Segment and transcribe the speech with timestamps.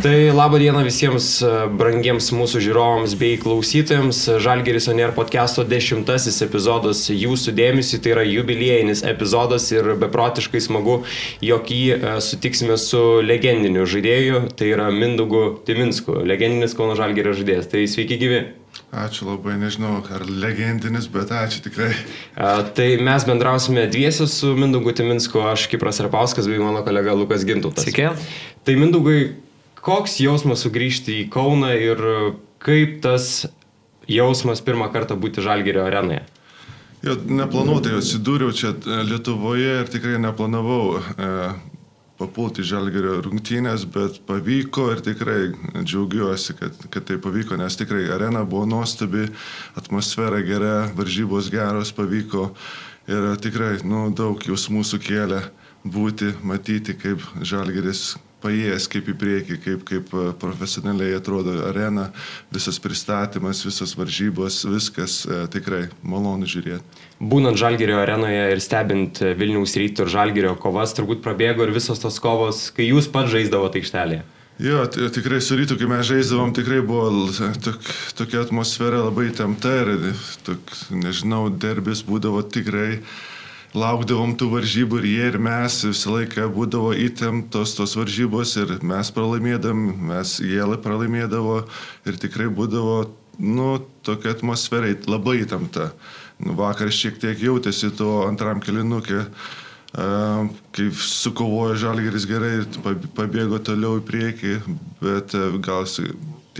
[0.00, 4.20] Tai laba diena visiems e, brangiems mūsų žiūrovams bei klausytojams.
[4.40, 11.02] Žalgeris Onier podcast'o dešimtasis epizodas jūsų dėmesį, tai yra jubiliejinis epizodas ir beprotiškai smagu,
[11.44, 17.68] jog jį e, sutiksime su legendiniu žaidėju, tai yra Mindugu Timinsku, legendinis Kauno Žalgerio žaidėjas.
[17.68, 18.40] Tai sveiki gyvi.
[19.04, 21.90] Ačiū labai, nežinau, ar legendinis, bet ačiū tikrai.
[22.40, 27.44] A, tai mes bendrausime dviesi su Mindugu Timinsku, aš Kipras Repauskas bei mano kolega Lukas
[27.44, 27.84] Gintutas.
[27.84, 28.08] Sveiki.
[28.64, 29.20] Tai Mindugai,
[29.80, 32.02] Koks jausmas sugrįžti į Kauną ir
[32.60, 33.46] kaip tas
[34.10, 36.26] jausmas pirmą kartą būti Žalgerio arenoje?
[37.00, 41.28] Jo, neplanuotai atsidūriau čia e, Lietuvoje ir tikrai neplanavau e,
[42.20, 45.38] papulti Žalgerio rungtynės, bet pavyko ir tikrai
[45.80, 49.30] džiaugiuosi, kad, kad tai pavyko, nes tikrai arena buvo nuostabi,
[49.80, 52.50] atmosfera gera, varžybos geros pavyko
[53.08, 55.46] ir tikrai nu, daug jausmų sukėlė
[55.88, 58.10] būti, matyti, kaip Žalgeris
[58.42, 62.08] paėjęs kaip į priekį, kaip, kaip e, profesionaliai atrodo arena,
[62.54, 67.06] visas pristatymas, visas varžybos, viskas e, tikrai malonu žiūrėti.
[67.20, 72.20] Būnant Žalgerio arenoje ir stebint Vilniaus ryto ir Žalgerio kovas, turbūt prabėgo ir visos tos
[72.22, 74.26] kovos, kai jūs pats žaisdavote aikštelėje.
[74.60, 77.30] Jo, tikrai su rytu, kai mes žaisdavom, tikrai buvo
[77.64, 77.80] tok,
[78.18, 80.10] tokia atmosfera labai temta ir,
[80.44, 83.14] tok, nežinau, derbis būdavo tikrai uh,
[83.76, 89.12] laukdavom tų varžybų ir jie ir mes visą laiką būdavo įtemptos tos varžybos ir mes
[89.14, 91.60] pralaimėdam, mes jie pralaimėdavo
[92.08, 93.70] ir tikrai būdavo, nu,
[94.02, 95.92] tokia atmosfera labai įtempta.
[96.40, 99.26] Nu, vakar šiek tiek jautėsi to antram kilinukė,
[99.92, 102.68] kai sukovojo žalgeris gerai ir
[103.14, 104.54] pabėgo toliau į priekį,
[105.02, 105.86] bet gal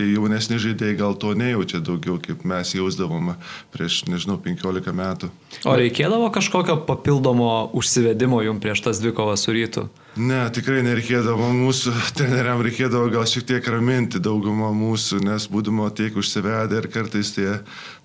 [0.01, 3.35] Tai jaunesni žaidėjai gal to nejaučia daugiau, kaip mes jausdavome
[3.69, 5.27] prieš, nežinau, 15 metų.
[5.61, 9.83] O reikėdavo kažkokio papildomo užsivedimo jums prieš tas dvi kovas su rytu?
[10.17, 11.51] Ne, tikrai nereikėdavo.
[11.59, 17.35] Mūsų treneriam reikėdavo gal šiek tiek raminti daugumą mūsų, nes būdamo tiek užsivedę ir kartais
[17.37, 17.51] tie,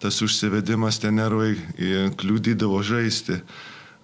[0.03, 1.55] tas užsivedimas, tie nervai
[2.21, 3.41] kliūdydavo žaisti.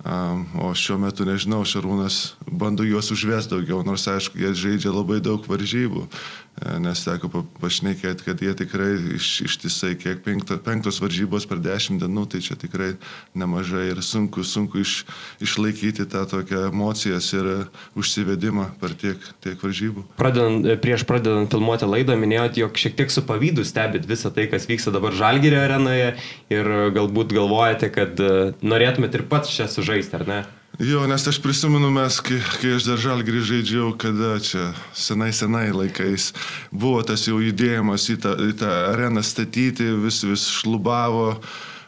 [0.03, 5.45] O šiuo metu, nežinau, Šarūnas bando juos užvesti daugiau, nors aišku, jie žaidžia labai daug
[5.47, 6.09] varžybų.
[6.53, 7.31] E, nes teko
[7.63, 12.59] pašnekėti, kad jie tikrai iš, ištisai, kiek penkto, penktos varžybos per dešimt dienų, tai čia
[12.61, 12.91] tikrai
[13.39, 15.07] nemažai ir sunku, sunku iš,
[15.43, 17.51] išlaikyti tą tokią emocijas ir
[17.99, 20.05] užsivedimą per tiek, tiek varžybų.
[20.21, 24.69] Pradedant, prieš pradedant filmuoti laidą minėjot, jog šiek tiek su pavydu stebit visą tai, kas
[24.69, 26.13] vyksta dabar Žalgirio arenoje
[26.53, 28.21] ir galbūt galvojate, kad
[28.61, 30.43] norėtumėt ir pats čia sužaisti, ar ne?
[30.83, 34.65] Jo, nes aš prisimenu mes, kai, kai aš dar žalgrį žaidžiau, kada čia
[34.99, 36.33] senai senai laikais
[36.75, 41.37] buvo tas jau judėjimas į tą, į tą areną statyti, vis vis šlubavo.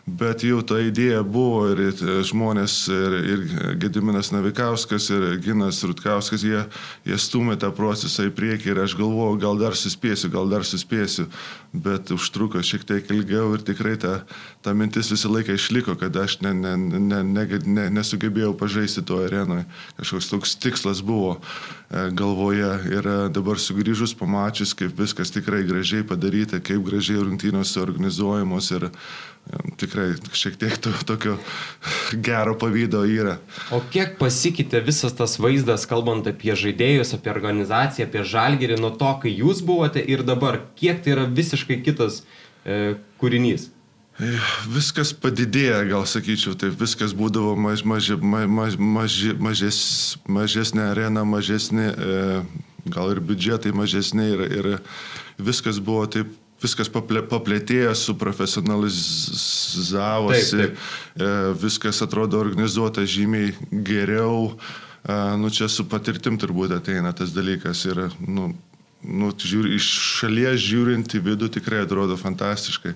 [0.05, 1.81] Bet jau ta idėja buvo ir
[2.29, 3.45] žmonės, ir, ir
[3.81, 6.61] Gediminas Navikauskas, ir Ginas Rutkauskas, jie,
[7.09, 11.25] jie stumė tą procesą į priekį ir aš galvojau, gal dar suspėsiu, gal dar suspėsiu,
[11.73, 14.19] bet užtruko šiek tiek ilgiau ir tikrai ta,
[14.61, 19.25] ta mintis visą laiką išliko, kad aš ne, ne, ne, ne, ne, nesugebėjau pažaisti to
[19.25, 19.65] arenoje.
[19.97, 26.05] Kažkoks toks tikslas buvo e, galvoje ir e, dabar sugrįžus pamačius, kaip viskas tikrai gražiai
[26.05, 28.93] padaryta, kaip gražiai rungtynės suorganizuojamos ir
[29.77, 31.37] tikrai šiek tiek to, tokio
[32.13, 33.37] gero pavydo yra.
[33.75, 39.13] O kiek pasikeitė visas tas vaizdas, kalbant apie žaidėjus, apie organizaciją, apie žalgerį nuo to,
[39.23, 42.23] kai jūs buvote ir dabar, kiek tai yra visiškai kitas
[42.65, 43.69] e, kūrinys?
[44.23, 44.31] E,
[44.71, 49.81] viskas padidėja, gal sakyčiau, taip viskas būdavo maž, maž, maž, maž, mažes,
[50.25, 52.23] mažesnė arena, mažesnė, e,
[52.95, 54.71] gal ir biudžetai mažesnė ir, ir
[55.43, 56.33] viskas buvo taip
[56.65, 60.75] viskas paplėtėjo, suprofesionalizavosi, taip, taip.
[61.21, 61.23] E,
[61.61, 63.55] viskas atrodo organizuota žymiai
[63.87, 64.59] geriau.
[65.05, 68.45] E, nu, čia su patirtim turbūt ateina tas dalykas ir nu,
[69.05, 69.87] nu, žiūri, iš
[70.21, 72.93] šalies žiūrint į vidų tikrai atrodo fantastiškai.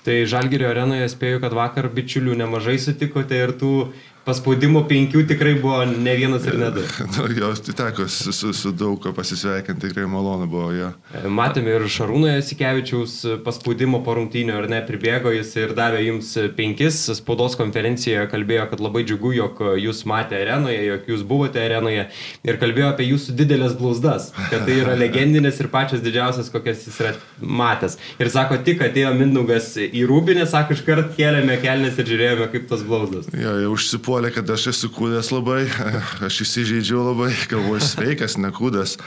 [0.00, 3.92] Tai Žalgirio arenoje spėju, kad vakar bičiulių nemažai sutikote ir tų
[4.30, 6.86] paspaudimo penkių tikrai buvo ne vienas ir ne du.
[7.10, 10.90] Nu, jos teko su, su, su daug ko pasisveikinti, tikrai malonu buvo jo.
[11.14, 11.22] Ja.
[11.40, 17.02] Matėme ir Šarūno Jasikevičiaus paspaudimo po rungtynio, ar ne, pribėgo jis ir davė jums penkis.
[17.18, 22.06] Spaudos konferencijoje kalbėjo, kad labai džiugu, jog jūs matėte arenoje, jog jūs buvote arenoje
[22.46, 27.00] ir kalbėjo apie jūsų didelės blauzdas, kad tai yra legendinės ir pačios didžiausias, kokias jis
[27.02, 27.98] yra matęs.
[28.20, 32.84] Ir sako, tik atėjo Mindugas į rūbinę, sako, iškart kėlėme kelnes ir žiūrėjome, kaip tos
[32.86, 33.30] blauzdas.
[33.34, 35.64] Ja, jau užsipuolė užsipuolė, kad aš esu kūdas labai,
[36.26, 38.98] aš įsižeidžiau labai, galvoju sveikas, ne kūdas.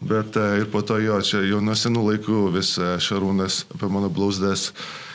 [0.00, 3.88] Bet e, ir po to jo, čia jau nuo senų laikų vis e, Šarūnas apie
[3.88, 4.72] mano blauzdas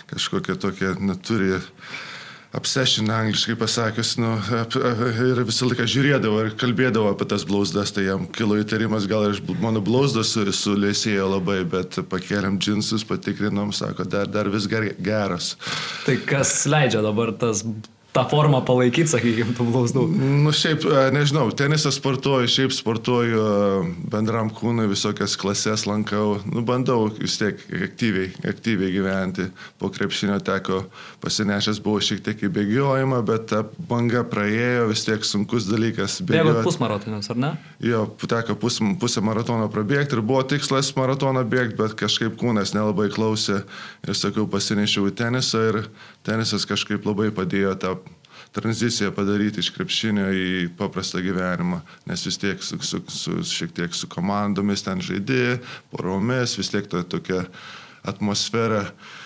[0.10, 1.54] kažkokią tokią neturi
[2.54, 8.10] obsession angliškai pasakius, nu, ap, ir visą laiką žiūrėdavo ir kalbėdavo apie tas blauzdas, tai
[8.10, 14.30] jam kilo įtarimas, gal ir mano blauzdas sulėsėjo labai, bet pakėlėm džinsus, patikrinom, sako, dar,
[14.30, 15.56] dar vis geras.
[16.06, 17.64] Tai kas leidžia dabar tas
[18.14, 20.04] tą formą palaikyti, sakykime, tų blauzdų?
[20.44, 26.62] Nu, šiaip, e, nežinau, tenisą sportuoju, šiaip sportuoju e, bendram kūnui, visokias klases lankau, nu,
[26.66, 27.58] bandau vis tiek
[27.88, 29.48] aktyviai, aktyviai gyventi.
[29.82, 30.84] Po krepšinio teko
[31.24, 36.20] pasinešęs, buvau šiek tiek į bėgiojimą, bet ta banga praėjo, vis tiek sunkus dalykas.
[36.30, 37.52] Bėgot pusmaratonius, ar ne?
[37.82, 43.10] Jo, teko pus, pusę maratono prabėgti ir buvo tikslas maratoną bėgti, bet kažkaip kūnas nelabai
[43.14, 43.64] klausė
[44.06, 45.84] ir sakiau, pasinešiau į tenisą ir
[46.24, 47.98] tenisas kažkaip labai padėjo tą
[48.54, 50.46] tranziciją padaryti iš krepšinio į
[50.78, 55.58] paprastą gyvenimą, nes vis tiek su, su, su, šiek tiek su komandomis ten žaidėjai,
[55.94, 57.44] poromis, vis tiek to, tokia
[58.06, 58.88] atmosfera.
[58.88, 59.22] Uh,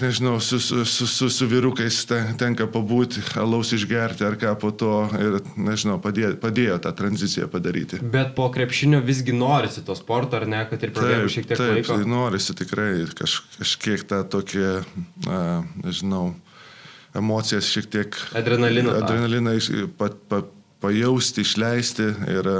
[0.00, 4.72] nežinau, su, su, su, su, su vyrukais ten, tenka pabūti, alaus išgerti ar ką po
[4.74, 8.00] to ir, nežinau, padėjo, padėjo tą tranziciją padaryti.
[8.02, 11.74] Bet po krepšinio visgi norisi to sporto, ar ne, kad ir prabėgo šiek tiek taip,
[11.76, 11.94] laiko?
[11.94, 12.88] Taip, norisi tikrai
[13.18, 14.66] kaž, kažkiek tą tokį,
[15.28, 16.32] uh, nežinau,
[17.18, 18.18] emocijas šiek tiek.
[18.38, 18.96] Adrenaliną.
[19.02, 19.54] Adrenaliną
[20.00, 20.50] pat, pat,
[20.82, 22.58] pajausti, išleisti ir e,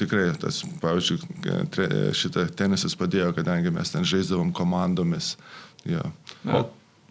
[0.00, 1.20] tikrai tas, pavyzdžiui,
[2.18, 5.36] šitą tenisas padėjo, kadangi mes ten žaisdavom komandomis.
[5.86, 6.02] Jo.
[6.50, 6.64] O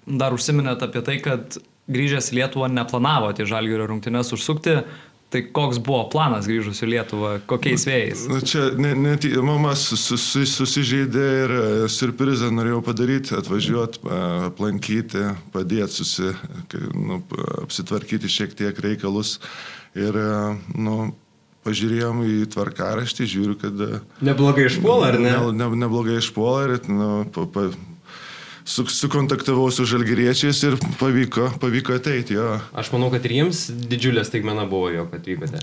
[0.09, 1.59] dar užsiminėt apie tai, kad
[1.89, 4.80] grįžęs į Lietuvą neplanavote į Žalgirio rungtynes užsukti,
[5.29, 8.23] Tai koks buvo planas grįžus į Lietuvą, kokiais vėjais?
[8.31, 9.13] Na, čia ne, ne,
[9.45, 16.33] mama sus, sus, susižeidė ir e, surprizą norėjau padaryti, atvažiuoti, e, aplankyti, padėti susi,
[16.97, 17.21] nu,
[17.61, 19.37] apsitvarkyti šiek tiek reikalus.
[19.93, 21.11] Ir, e, nu,
[21.67, 23.85] pažiūrėjom į tvarkaraštį, žiūriu, kad...
[24.25, 25.35] Neblogai išpuola, ar ne?
[25.35, 27.67] ne, ne neblogai išpuola ir nu, pa, pa,
[28.69, 32.60] su, sukontaktavau su žalgeriečiais ir pavyko, pavyko ateiti jo.
[32.77, 35.62] Aš manau, kad ir jiems didžiulė staigmena buvo, jog atvykote.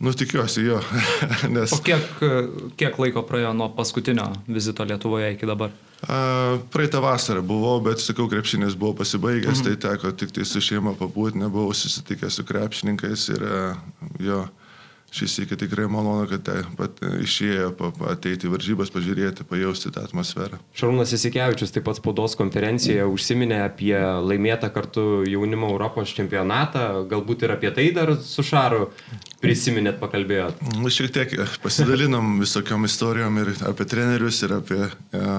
[0.00, 0.80] Nu, tikiuosi jo.
[1.54, 1.72] Nes...
[1.76, 2.04] O kiek,
[2.80, 5.72] kiek laiko praėjo nuo paskutinio vizito Lietuvoje iki dabar?
[6.04, 6.18] A,
[6.72, 9.64] praeitą vasarą buvau, bet, sakau, krepšinis buvo pasibaigęs, mhm.
[9.68, 13.50] tai teko tik tai su šeima pabūti, nebuvau susitikęs su krepšininkais ir
[14.30, 14.46] jo.
[15.16, 17.70] Šis iki tikrai malonu, kad tai pat išėjo
[18.10, 20.58] ateiti varžybas, pažiūrėti, pajausti tą atmosferą.
[20.76, 27.54] Šarūnas Isikevičius taip pat spaudos konferencijoje užsiminė apie laimėtą kartu jaunimo Europos čempionatą, galbūt ir
[27.56, 28.90] apie tai dar su Šaru
[29.40, 30.60] prisiminėt, pakalbėjot.
[30.82, 31.32] Nu, šiek tiek
[31.64, 35.38] pasidalinom visokiam istorijom ir apie trenerius, ir apie e,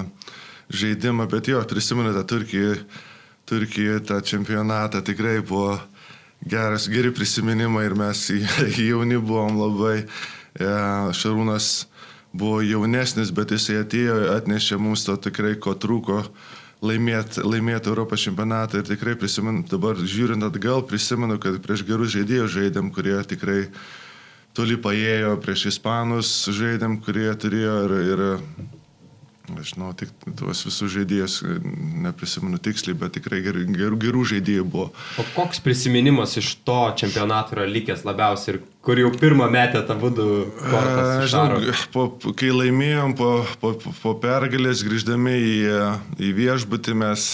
[0.74, 2.74] žaidimą, bet jo, prisiminėte Turkiją,
[3.48, 5.78] Turkiją tą čempionatą tikrai buvo
[6.46, 8.28] geras, geri prisiminimai ir mes
[8.90, 10.02] jauni buvom labai.
[10.58, 11.88] Šarūnas
[12.34, 16.24] buvo jaunesnis, bet jisai atėjo, atnešė mums to tikrai, ko trūko
[16.82, 22.54] laimėti laimėt Europos čempionatą ir tikrai prisimenu, dabar žiūrint atgal, prisimenu, kad prieš gerus žaidėjus
[22.54, 23.68] žaidėm, kurie tikrai
[24.58, 28.24] toli paėjo, prieš ispanus žaidėm, kurie turėjo ir, ir
[29.64, 31.38] žinau, tik tuos visus žaidėjus,
[32.04, 34.88] neprisimenu tiksliai, bet tikrai gerų, gerų, gerų žaidėjų buvo.
[35.20, 39.96] O koks prisiminimas iš to čempionato yra likęs labiausiai ir kur jau pirmą metę tą
[40.00, 40.30] būdų?
[41.32, 41.62] Žinau,
[41.94, 42.08] po,
[42.38, 43.30] kai laimėjom po,
[43.62, 45.54] po, po pergalės, grįždami į,
[46.28, 47.28] į viešbutį mes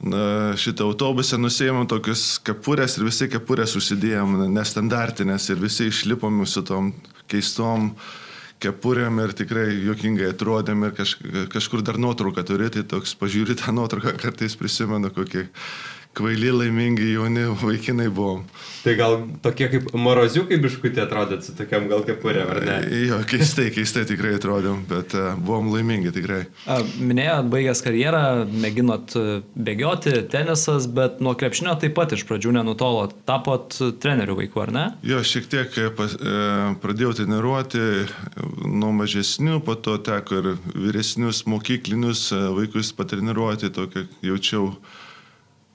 [0.00, 6.64] na, šitą autobusą nusėjom tokius kepurės ir visi kepurės užsidėjom, nestandartinės ir visi išlipom su
[6.64, 6.94] tom
[7.28, 8.08] keistom uh,
[8.62, 11.14] kepurėm ir tikrai juokingai atrodėm ir kaž,
[11.52, 15.46] kažkur dar nuotrauką turi, tai toks pažiūri tą nuotrauką, kartais prisimenu, kokie
[16.18, 18.44] kvaili, laimingi jauni vaikinai buvom.
[18.82, 22.76] Tai gal tokie kaip moroziukai biškutė atrodėt su tokiam gal kepurė, ar ne?
[23.08, 26.44] Jo, keistai, keistai tikrai atrodėm, bet uh, buvom laimingi tikrai.
[26.70, 28.22] A, minėjot, baigęs karjerą,
[28.62, 29.24] mėginot e,
[29.68, 33.16] bėgioti, tenisas, bet nuo krepšinio taip pat iš pradžių nenutolot.
[33.28, 34.84] Tapot trenerių vaikų, ar ne?
[35.06, 36.38] Jo, šiek tiek e, pas, e,
[36.82, 37.82] pradėjau treniruoti
[38.64, 44.72] nuo mažesnių, po to teko ir vyresnius mokyklinius vaikus patreniruoti, tokį jaučiau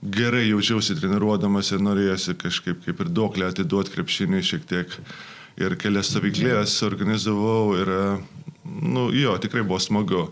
[0.03, 4.97] gerai jaučiausi treniruodamas ir norėjosi kažkaip kaip ir duoklę atiduoti krepšinį šiek tiek.
[5.61, 7.89] Ir kelias stovyklės organizavau ir,
[8.65, 10.25] nu, jo, tikrai buvo smagu.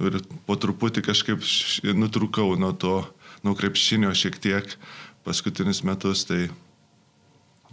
[0.00, 1.44] Ir po truputį kažkaip
[1.92, 3.02] nutrūkau nuo to,
[3.44, 4.76] nuo krepšinio šiek tiek
[5.26, 6.24] paskutinius metus.
[6.26, 6.46] Tai,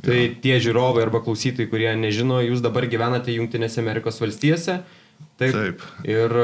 [0.04, 0.36] Tai jo.
[0.44, 4.78] tie žiūrovai arba klausytojai, kurie nežino, jūs dabar gyvenate Junktinėse Amerikos valstijose.
[5.40, 5.56] Taip.
[5.56, 5.84] Taip.
[6.08, 6.36] Ir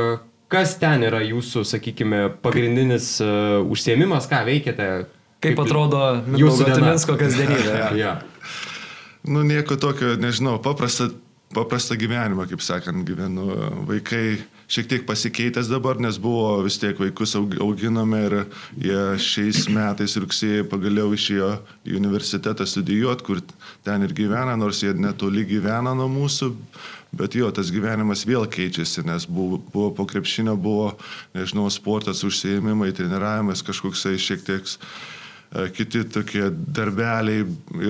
[0.51, 4.89] kas ten yra jūsų, sakykime, pagrindinis uh, užsiemimas, ką veikiate?
[5.43, 6.01] Kaip, kaip atrodo
[6.37, 7.75] jūsų Timinsko kasdienybė?
[7.75, 7.91] ja.
[8.05, 8.15] ja.
[9.25, 11.09] Nu, nieko tokio, nežinau, paprastą,
[11.53, 13.47] paprastą gyvenimą, kaip sakant, gyvenu.
[13.89, 14.37] Vaikai
[14.69, 18.35] šiek tiek pasikeitęs dabar, nes buvo vis tiek vaikus auginame ir
[18.81, 21.51] jie šiais metais rugsėjai pagaliau išėjo
[21.85, 23.41] į universitetą studijuoti, kur
[23.85, 26.51] ten ir gyvena, nors jie netoli gyvena nuo mūsų,
[27.17, 30.93] bet jo, tas gyvenimas vėl keičiasi, nes buvo, buvo po krepšinio, buvo,
[31.37, 34.75] nežinau, sportas, užsiemimai, treniravimas kažkoksai šiek tiek
[35.55, 37.45] E, kiti tokie darbeliai,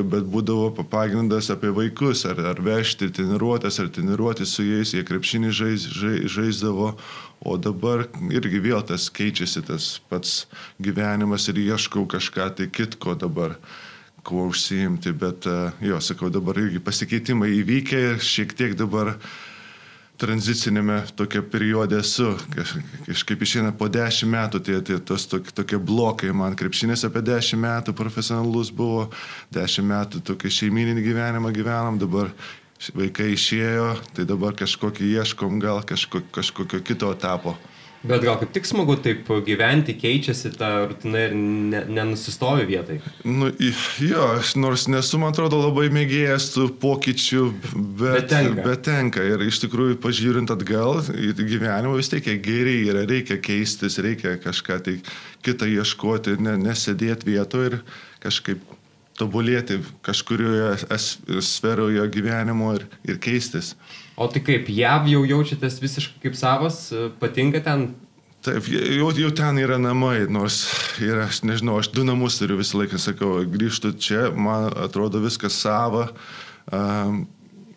[0.06, 5.54] bet būdavo pagrindas apie vaikus, ar, ar vežti treniruotės, ar treniruoti su jais, jie krepšinį
[5.56, 6.92] žais, žais, žaisdavo,
[7.46, 10.46] o dabar irgi vėl tas keičiasi tas pats
[10.84, 13.58] gyvenimas ir ieškau kažką tai kitko dabar
[14.26, 19.14] kuo užsiimti, bet e, jo, sakau, dabar irgi pasikeitimai įvykę šiek tiek dabar
[20.20, 22.32] tranzicinėme tokia periode esu.
[23.06, 26.32] Kažkaip išeina po dešimt metų tie, tie tos tokie, tokie blokai.
[26.34, 29.10] Man krepšinės apie dešimt metų profesionalus buvo,
[29.56, 32.32] dešimt metų tokį šeimininį gyvenimą gyvenam, dabar
[32.96, 37.56] vaikai išėjo, tai dabar kažkokį ieškom, gal kažko, kažkokio kito etapo.
[38.06, 43.00] Bet gal kaip tik smagu taip gyventi, keičiasi ta rutina ir ne, nenusistovi vietai.
[43.26, 43.50] Nu,
[44.04, 44.28] jo,
[44.62, 47.44] nors nesu, man atrodo, labai mėgėjęs tų pokyčių,
[47.74, 48.68] bet, bet, tenka.
[48.68, 49.26] bet tenka.
[49.26, 54.80] Ir iš tikrųjų, pažiūrint atgal į gyvenimą, vis tiek geriai yra, reikia keistis, reikia kažką
[54.86, 55.00] tai
[55.46, 57.80] kitą ieškoti, ne, nesėdėti vietoje ir
[58.26, 58.62] kažkaip
[59.20, 60.76] tobulėti kažkurioje
[61.44, 63.74] sferoje gyvenimo ir, ir keistis.
[64.16, 66.88] O tai kaip, jav jau jaučiatės visiškai kaip savas,
[67.20, 67.90] patinka ten?
[68.46, 70.62] Taip, jau, jau ten yra namai, nors
[71.02, 75.58] yra, aš nežinau, aš du namus turiu visą laiką, sakau, grįžtu čia, man atrodo viskas
[75.66, 76.12] sava.
[76.72, 77.26] Um,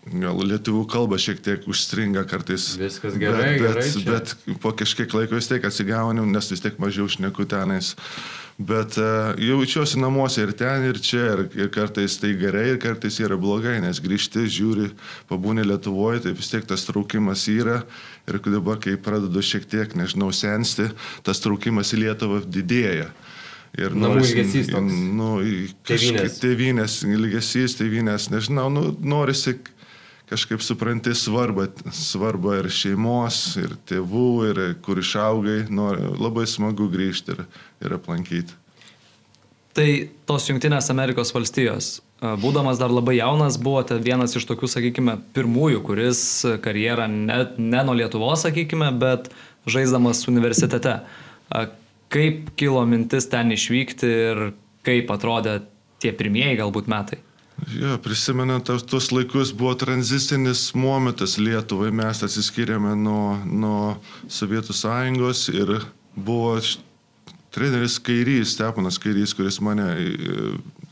[0.09, 2.71] Gal lietuvių kalba šiek tiek užstringa kartais.
[2.81, 4.05] Viskas gerai, bet, bet, gerai.
[4.07, 7.91] Bet, bet po kažkiek laiko vis tiek atsigauniu, nes vis tiek mažiau šneku tenais.
[8.59, 13.21] Bet uh, jaučiuosi namuose ir ten, ir čia, ir, ir kartais tai gerai, ir kartais
[13.23, 14.89] yra blogai, nes grįžti, žiūri,
[15.31, 17.85] pabūni Lietuvoje, tai vis tiek tas traukimas yra.
[18.27, 20.89] Ir dabar, kai pradedu šiek tiek, nežinau, sensti,
[21.23, 23.13] tas traukimas į Lietuvą didėja.
[23.79, 24.75] Ir namų ilgesys.
[24.75, 25.31] Nu,
[25.87, 29.55] kažkaip tėvynės ilgesys, tėvynės, nežinau, nu, norisi
[30.29, 37.35] kažkaip supranti svarbą, svarbą ir šeimos, ir tėvų, ir kur išaugai, nori, labai smagu grįžti
[37.35, 37.45] ir,
[37.85, 38.57] ir aplankyti.
[39.79, 39.89] Tai
[40.27, 41.99] tos Junktinės Amerikos valstijos,
[42.43, 46.23] būdamas dar labai jaunas, buvote vienas iš tokių, sakykime, pirmųjų, kuris
[46.65, 49.31] karjerą ne, ne nuo Lietuvos, sakykime, bet
[49.71, 50.99] žaisdamas universitete.
[52.09, 54.43] Kaip kilo mintis ten išvykti ir
[54.87, 55.61] kaip atrodė
[56.03, 57.21] tie pirmieji galbūt metai?
[57.67, 63.81] Jo, prisimenant tuos laikus buvo tranzitinis momentas Lietuvai, mes atsiskyrėme nuo, nuo
[64.31, 65.75] Sovietų sąjungos ir
[66.15, 66.55] buvo
[67.55, 69.91] treneris Kairys, Stepanas Kairys, kuris mane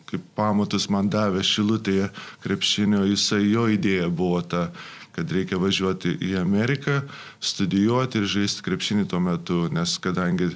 [0.07, 2.11] kaip pamatus man davė šilutėje
[2.45, 4.69] krepšinio, jisai jo idėja buvo ta,
[5.17, 7.01] kad reikia važiuoti į Ameriką,
[7.41, 10.53] studijuoti ir žaisti krepšinį tuo metu, nes kadangi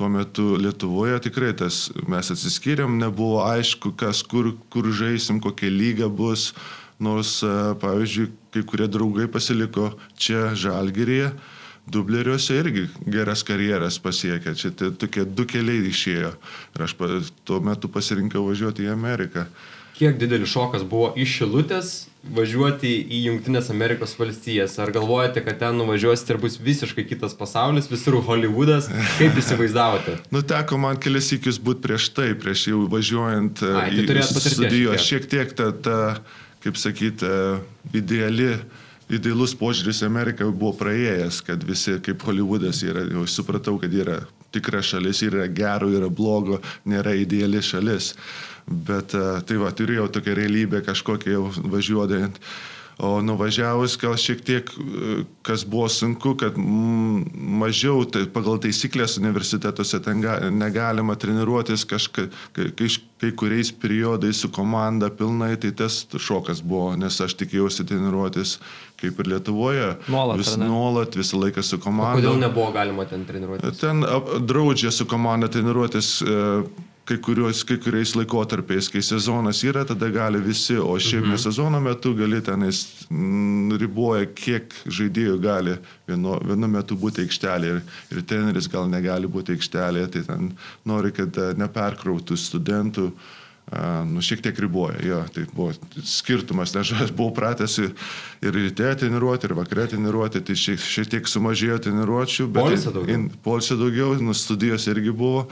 [0.00, 1.18] tuo metu Lietuvoje.
[1.28, 6.54] Tikrai tas mes atsiskyrėm, nebuvo aišku, kas kur, kur žaisim, kokia lyga bus,
[6.96, 7.50] nors, e,
[7.82, 11.34] pavyzdžiui, kai kurie draugai pasiliko čia Žalgirėje,
[11.90, 16.32] dubleriuose irgi geras karjeras pasiekė, čia tokie du keliai išėjo.
[16.76, 16.96] Ir aš
[17.44, 19.44] tuo metu pasirinkau važiuoti į Ameriką
[20.00, 21.90] kiek didelis šokas buvo iš Šilutės
[22.36, 24.78] važiuoti į Junktinės Amerikos valstijas?
[24.80, 28.88] Ar galvojate, kad ten nuvažiuosite ir bus visiškai kitas pasaulis, visur Hollywoodas?
[29.18, 30.16] Kaip įsivaizdavote?
[30.34, 35.04] nu, teko man kelias įkius būti prieš tai, prieš jau važiuojant Ai, tai į studijos.
[35.04, 35.98] Šiek tiek ta, ta
[36.64, 37.34] kaip sakyti,
[37.96, 38.54] ideali
[39.10, 44.20] idealus požiūris į Ameriką buvo praėjęs, kad visi kaip Hollywoodas yra, jau supratau, kad yra
[44.54, 48.14] tikra šalis, yra gero, yra blogo, nėra ideali šalis.
[48.70, 52.38] Bet e, tai va, turėjau tokią realybę kažkokią jau važiuodant.
[53.00, 60.02] O nuvažiavus gal šiek tiek, e, kas buvo sunku, kad mažiau tai pagal taisyklės universitetuose
[60.04, 62.68] ten ga, negalima treniruotis kažkai kai,
[63.22, 68.58] kai kuriais periodais su komanda pilnai, tai tas šokas buvo, nes aš tikėjausi treniruotis
[69.00, 69.88] kaip ir Lietuvoje.
[70.12, 70.38] Nuolat.
[70.42, 72.20] Vis, nuolat, visą laiką su komanda.
[72.20, 73.80] O kodėl nebuvo galima ten treniruotis?
[73.80, 74.04] Ten
[74.44, 76.18] draudžia su komanda treniruotis.
[76.20, 81.40] E, kai, kurios, kai kuriais laikotarpiais, kai sezonas yra, tada gali visi, o šiaip mhm.
[81.42, 85.74] sezono metu gali tenais m, riboja, kiek žaidėjų gali
[86.08, 87.82] vienu, vienu metu būti aikštelėje ir,
[88.14, 90.54] ir treneris gal negali būti aikštelėje, tai ten
[90.86, 93.10] nori, kad e, neperkrautų studentų.
[93.10, 93.36] Uh,
[94.10, 95.70] nu, šiek tiek riboja, jo, tai buvo
[96.02, 97.92] skirtumas, nes aš buvau pratęs ir
[98.56, 103.78] ryte treniruoti, ir vakare treniruoti, tai šiek, šiek tiek sumažėjo treniruočių, bet polsio daugiau, polsio
[103.78, 105.46] daugiau nu, studijos irgi buvo,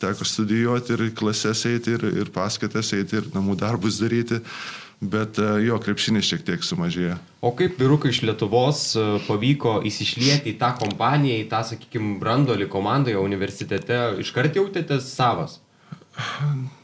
[0.00, 4.40] teko studijuoti ir klases eiti, ir, ir paskaitas eiti, ir namų darbus daryti.
[5.00, 7.14] bet e, jo krepšinis šiek tiek sumažėjo.
[7.40, 12.68] O kaip vyrukai iš Lietuvos e, pavyko įsišlieti į tą kompaniją, į tą, sakykime, brandolį
[12.68, 15.56] komandoje universitete, iškart jautėtės savas?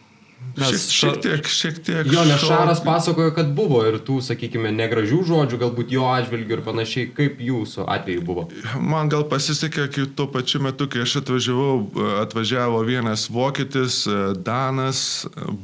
[0.57, 2.09] Nes šiek, šiek tiek, šiek tiek.
[2.13, 6.63] Jo, nes Šaras pasakojo, kad buvo ir tų, sakykime, negražių žodžių, galbūt jo atžvilgių ir
[6.65, 7.09] panašiai.
[7.17, 8.47] Kaip jūsų atveju buvo?
[8.81, 11.75] Man gal pasisekė, kai tuo pačiu metu, kai aš atvažiavau,
[12.23, 14.03] atvažiavo vienas vokietis,
[14.47, 15.01] Danas,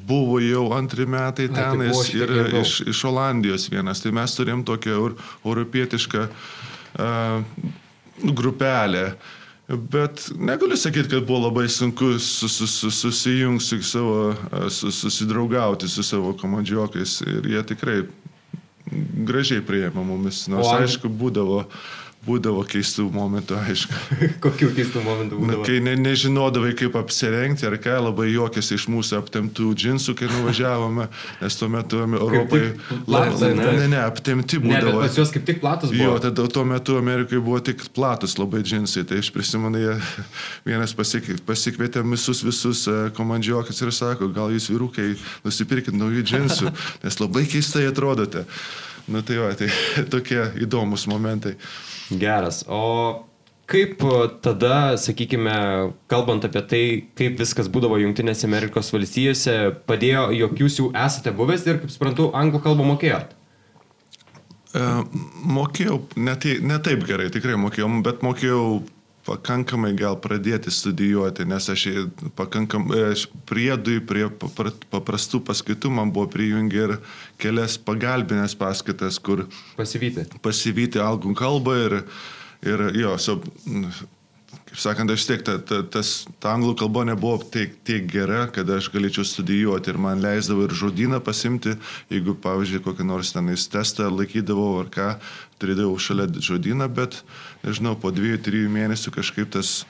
[0.09, 4.03] buvo jau antri metai tenais tai ir iš, iš Olandijos vienas.
[4.05, 4.99] Tai mes turėjom tokią
[5.45, 7.71] europietišką uh,
[8.33, 9.07] grupelę.
[9.13, 14.35] Uh, Bet negaliu sakyti, kad buvo labai sunku sus, sus, susijungti su savo,
[14.71, 18.03] susidraugauti su savo komandžiokais ir jie tikrai
[19.27, 20.45] gražiai prieėmė mumis.
[20.51, 21.63] Nors, o, aišku, būdavo
[22.23, 23.97] Būdavo keistų momentų, aišku.
[24.45, 25.63] Kokių keistų momentų būdavo?
[25.63, 30.29] Na, kai ne, nežinodavai, kaip apsirengti, ar ką, labai juokėsi iš mūsų aptemtų džinsų, kai
[30.31, 31.09] nuvažiavome,
[31.41, 32.61] nes tuo metu Europai...
[33.09, 35.01] Platus, ne, ne, ne, aptemti būdavo.
[35.01, 36.13] Ne, pas juos kaip tik platus buvo.
[36.13, 39.97] Jo, tada tuo metu Amerikai buvo tik platus labai džinsai, tai aš prisimenu,
[40.69, 45.11] vienas pasik, pasikvietė visus visus e, komandžiokas ir sako, gal jūs vyrukai
[45.43, 46.71] nusipirkit naujų džinsų,
[47.03, 48.47] nes labai keistai atrodote.
[49.11, 49.69] Nu, tai va, tai
[50.13, 51.57] tokie įdomus momentai.
[52.13, 52.63] Geras.
[52.71, 53.27] O
[53.73, 54.03] kaip
[54.45, 55.55] tada, sakykime,
[56.11, 56.83] kalbant apie tai,
[57.19, 59.55] kaip viskas būdavo Junktinėse Amerikos valstijose,
[59.89, 63.33] padėjo, jog jūs jau esate buvęs ir, kaip suprantu, anglų kalbą mokėjot?
[64.73, 64.83] E,
[65.57, 68.67] mokėjau, ne, tai, ne taip gerai, tikrai mokėjau, bet mokėjau
[69.27, 71.85] pakankamai gal pradėti studijuoti, nes aš
[72.39, 74.27] pakankamai e, priedui prie
[74.93, 76.97] paprastų paskaitų man buvo prijungę ir
[77.43, 79.47] kelias pagalbinės paskaitas, kur
[79.79, 80.27] pasivyti.
[80.43, 81.99] Pasivyti algų kalbą ir,
[82.67, 83.39] ir jo, so,
[84.73, 88.71] kaip sakant, aš tiek, ta, ta, tas, ta anglų kalba nebuvo tiek, tiek gera, kad
[88.73, 91.75] aš galėčiau studijuoti ir man leisdavo ir žodyną pasimti,
[92.09, 95.09] jeigu, pavyzdžiui, kokį nors tenais testą laikydavau ar ką,
[95.61, 97.19] turėdavau šalia žodyną, bet,
[97.67, 99.83] nežinau, po dviejų, trijų mėnesių kažkaip tas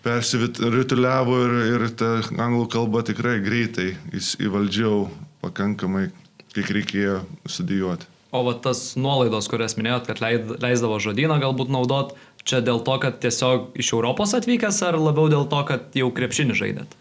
[0.00, 5.10] persivituliavo ir, ir ta anglų kalba tikrai greitai įvaldžiau
[5.44, 6.08] pakankamai,
[6.56, 8.08] kiek reikėjo studijuoti.
[8.30, 10.20] O va tas nuolaidos, kurias minėjot, kad
[10.62, 12.12] leisdavo žodyną galbūt naudot,
[12.44, 16.58] čia dėl to, kad tiesiog iš Europos atvykęs ar labiau dėl to, kad jau krepšinį
[16.62, 16.98] žaidėt?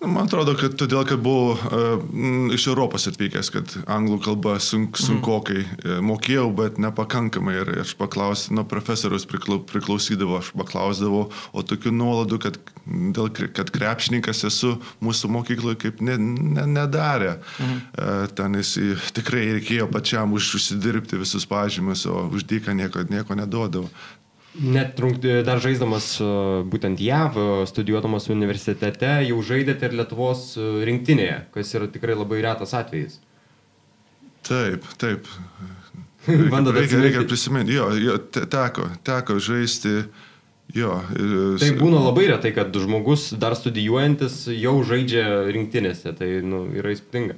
[0.00, 5.04] Man atrodo, kad todėl, kad buvau uh, iš Europos atvykęs, kad anglų kalba sunk, mhm.
[5.04, 5.98] sunkokai mm.
[6.08, 7.56] mokėjau, bet nepakankamai.
[7.60, 14.44] Ir aš paklausiau, nuo profesorius priklausydavo, aš paklausdavau, o tokių nuoladų, kad, dėl, kad krepšininkas
[14.48, 17.36] esu mūsų mokykloje kaip ne, ne, nedarė.
[17.60, 17.78] Mm.
[17.92, 18.74] Uh, ten jis
[19.16, 23.92] tikrai reikėjo pačiam už, užsidirbti visus pažymus, o už dyką nieko, nieko neduodavo.
[24.54, 25.00] Net
[25.42, 26.26] dar žaisdamas e,
[26.70, 32.38] būtent JAV, e, studijuodamas universitete, jau žaidėte ir Lietuvos e, rinktinėje, kas yra tikrai labai
[32.44, 33.18] retas atvejis.
[34.46, 35.26] Taip, taip.
[36.28, 40.04] reikia, reikia prisiminti, jo, jo, teko, teko žaisti.
[40.74, 40.94] Jo,
[41.60, 47.36] tai būna labai retai, kad žmogus dar studijuojantis jau žaidžia rinktinėse, tai nu, yra įspūdinga.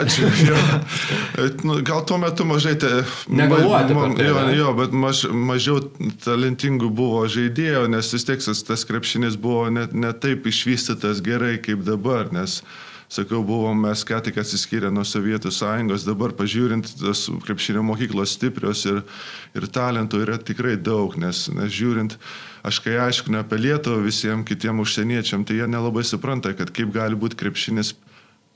[0.00, 0.28] Ačiū.
[0.48, 0.56] Jo.
[1.64, 2.74] Nu, gal tuo metu mažai...
[2.78, 3.94] Te, Negalvojate.
[3.94, 5.80] Ma, tai, jo, jo, bet maž, mažiau
[6.24, 11.84] talentingų buvo žaidėjų, nes vis tiek tas krepšinis buvo ne, ne taip išvystytas gerai kaip
[11.86, 12.60] dabar, nes,
[13.12, 18.84] sakau, buvom mes ką tik atsiskyrę nuo Sovietų sąjungos, dabar pažiūrint, tas krepšinio mokyklos stiprios
[18.90, 19.02] ir,
[19.56, 22.16] ir talentų yra tikrai daug, nes, nes žiūrint,
[22.66, 27.18] aš kai aiškinu apie Lietuvą visiems kitiems užsieniečiam, tai jie nelabai supranta, kad kaip gali
[27.18, 27.94] būti krepšinis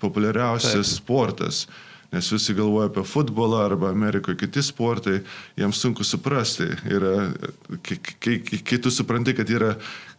[0.00, 0.96] populiariausias Taip.
[0.96, 1.66] sportas.
[2.12, 5.18] Nes visi galvoja apie futbolą arba Amerikoje kiti sportai,
[5.60, 6.70] jiems sunku suprasti.
[6.88, 7.28] Yra,
[7.84, 9.74] kai, kai, kai tu supranti, kad yra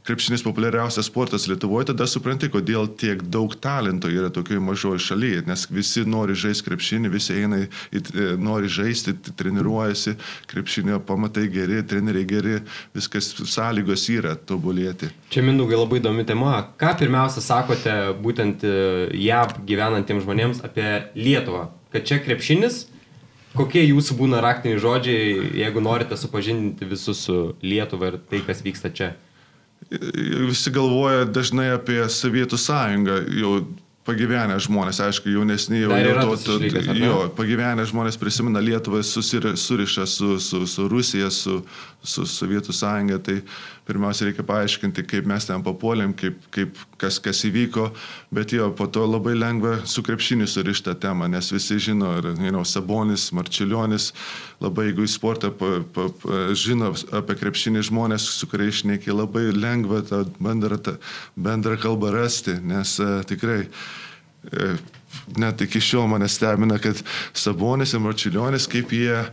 [0.10, 5.68] krepšinis populiariausias sportas Lietuvoje, tada supranti, kodėl tiek daug talento yra tokioje mažoje šalyje, nes
[5.70, 7.62] visi nori žaisti krepšinį, visi eina,
[7.94, 10.16] į, e, nori žaisti, treniruojasi,
[10.50, 12.58] krepšinio pamatai geri, treneriai geri,
[12.98, 15.12] viskas sąlygos yra tobulėti.
[15.30, 16.58] Čia Mindaugai labai įdomi tema.
[16.82, 18.76] Ką pirmiausia sakote būtent e,
[19.30, 21.68] JAV gyvenantiems žmonėms apie Lietuvą?
[21.94, 22.88] Kad čia krepšinis,
[23.50, 28.92] Kokie jūsų būna raktiniai žodžiai, jeigu norite supažindinti visus su Lietuva ir tai, kas vyksta
[28.94, 29.16] čia?
[30.50, 33.54] Visi galvoja dažnai apie Sovietų sąjungą, jau
[34.10, 40.38] pagyvenę žmonės, aišku, jaunesni jau, jau to, to, jo, pagyvenę žmonės prisimena Lietuvą, suriša su,
[40.42, 41.60] su, su Rusija, su,
[42.04, 43.42] su Sovietų sąjunga, tai
[43.88, 47.90] pirmiausia reikia paaiškinti, kaip mes ten papuolėm, kaip, kaip kas, kas įvyko,
[48.36, 52.64] bet jo, po to labai lengva su krepšiniu surišta tema, nes visi žino, ir, know,
[52.64, 54.14] Sabonis, Marčiulionis,
[54.64, 59.50] labai jeigu į sportą pa, pa, pa, žino apie krepšinį žmonės, su kuriais išneikia, labai
[59.56, 60.96] lengva tą bendrą, tą
[61.36, 64.80] bendrą kalbą rasti, nes uh, tikrai uh,
[65.38, 67.00] net iki šiol mane stebina, kad
[67.34, 69.24] Sabonis ir Marčiulionis, kaip jie,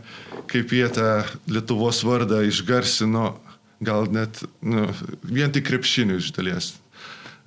[0.49, 1.11] kaip jie tą
[1.51, 3.35] Lietuvos vardą išgarsino,
[3.83, 4.87] gal net nu,
[5.23, 6.73] vien tik krepšinių iš dalies.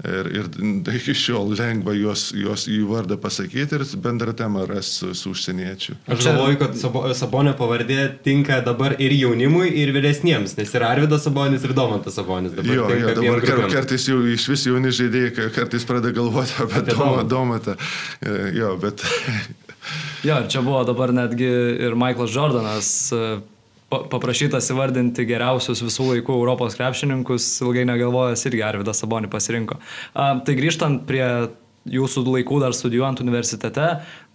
[0.01, 0.47] Ir, ir
[0.97, 5.97] iki šiol lengva juos, juos jų vardą pasakyti ir bendrą temą rasti su, su užsieniečiu.
[6.09, 11.27] Aš galvoju, kad Sabo, Sabonio pavardė tinka dabar ir jaunimui, ir vyresniems, nes yra Arvidas
[11.29, 12.55] Sabonis ir Domantas Sabonis.
[12.57, 16.81] Dabar jo, jo, dabar kar, kartais jau iš vis jauni žaidėjai kartais pradeda galvoti apie,
[16.81, 17.77] apie Domą, Domantą.
[18.25, 19.05] E, jo, bet...
[20.26, 21.48] jo, čia buvo dabar netgi
[21.87, 22.92] ir Michaelas Jordanas
[23.90, 29.81] paprašytas įvardinti geriausius visų laikų Europos krepšininkus, ilgai negalvojęs irgi Arvidas Sabonį pasirinko.
[30.14, 31.24] A, tai grįžtant prie
[31.90, 33.88] jūsų laikų dar studijuojant universitete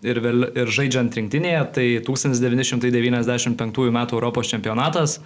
[0.03, 4.03] ir, vėl, ir žaidžiant rinktinėje, tai 1995 m.
[4.03, 5.19] Europos čempionatas.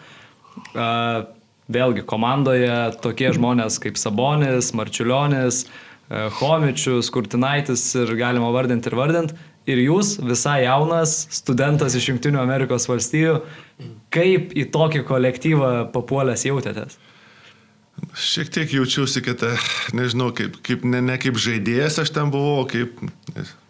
[0.76, 1.26] A,
[1.70, 5.68] vėlgi komandoje tokie žmonės kaip Sabonis, Marčiulionis,
[6.10, 9.36] Homičius, Kurtinaitis ir galima vardinti ir vardinti
[9.70, 13.36] ir jūs, visai jaunas studentas iš Junktinių Amerikos valstijų,
[14.14, 16.98] kaip į tokį kolektyvą papuolęs jautėtės?
[18.16, 19.44] Šiek tiek jaučiausi, kad,
[19.94, 23.02] nežinau, kaip, kaip, ne, ne kaip žaidėjas aš ten buvau, kaip,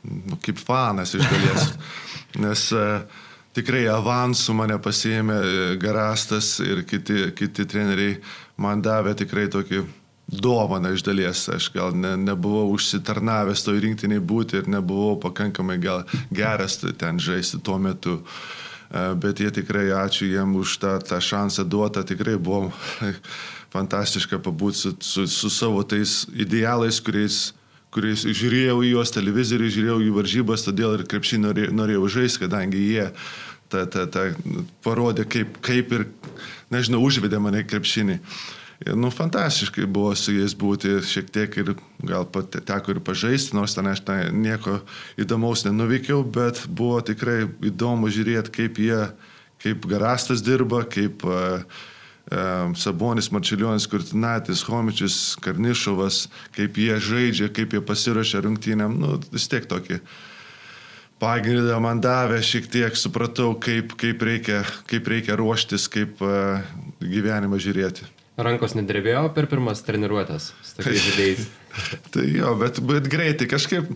[0.05, 1.71] nu, kaip fanas iš dalies.
[2.43, 3.01] Nes uh,
[3.57, 8.19] tikrai avansų mane pasiėmė e, Garastas ir kiti, kiti treneriai
[8.61, 9.81] man davė tikrai tokį
[10.31, 11.49] dovana iš dalies.
[11.49, 17.61] Aš gal ne, nebuvau užsitarnavęs toj rinktiniai būti ir nebuvau pakankamai gal geras ten žaisti
[17.63, 18.19] tuo metu.
[18.89, 22.71] E, bet jie tikrai, ačiū jiem už tą, tą šansą duotą, tikrai buvo
[23.75, 27.41] fantastiška pabūti su, su, su savo tais idealais, kuriais,
[27.93, 32.85] kuriais žiūrėjau į juos televizorių, žiūrėjau jų varžybas, todėl ir krepšį norėjau, norėjau žaisti, kadangi
[32.85, 33.09] jie
[33.69, 34.29] ta, ta, ta,
[34.85, 36.07] parodė, kaip, kaip ir,
[36.73, 38.17] nežinau, užvedė mane krepšinį.
[38.17, 41.73] Uh, nu, fantastiškai buvo su jais būti, šiek tiek ir
[42.07, 44.79] gal pat teko ir pažaisti, nors ten aš ten nieko
[45.19, 49.01] įdomaus nenuveikiau, bet buvo tikrai įdomu žiūrėti, kaip jie,
[49.59, 51.65] kaip Garastas dirba, kaip uh,
[52.79, 59.67] Sabonis, Marčiulionis, Kurtinatis, Homičius, Karnišovas, kaip jie žaidžia, kaip jie pasiruošia rungtynėm, nu, vis tiek
[59.67, 59.99] tokį
[61.19, 66.63] pagrindą man davė, šiek tiek supratau, kaip, kaip, reikia, kaip reikia ruoštis, kaip uh,
[67.03, 68.07] gyvenimą žiūrėti.
[68.39, 71.47] Rankos nedrevėjo per pirmas treniruotės su tokiais žaidėjais.
[72.13, 73.89] tai jo, bet, bet greitai, kažkaip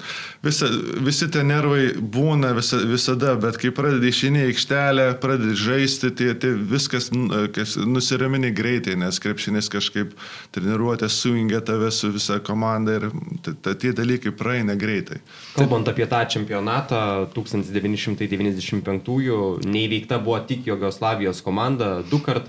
[0.43, 0.67] visa,
[1.03, 6.51] visi tie nervai būna visa, visada, bet kai pradedi išinį aikštelę, pradedi žaisti, tai, tai
[6.73, 10.09] viskas nusiramini greitai, nes krepšinis kažkaip
[10.55, 13.03] treniruotė sujungia tave su visa komanda ir
[13.43, 15.17] tie dalykai praeina greitai.
[15.57, 17.01] Kalbant apie tą čempionatą
[17.35, 22.45] 1995-ųjų, neįveikta buvo tik Jugoslavijos komanda du kart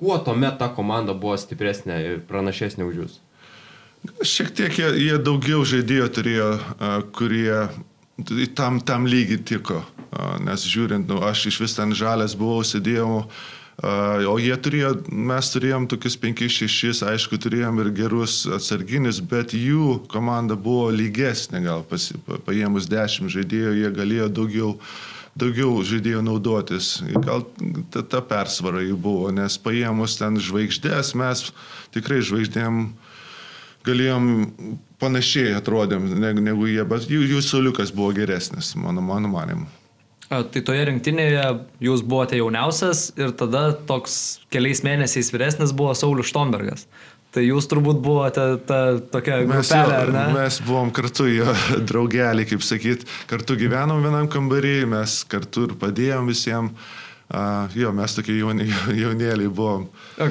[0.00, 3.18] kuo tuomet ta komanda buvo stipresnė ir pranašesnė už jūs?
[4.22, 6.48] Šiek tiek jie, jie daugiau žaidėjų turėjo,
[7.16, 7.66] kurie
[8.54, 9.82] tam, tam lygiai tiko.
[10.44, 13.24] Nes žiūrint, nu, aš iš vis ten žalės buvau, sėdėjau,
[14.30, 20.56] o jie turėjo, mes turėjom tokius 5-6, aišku, turėjom ir gerus atsarginis, bet jų komanda
[20.56, 22.08] buvo lygesnė, gal pas,
[22.46, 24.72] paėmus 10 žaidėjų, jie galėjo daugiau
[25.36, 26.96] daugiau žaidėjų naudotis.
[27.24, 27.44] Gal
[27.92, 31.50] ta, ta persvara jų buvo, nes paėmus ten žvaigždės, mes
[31.94, 32.86] tikrai žvaigždėm
[33.86, 34.30] galėjom
[35.00, 39.68] panašiai atrodėm negu, negu jie, bet jų, jų soliukas buvo geresnis, mano, mano manimu.
[40.26, 41.42] Tai toje rinktinėje
[41.86, 46.88] jūs buvote jauniausias ir tada toks keliais mėnesiais vyresnis buvo Saulis Štombergas.
[47.36, 48.76] Tai jūs turbūt buvote ta
[49.12, 50.22] tokia mes grupelė, jo, ar ne?
[50.38, 51.52] Mes buvom kartu jo
[51.90, 56.72] draugelį, kaip sakyt, kartu gyvenom vienam kambarį, mes kartu ir padėjom visiems.
[57.26, 58.68] Uh, jo, mes tokie jauni,
[59.02, 59.88] jaunėliai buvom.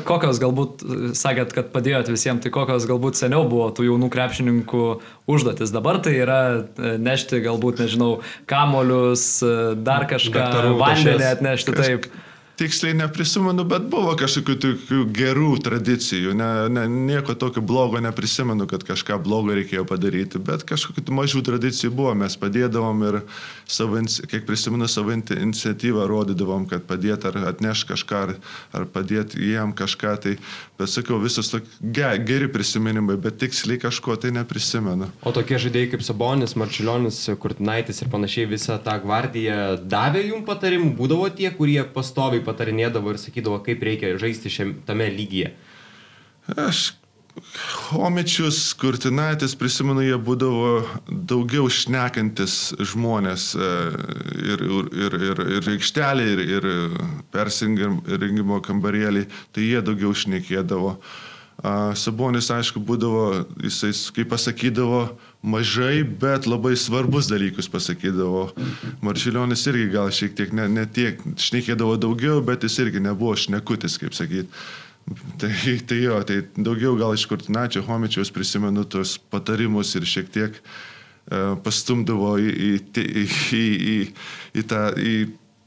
[0.07, 0.85] Kokios galbūt,
[1.19, 4.85] sakėt, kad padėjot visiems, tai kokios galbūt seniau buvo tų jaunų krepšininkų
[5.27, 5.75] užduotis.
[5.75, 8.13] Dabar tai yra e, nešti galbūt, nežinau,
[8.47, 10.47] kamolius, e, dar kažką,
[10.79, 11.75] vandenį atnešti.
[11.75, 11.91] Kaž...
[11.91, 12.24] Taip
[12.57, 16.33] tiksliai neprisimenu, bet buvo kažkokių tokių gerų tradicijų.
[16.37, 21.91] Ne, ne, nieko tokio blogo neprisimenu, kad kažką blogo reikėjo padaryti, bet kažkokių mažų tradicijų
[21.95, 22.13] buvo.
[22.23, 23.19] Mes padėdavom ir,
[23.67, 23.99] savo,
[24.31, 28.35] kiek prisimenu, savo iniciatyvą rodydavom, kad padėt ar atneš kažką, ar,
[28.75, 30.15] ar padėt jiem kažką.
[30.23, 30.37] Tai,
[30.79, 35.09] bet sakau, visos tokie geri prisiminimai, bet tiksliai kažko tai neprisimenu.
[35.25, 40.93] O tokie žaidėjai kaip Sabonis, Marčiulionis, Kurtinaitis ir panašiai visą tą gvardiją davė jums patarimų,
[40.95, 45.55] būdavo tie, kurie pastoviai patarinėdavo ir sakydavo, kaip reikia žaisti šiame lygyje?
[46.55, 46.91] Aš
[47.89, 50.69] Homičius, Kurtinaitis, prisimenu, jie būdavo
[51.07, 53.69] daugiau šnekantis žmonės e,
[54.53, 56.67] ir, ir, ir, ir aikštelė, ir, ir
[57.35, 60.95] persingimo kambarėlį, tai jie daugiau šnekėdavo.
[61.97, 65.05] Sabonis, aišku, būdavo, jisai, kaip pasakydavo,
[65.45, 68.47] mažai, bet labai svarbus dalykus pasakydavo.
[69.05, 73.99] Marčiulionis irgi gal šiek tiek ne, ne tiek šnekėdavo daugiau, bet jis irgi nebuvo šnekutis,
[74.01, 74.49] kaip sakyti.
[75.37, 75.51] Tai,
[75.85, 81.53] tai jo, tai daugiau gal iš Kurtinačio Homičiaus prisimenu tos patarimus ir šiek tiek uh,
[81.61, 83.97] pastumdavo į, į, į, į, į,
[84.57, 85.15] į tą į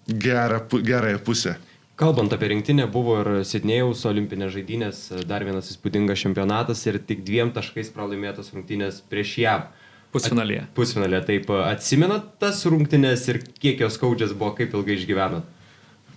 [0.08, 1.54] gerą, gerąją pusę.
[1.98, 7.50] Kalbant apie rinktinę, buvo ir Sidnėjaus olimpinės žaidynės, dar vienas įspūdingas čempionatas ir tik dviem
[7.56, 9.64] taškais pralaimėtos rungtynės prieš JAV.
[10.14, 10.62] Pusfinalėje.
[10.68, 11.50] At, pusfinalėje, taip.
[11.66, 15.50] Atsimenat tas rungtynės ir kiek jos skaudžias buvo, kaip ilgai išgyvenat?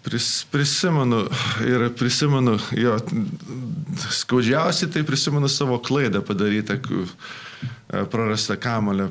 [0.05, 1.23] Pris, prisimenu
[1.65, 2.95] ir prisimenu, jo,
[4.21, 6.77] skaudžiausiai tai prisimenu savo klaidą padarytą,
[8.13, 9.09] prarastą kamolę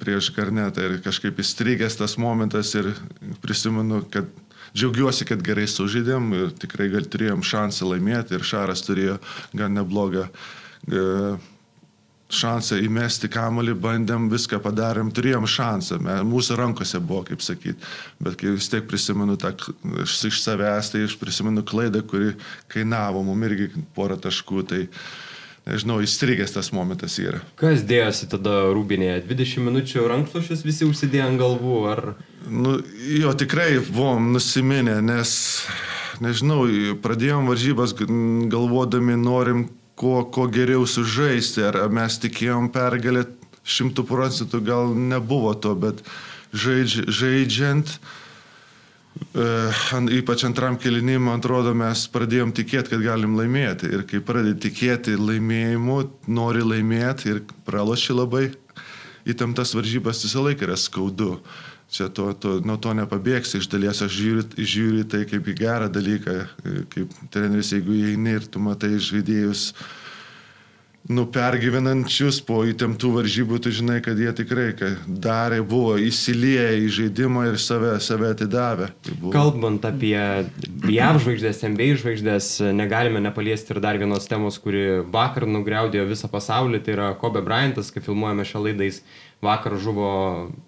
[0.00, 2.94] prieš garnetą ir kažkaip įstrigęs tas momentas ir
[3.44, 4.32] prisimenu, kad
[4.78, 9.18] džiaugiuosi, kad gerai sužaidėm ir tikrai gal turėjom šansą laimėti ir Šaras turėjo
[9.58, 10.28] gan neblogą
[12.28, 17.80] šansą įmesti kamolį, bandėm, viską padarėm, turėjom šansą, mūsų rankose buvo, kaip sakyti,
[18.20, 19.54] bet kai vis tiek prisimenu tą
[20.04, 22.34] iš savęs, tai aš prisimenu klaidą, kuri
[22.68, 24.82] kainavo mums irgi porą taškų, tai
[25.68, 27.40] nežinau, įstrigęs tas momentas yra.
[27.60, 29.20] Kas dėjosi tada rūbinėje?
[29.28, 32.04] 20 minučių rankšluošius visi užsidėjo ant galvų, ar...
[32.48, 32.78] Nu,
[33.12, 35.32] jo, tikrai buvom nusiminę, nes,
[36.24, 36.62] nežinau,
[37.04, 39.66] pradėjom varžybas galvodami, norim
[39.98, 41.66] kuo, kuo geriau sužaisti.
[41.68, 43.26] Ar mes tikėjom pergalę
[43.68, 46.00] šimtų procentų, gal nebuvo to, bet
[46.56, 48.16] žaidž, žaidžiant, uh,
[50.18, 53.90] ypač antram kelinimui, man atrodo, mes pradėjom tikėti, kad galim laimėti.
[53.92, 58.44] Ir kai pradedi tikėti laimėjimu, nori laimėti ir praloši labai,
[59.28, 61.38] įtemptas varžybas visą laiką yra skaudu.
[61.88, 65.86] Čia to, to, nuo to nepabėgsi, iš dalies aš žiūriu, žiūriu tai kaip į gerą
[65.88, 66.34] dalyką,
[66.92, 69.70] kaip treneris, jeigu įeini ir tu matai žaidėjus,
[71.08, 74.66] nu, pergyvenančius po įtemptų varžybų, tu žinai, kad jie tikrai
[75.06, 78.90] darė, buvo įsilieję į žaidimą ir save, save atidavę.
[79.06, 79.32] Tai buvo...
[79.32, 80.16] Kalbant apie
[80.92, 86.82] JAV žvaigždės, MBA žvaigždės, negalime nepaliesti ir dar vienos temos, kuri vakar nugriaudėjo visą pasaulį,
[86.84, 89.02] tai yra Kobe Bryantas, kai filmuojame šią laidais
[89.44, 90.12] vakar žuvo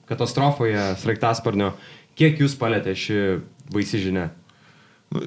[0.09, 1.75] katastrofoje sraigtasparnio.
[2.17, 3.23] Kiek jūs palėtė ši
[3.73, 4.31] baisi žinia?
[5.13, 5.25] Nu,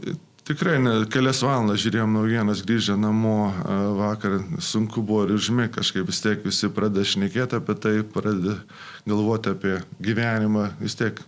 [0.48, 3.52] tikrai ne, kelias valandas žiūrėjom naujienas grįžę namo
[4.00, 8.58] vakar, sunku buvo ir užmigti kažkaip vis tiek visi pradeda šnekėti apie tai, pradeda
[9.08, 11.22] galvoti apie gyvenimą, vis tiek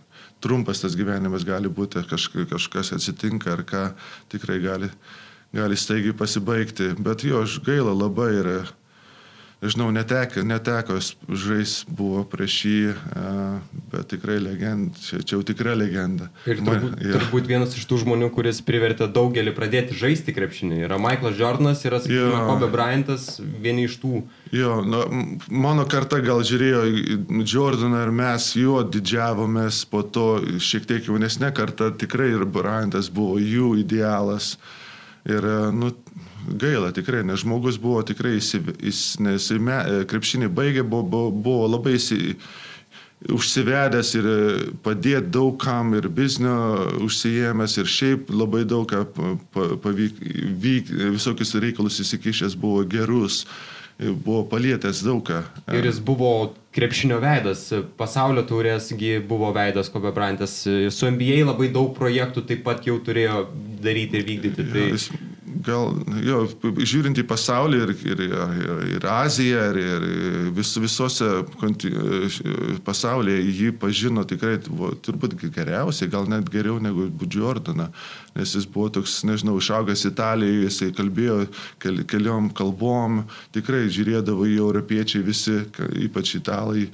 [0.44, 3.84] trumpas tas gyvenimas gali būti, kažkas, kažkas atsitinka ar ką
[4.32, 4.90] tikrai gali,
[5.56, 8.58] gali staigiai pasibaigti, bet jo, aš gaila labai yra
[9.72, 10.98] žinau, neteko, neteko
[11.28, 12.94] žais buvo prieš jį,
[13.92, 16.28] bet tikrai legenda, čia, čia jau tikra legenda.
[16.48, 21.00] Ir turbūt, Man, turbūt vienas iš tų žmonių, kuris privertė daugelį pradėti žaisti krepšinį, yra
[21.02, 22.42] Michaelas Jordanas, yra, sakykime.
[22.50, 24.22] Kobe Bryantas, vieni iš tų.
[24.54, 25.02] Jo, nu,
[25.50, 26.82] mano karta gal žiūrėjo
[27.42, 30.28] Jordaną ir mes juo didžiavomės, po to
[30.62, 34.54] šiek tiek jaunesnė karta tikrai ir Bryantas buvo jų idealas.
[35.26, 35.42] Ir,
[35.74, 35.90] nu,
[36.46, 39.80] gaila tikrai, nes žmogus buvo tikrai, jis, nes me,
[40.10, 42.36] krepšinį baigė, buvo, buvo, labai įsi,
[43.32, 44.26] užsivedęs ir
[44.84, 46.56] padėti daugam ir biznio
[47.06, 48.92] užsijėmęs ir šiaip labai daug
[49.54, 50.20] pavyk,
[50.66, 53.46] vyk, visokius reikalus įsikišęs buvo gerus
[53.96, 55.40] buvo palietęs daugą.
[55.72, 61.94] Ir jis buvo krepšinio veidas, pasaulio turėsgi buvo veidas Kobe Bryantas, su NBA labai daug
[61.96, 63.46] projektų taip pat jau turėjo
[63.80, 64.66] daryti ir vykdyti.
[64.68, 64.84] Tai...
[64.84, 65.08] Ja, jis
[65.64, 66.42] gal, jo,
[66.76, 71.28] žiūrint į pasaulį ir, ir, ir, ir Aziją, ir, ir vis, visose
[72.86, 77.88] pasaulyje jį pažino tikrai, buvo, turbūt geriausiai, gal net geriau negu Jordaną,
[78.36, 81.42] nes jis buvo toks, nežinau, išaugęs Italijoje, jisai kalbėjo
[81.82, 83.24] keli, keliom kalbom,
[83.56, 85.60] tikrai žiūrėdavo į europiečiai visi,
[86.06, 86.88] ypač italai,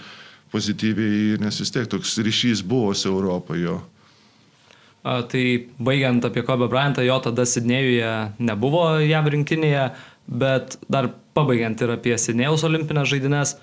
[0.53, 3.79] pozityviai, nes vis tiek toks ryšys buvo su Europoje.
[5.03, 5.45] Tai
[5.83, 9.89] baigiant apie Kobe Bryantą, jo tada Sidnėjuje nebuvo jav rinktinėje,
[10.31, 13.57] bet dar pabaigiant ir apie Sidnėjaus olimpinės žaidynės,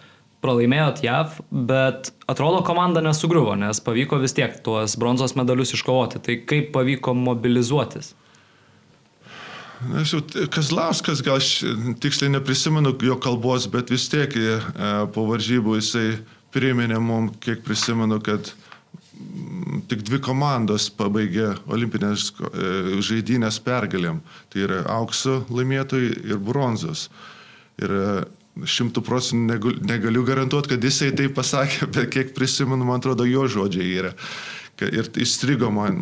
[0.44, 6.22] pralaimėjot JAV, bet atrodo komanda nesugriuvo, nes pavyko vis tiek tuos bronzos medalius iškovoti.
[6.24, 8.14] Tai kaip pavyko mobilizuotis?
[9.80, 10.20] Jau
[10.52, 11.62] Kazlauskas, gal aš
[12.04, 14.58] tiksliai neprisimenu jo kalbos, bet vis tiek e,
[15.16, 16.08] po varžybų jisai
[16.52, 18.52] priminė mums, kiek prisimenu, kad
[19.90, 24.22] tik dvi komandos pabaigė olimpinės e, žaidynės pergalėm.
[24.52, 27.08] Tai yra aukso laimėtojai ir bronzos.
[27.82, 28.06] Ir e,
[28.60, 33.92] šimtų procentų negaliu garantuoti, kad jisai tai pasakė, bet kiek prisimenu, man atrodo, jo žodžiai
[34.04, 34.16] yra
[34.88, 35.98] Ir įstrigo man,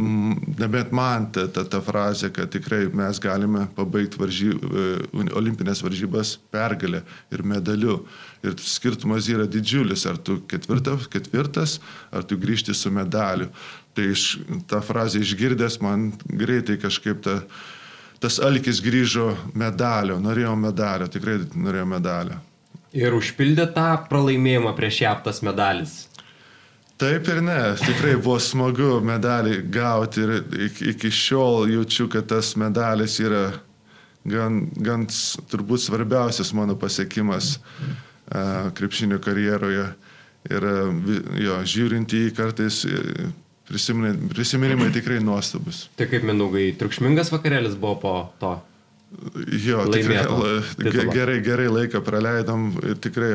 [0.59, 4.85] nebent man ta, ta, ta frazė, kad tikrai mes galime pabaigti varžy, e,
[5.39, 7.01] olimpinės varžybas pergalę
[7.33, 8.03] ir medaliu.
[8.45, 11.79] Ir skirtumas yra didžiulis, ar tu ketvirtas, ketvirtas
[12.13, 13.49] ar tu grįžti su medaliu.
[13.97, 14.27] Tai iš,
[14.69, 17.39] tą frazę išgirdęs man greitai kažkaip ta,
[18.21, 22.37] tas alkis grįžo medalio, norėjau medalio, tikrai norėjau medalio.
[22.97, 26.05] Ir užpildė tą pralaimėjimą prieš ją tas medalis.
[26.97, 30.31] Taip ir ne, tikrai buvo smagu medalį gauti ir
[30.65, 33.51] iki, iki šiol jaučiu, kad tas medalis yra
[34.25, 35.05] gan, gan
[35.51, 39.91] turbūt svarbiausias mano pasiekimas uh, krepšinio karjeroje.
[40.49, 42.81] Ir uh, jo, žiūrint į jį kartais
[43.67, 45.85] prisiminimai tikrai nuostabus.
[45.99, 48.55] Tai kaip minaugai, triukšmingas vakarėlis buvo po to?
[49.65, 52.67] Jo, tikrai, la, gerai, gerai laiką praleidom.
[52.99, 53.31] Tikrai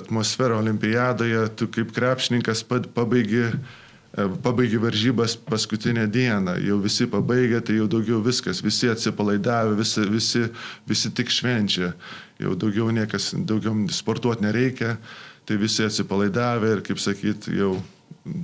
[0.00, 7.78] atmosfera olimpiadoje, tu kaip krepšininkas pabaigi, e, pabaigi varžybas paskutinę dieną, jau visi pabaigė, tai
[7.78, 10.44] jau daugiau viskas, visi atsipalaidavę, visi, visi,
[10.90, 11.92] visi tik švenčia,
[12.42, 14.96] jau daugiau niekas, daugiau sportuoti nereikia,
[15.46, 17.76] tai visi atsipalaidavę ir, kaip sakyt, jau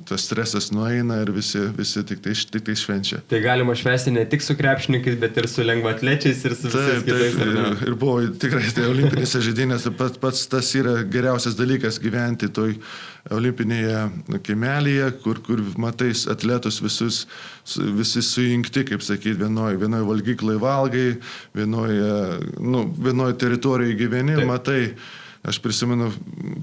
[0.08, 3.20] tas stresas nueina ir visi, visi tik, tai, tik tai švenčia.
[3.30, 7.36] Tai galima švesti ne tik su krepšininkais, bet ir su lengvatlečiais ir su taip, kitais.
[7.36, 12.50] Taip, ir, ir buvo tikrai tai olimpinėse žaidynėse pats, pats tas yra geriausias dalykas gyventi
[12.54, 12.76] toj
[13.34, 17.22] olimpinėje kaimelėje, kur, kur matai atletus visus,
[17.98, 21.08] visi sujungti, kaip sakyti, vienoje vienoj valgyklai valgai,
[21.56, 22.12] vienoje
[22.58, 24.48] nu, vienoj teritorijoje gyveni, taip.
[24.48, 24.82] matai
[25.48, 26.10] Aš prisimenu,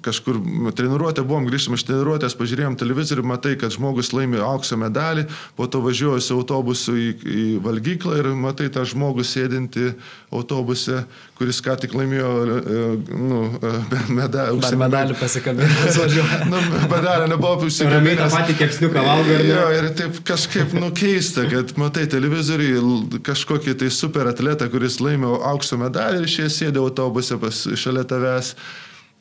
[0.06, 0.38] kažkur
[0.78, 5.26] treniruotę buvom, grįžtam iš treniruotės, pažiūrėjom televizorių, matai, kad žmogus laimė aukso medalį,
[5.58, 9.96] po to važiuoju su autobusu į, į valgyklą ir matai tą žmogų sėdinti
[10.30, 11.02] autobuse,
[11.36, 13.72] kuris ką tik laimėjo e, nu, e,
[14.16, 14.62] medalį.
[14.64, 16.40] Dar medalį pasikabinęs važiuoja.
[16.52, 17.98] nu, medalį nebuvo užsikabinęs.
[18.00, 19.38] Ramiai tą patį kepsniuką valgo.
[19.50, 25.80] Jo, ir taip kažkaip nukeista, kad matai televizoriui kažkokį tai super atletą, kuris laimėjo aukso
[25.82, 28.56] medalį ir šie sėdė autobuse pas, šalia tavęs.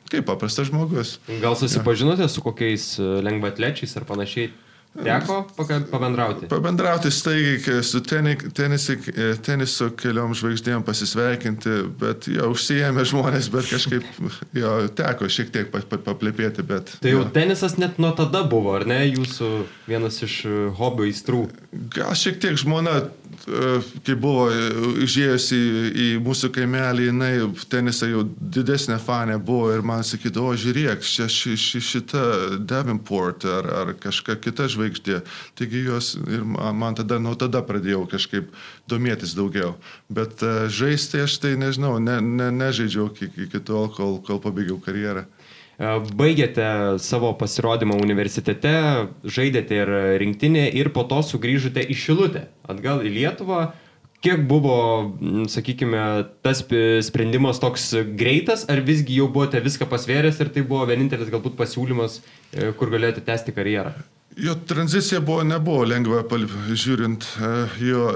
[0.05, 1.17] Kaip paprastas žmogus.
[1.41, 2.31] Gal susipažinote ja.
[2.31, 4.53] su kokiais e, lengvatlečiais ar panašiai?
[5.03, 5.41] Teko
[5.91, 6.47] pabendrauti?
[6.47, 14.07] Pabendrauti staigiai su tenisi, e, teniso keliom žvaigždėm pasisveikinti, bet jau užsijėmė žmonės, bet kažkaip
[14.55, 16.63] jo teko šiek tiek paplėpėti.
[16.63, 17.29] Bet, tai jau jo.
[17.35, 19.51] tenisas net nuo tada buvo, ar ne, jūsų
[19.89, 21.43] vienas iš e, hobio įstrų?
[21.95, 23.01] Gal šiek tiek žmona
[23.45, 24.47] kai buvo
[25.05, 27.31] išėjusi į, į mūsų kaimelį, jinai
[27.69, 32.23] tenisą jau didesnė fanė buvo ir man sakydavo, žiūrėk, ši, ši, ši, šita
[32.65, 35.21] Davenport ar, ar kažkokia kita žvaigždė.
[35.59, 38.49] Taigi jos ir man, tada, nuo tada pradėjau kažkaip
[38.89, 39.75] domėtis daugiau.
[40.09, 40.41] Bet
[40.73, 45.27] žaisti aš tai nežinau, ne, ne, nežaidžiau iki, iki tol, kol, kol pabaigiau karjerą.
[45.75, 46.65] E, baigėte
[47.03, 48.75] savo pasirodymą universitete,
[49.23, 53.65] žaidėte ir rinktinė ir po to sugrįžote į Šilutę, atgal į Lietuvą.
[54.25, 54.77] Kiek buvo,
[55.51, 56.01] sakykime,
[56.41, 56.63] tas
[57.05, 62.21] sprendimas toks greitas, ar visgi jau buvote viską pasvėręs ir tai buvo vienintelis galbūt pasiūlymas,
[62.55, 63.93] e, kur galėjote tęsti karjerą?
[64.35, 66.23] Jo tranzicija buvo, nebuvo lengva,
[66.71, 67.51] žiūrint, e,
[67.91, 68.07] jo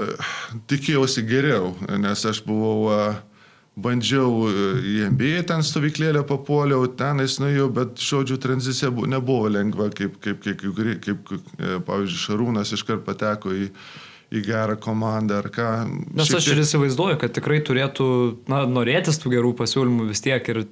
[0.68, 3.20] tikėjausi geriau, nes aš buvau
[3.82, 10.20] bandžiau e, į MBA ten stovyklėlę papuoliau, tenais nuėjau, bet žodžiu, tranzicija nebuvo lengva, kaip,
[10.24, 13.70] kaip, kaip, kaip, kaip, kaip pavyzdžiui, Šarūnas iškart pateko į,
[14.30, 15.68] į gerą komandą ar ką.
[16.14, 18.06] Nes aš ir įsivaizduoju, kad tikrai turėtų
[18.50, 20.62] na, norėtis tų gerų pasiūlymų vis tiek ir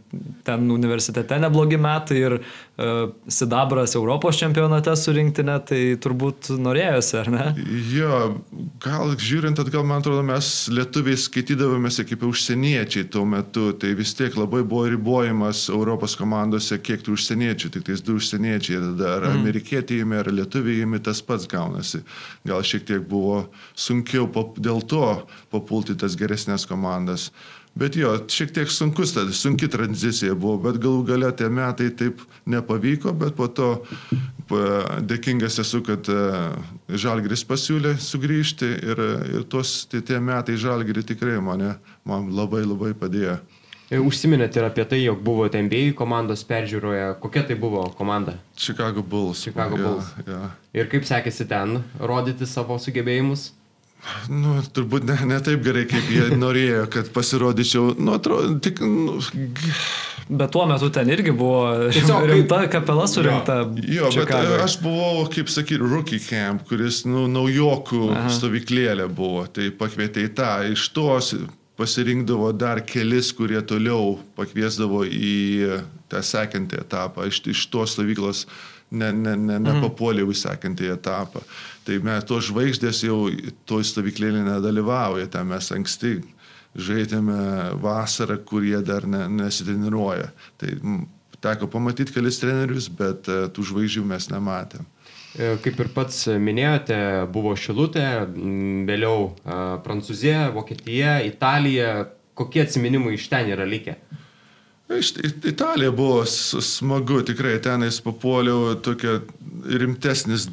[0.47, 7.49] ten universitete neblogi metai ir uh, Sidabras Europos čempionate surinktinė, tai turbūt norėjosi, ar ne?
[7.91, 8.21] Jo,
[8.85, 14.39] gal žiūrint atgal, man atrodo, mes lietuviai skaitydavomės kaip užsieniečiai tuo metu, tai vis tiek
[14.39, 19.43] labai buvo ribojimas Europos komandose, kiek tų užsieniečių, tik tais du užsieniečiai, ar mm.
[19.43, 22.05] amerikietį įmė, ar lietuviai tas pats gaunasi.
[22.47, 23.48] Gal šiek tiek buvo
[23.79, 25.05] sunkiau dėl to
[25.53, 27.31] papulti tas geresnės komandas.
[27.79, 32.25] Bet jo, šiek tiek sunkus, ta, sunki tranzicija buvo, bet galų galia tie metai taip
[32.49, 33.69] nepavyko, bet po to
[35.07, 36.17] dėkingas esu, kad e,
[36.99, 39.05] Žalgris pasiūlė sugrįžti ir,
[39.37, 41.77] ir tos tie, tie metai Žalgri tikrai mane
[42.09, 43.37] man labai labai padėjo.
[43.89, 47.15] E, užsiminėte ir apie tai, jog buvote NBA komandos peržiūroje.
[47.23, 48.37] Kokia tai buvo komanda?
[48.57, 49.47] Chicago Bulls.
[49.49, 50.11] Chicago Bulls.
[50.27, 50.51] Ja, ja.
[50.77, 53.53] Ir kaip sekėsi ten rodyti savo sugebėjimus?
[54.31, 57.95] Nu, turbūt ne, ne taip gerai, kaip jie norėjo, kad pasirodyčiau.
[57.97, 58.83] Nu, atrodo, tik...
[58.85, 59.17] Nu,
[60.29, 63.63] bet tuo metu ten irgi buvo Tiesiog, rimta kapela surinkta.
[63.81, 68.29] Jo, jo bet aš buvau, kaip sakyti, rookie camp, kuris nu, naujokų Aha.
[68.37, 69.47] stovyklėlė buvo.
[69.49, 70.53] Tai pakvietė į tą.
[70.77, 71.33] Iš tos
[71.79, 75.37] pasirinkdavo dar kelis, kurie toliau pakviesdavo į
[76.11, 78.47] tą sekantį etapą, iš, iš tos stovyklos
[78.91, 81.43] ne, ne, ne, nepapuoliau į sekantį etapą.
[81.87, 83.21] Tai mes tos žvaigždės jau
[83.69, 86.19] toj stovyklėlė nedalyvauja, ten mes anksti
[86.79, 87.39] žaidėme
[87.83, 90.29] vasarą, kurie dar ne, nesitreniruoja.
[90.61, 90.75] Tai
[91.45, 94.87] teko pamatyti kelis trenerius, bet e, tų žvaigždžių mes nematėm.
[95.37, 96.99] E, kaip ir pats minėjote,
[97.35, 98.07] buvo Šilutė,
[98.89, 101.93] vėliau e, Prancūzija, Vokietija, Italija.
[102.39, 103.97] Kokie atsiminimai iš ten yra likę?
[104.95, 105.11] Iš
[105.51, 109.19] Italija buvo smagu, tikrai tenais papuoliau tokia
[109.69, 110.47] rimtesnis,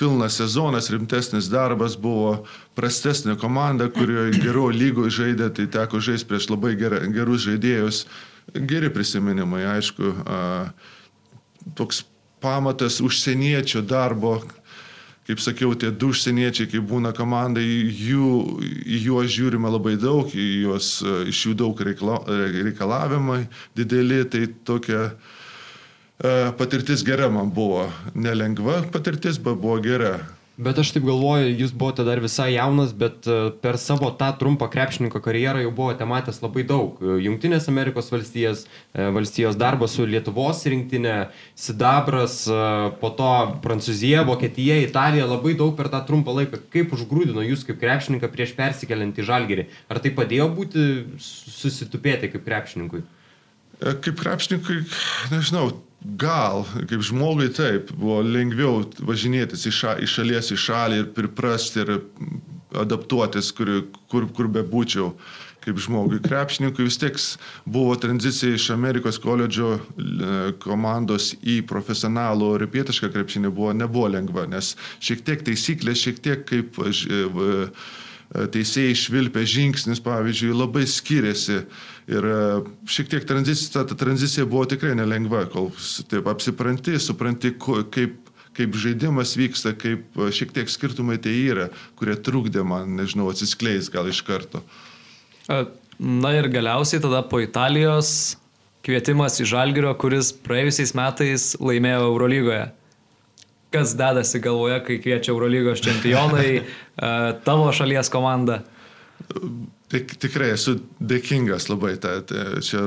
[0.00, 2.40] pilnas sezonas, rimtesnis darbas buvo,
[2.74, 8.00] prastesnė komanda, kurioje gero lygo žaidė, tai teko žaisti prieš labai gerus žaidėjus
[8.54, 10.12] geri prisiminimai, aišku,
[11.78, 12.04] toks
[12.46, 14.38] pamatas užsieniečio darbo,
[15.26, 18.28] kaip sakiau, tie du užsieniečiai, kai būna komandai, jų,
[19.02, 22.20] juos žiūrime labai daug, juos, iš jų daug reikla,
[22.62, 23.40] reikalavimai
[23.74, 25.08] dideli, tai tokia
[26.60, 27.88] patirtis gera man buvo.
[28.14, 30.14] Nelengva patirtis, bet buvo gera.
[30.56, 34.70] Bet aš taip galvoju, jūs buvote dar visai jaunas, bet e, per savo tą trumpą
[34.72, 36.96] krepšininko karjerą jau buvote matęs labai daug.
[36.96, 38.62] E, Junktinės Amerikos valstijas,
[38.96, 41.16] e, valstijos darbas su Lietuvos rinktinė,
[41.60, 42.38] Sidabras,
[43.02, 43.32] po to
[43.66, 46.62] Prancūzija, Vokietija, Italija, labai daug per tą trumpą laiką.
[46.72, 49.66] Kaip užgrūdino jūs kaip krepšininką prieš persikeliant į Žalgerį?
[49.92, 50.86] Ar tai padėjo būti
[51.20, 53.04] susitupėti kaip krepšininkui?
[53.84, 54.80] Kaip krepšininkui,
[55.34, 55.68] nežinau,
[56.04, 61.82] Gal, kaip žmogui taip, buvo lengviau važinėtis iš, ša, iš šalies į šalį ir priprasti
[61.82, 61.96] ir
[62.76, 63.72] adaptuotis, kur,
[64.12, 65.14] kur, kur bebūčiau
[65.66, 66.20] kaip žmogui.
[66.22, 67.16] Krepšininkui vis tiek
[67.66, 69.80] buvo tranzicija iš Amerikos koledžo e,
[70.62, 76.78] komandos į profesionalų europietišką krepšinį buvo, nebuvo lengva, nes šiek tiek taisyklės, šiek tiek kaip
[78.54, 81.60] teisėjai švilpė žingsnis, pavyzdžiui, labai skiriasi.
[82.06, 82.38] Ir e,
[82.86, 85.72] šiek tiek tranzicija, ta tranzicija buvo tikrai nelengva, kol
[86.10, 88.22] taip apsipranti, supranti, kaip
[88.56, 91.66] kaip žaidimas vyksta, kaip e, šiek tiek skirtumai tai yra,
[91.98, 94.62] kurie trukdė man, nežinau, atsiskleis gal iš karto.
[96.00, 98.38] Na ir galiausiai tada po Italijos
[98.86, 102.64] kvietimas į Žalgirio, kuris praėjusiais metais laimėjo Eurolygoje
[103.76, 106.62] kas dedasi galvoje, kai kviečia Eurolygos čempionai,
[107.46, 108.62] tavo šalies komanda?
[109.92, 111.94] Tik, tikrai esu dėkingas labai.
[112.02, 112.82] Ta, ta, čia,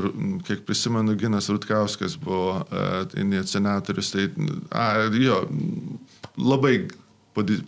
[0.48, 4.28] kiek prisimenu, Ginas Rutkauskas buvo uh, senatorius, tai
[4.76, 5.46] a, jo,
[6.36, 6.90] labai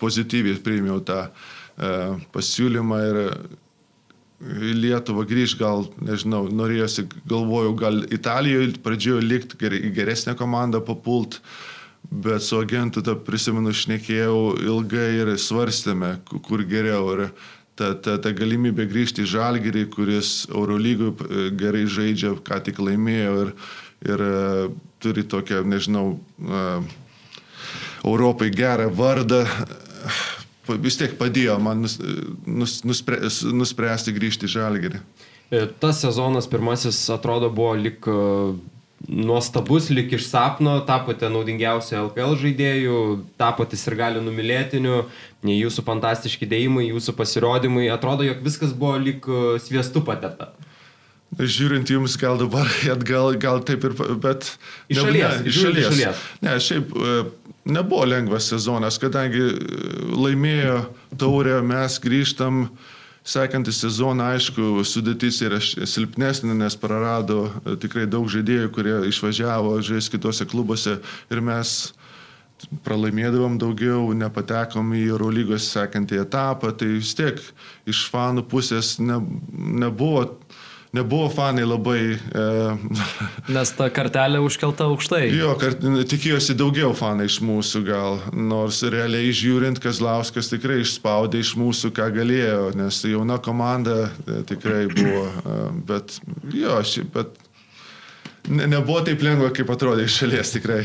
[0.01, 3.21] pozityviai priėmiau tą uh, pasiūlymą ir
[4.41, 11.39] į Lietuvą grįž, gal, nežinau, norėjosi, galvojau, gal Italijoje pradžioje likti geresnę komandą papult.
[11.39, 11.71] Uh,
[12.09, 17.05] bet su agentu tą prisimenu šnekėjau ilgai ir svarstėme, kur geriau.
[17.15, 17.21] Ir
[17.79, 23.35] ta, ta, ta galimybė grįžti į Žalgirį, kuris Eurolygui e, gerai žaidžia, ką tik laimėjo
[23.45, 23.53] ir,
[24.07, 24.33] ir e,
[25.01, 26.83] turi tokią, nežinau, uh,
[28.05, 29.41] Europai gerą vardą,
[30.81, 31.97] vis tiek padėjo man nus,
[32.45, 33.19] nus, nuspre,
[33.53, 35.01] nuspręsti grįžti į Žalgirį.
[35.81, 38.07] Tas sezonas pirmasis atrodo buvo lik
[39.07, 42.97] nuostabus, lik iš sapno, tapote naudingiausiu LKL žaidėjų,
[43.39, 45.03] tapote ir gali numylėtiniu,
[45.47, 50.51] jūsų fantastiški dėjimai, jūsų pasirodymai, atrodo, jog viskas buvo lik e, sviestu pateta.
[51.39, 54.53] Žiūrint jums gal dabar, atgal, gal taip ir, bet...
[54.91, 55.89] Iš šalies, ne, iš šalies.
[55.89, 56.23] šalies.
[56.45, 57.19] Ne, šiaip e,
[57.71, 59.59] nebuvo lengvas sezonas, kadangi e,
[60.13, 60.81] laimėjo
[61.21, 62.89] taurę, mes grįžtam uh,
[63.21, 70.09] Sekantį sezoną, aišku, sudėtis yra silpnesnė, nes prarado e, tikrai daug žaidėjų, kurie išvažiavo žais
[70.09, 70.95] kitose klubuose
[71.29, 71.91] ir mes
[72.85, 77.37] pralaimėdavom daugiau, nepatekom į Eurolygos sekantį etapą, tai vis tiek
[77.89, 79.19] iš fanų pusės ne,
[79.53, 80.25] nebuvo
[80.93, 82.19] nebuvo fanai labai...
[82.35, 82.45] E...
[83.55, 85.23] Nes ta kartelė užkelta aukštai.
[85.33, 91.55] Jo, kart, tikėjosi daugiau fanai iš mūsų gal, nors realiai žiūrint, Kazlauskas tikrai išspaudė iš
[91.59, 96.19] mūsų, ką galėjo, nes jauna komanda e, tikrai buvo, e, bet
[96.51, 97.39] jo, ši, bet
[98.51, 100.83] ne, nebuvo taip lengva, kaip atrodė iš šalies tikrai.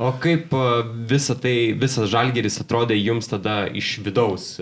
[0.00, 0.66] O kaip e,
[1.12, 4.54] visa tai, visas žalgeris atrodė jums tada iš vidaus?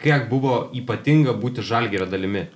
[0.00, 2.46] Kiek buvo ypatinga būti žalgerio dalimi?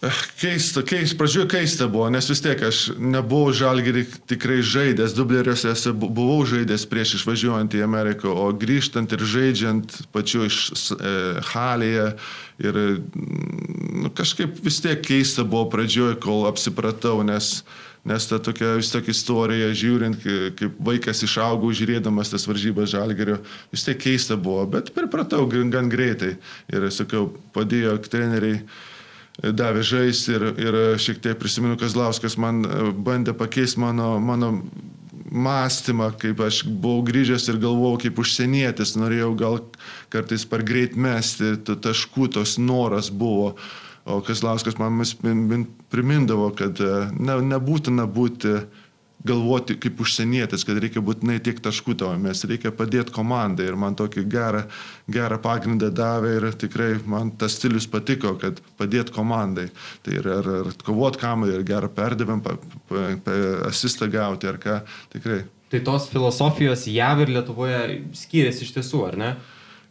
[0.00, 6.38] Keista, keista, pradžioje keista buvo, nes vis tiek aš nebuvau žalgerį tikrai žaidęs, dubleriuose buvau
[6.48, 10.56] žaidęs prieš išvažiuojant į Ameriką, o grįžtant ir žaidžiant pačiu iš
[10.96, 11.12] e,
[11.52, 12.06] Halėje
[12.64, 12.80] ir
[14.00, 17.58] nu, kažkaip vis tiek keista buvo pradžioje, kol apsipratau, nes,
[18.08, 20.24] nes ta tokia vis tokia istorija, žiūrint,
[20.56, 26.38] kaip vaikas išaugau, žiūrėdamas tas varžybas žalgerio, vis tiek keista buvo, bet pripratau gan greitai.
[26.72, 28.62] Ir, sakiau, padėjo treneriai
[29.42, 32.62] davė žaisti ir, ir šiek tiek prisimenu, Kazlauskas man
[33.04, 34.52] bandė pakeisti mano, mano
[35.30, 39.60] mąstymą, kaip aš buvau grįžęs ir galvojau kaip užsienietis, norėjau gal
[40.12, 43.54] kartais per greit mesti, taškų tos noras buvo.
[44.10, 44.98] O Kazlauskas man
[45.92, 46.80] primindavo, kad
[47.14, 48.56] ne, nebūtina būti
[49.26, 53.96] galvoti kaip užsienietis, kad reikia būtinai tiek taškų tavo, mes reikia padėti komandai ir man
[53.98, 54.62] tokį gerą,
[55.12, 59.68] gerą pagrindą davė ir tikrai man tas stilius patiko, kad padėti komandai.
[60.06, 62.56] Tai ir, ir, ir kovot kamuolį, ir gerą perdavimą, pa,
[62.88, 64.80] pa, pa, asistą gauti, ar ką,
[65.12, 65.42] tikrai.
[65.70, 67.80] Tai tos filosofijos JAV ir Lietuvoje
[68.18, 69.30] skiriasi iš tiesų, ar ne?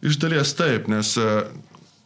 [0.04, 1.30] Iš dalies taip, nes e,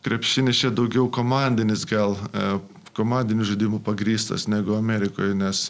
[0.07, 2.55] krepšinis čia daugiau komandinis gal, e,
[2.95, 5.67] komandinių žaidimų pagrystas negu Amerikoje, nes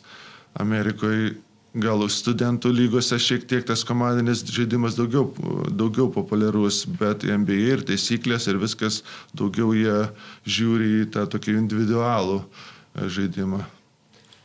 [0.60, 1.34] Amerikoje
[1.74, 5.26] gal studentų lygose šiek tiek tas komandinis žaidimas daugiau,
[5.74, 9.02] daugiau populiarus, bet NBA ir taisyklės ir viskas
[9.34, 10.04] daugiau jie
[10.46, 13.64] žiūri į tą tokį individualų e, žaidimą.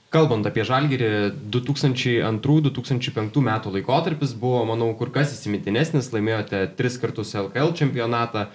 [0.09, 1.09] Kalbant apie Žalgirį,
[1.53, 8.47] 2002-2005 metų laikotarpis buvo, manau, kur kas įsimintinesnis, laimėjote tris kartus LKL čempionatą.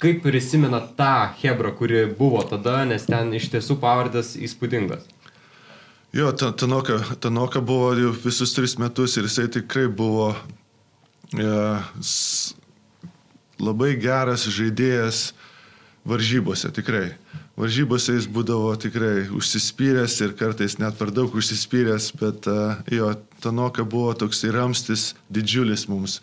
[0.00, 5.04] Kaip prisimena tą Hebrą, kuri buvo tada, nes ten iš tiesų pavardės įspūdingas?
[6.14, 10.28] Jo, Tanoka, Tanoka buvo jau visus tris metus ir jisai tikrai buvo
[11.34, 12.54] ja, s,
[13.58, 15.32] labai geras žaidėjas
[16.06, 17.16] varžybose, tikrai.
[17.58, 23.10] Varžybose jis būdavo tikrai užsispyręs ir kartais net per daug užsispyręs, bet uh, jo,
[23.42, 26.20] Tanoka buvo toks ramstis didžiulis mums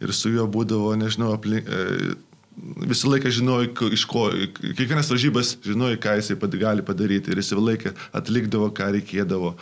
[0.00, 2.16] ir su juo būdavo, nežinau, aplink, uh,
[2.56, 4.28] visą laiką žinojai, iš ko,
[4.60, 9.54] kiekvienas varžybas žinojai, ką jisai gali padaryti ir jis visą laiką atlikdavo, ką reikėdavo.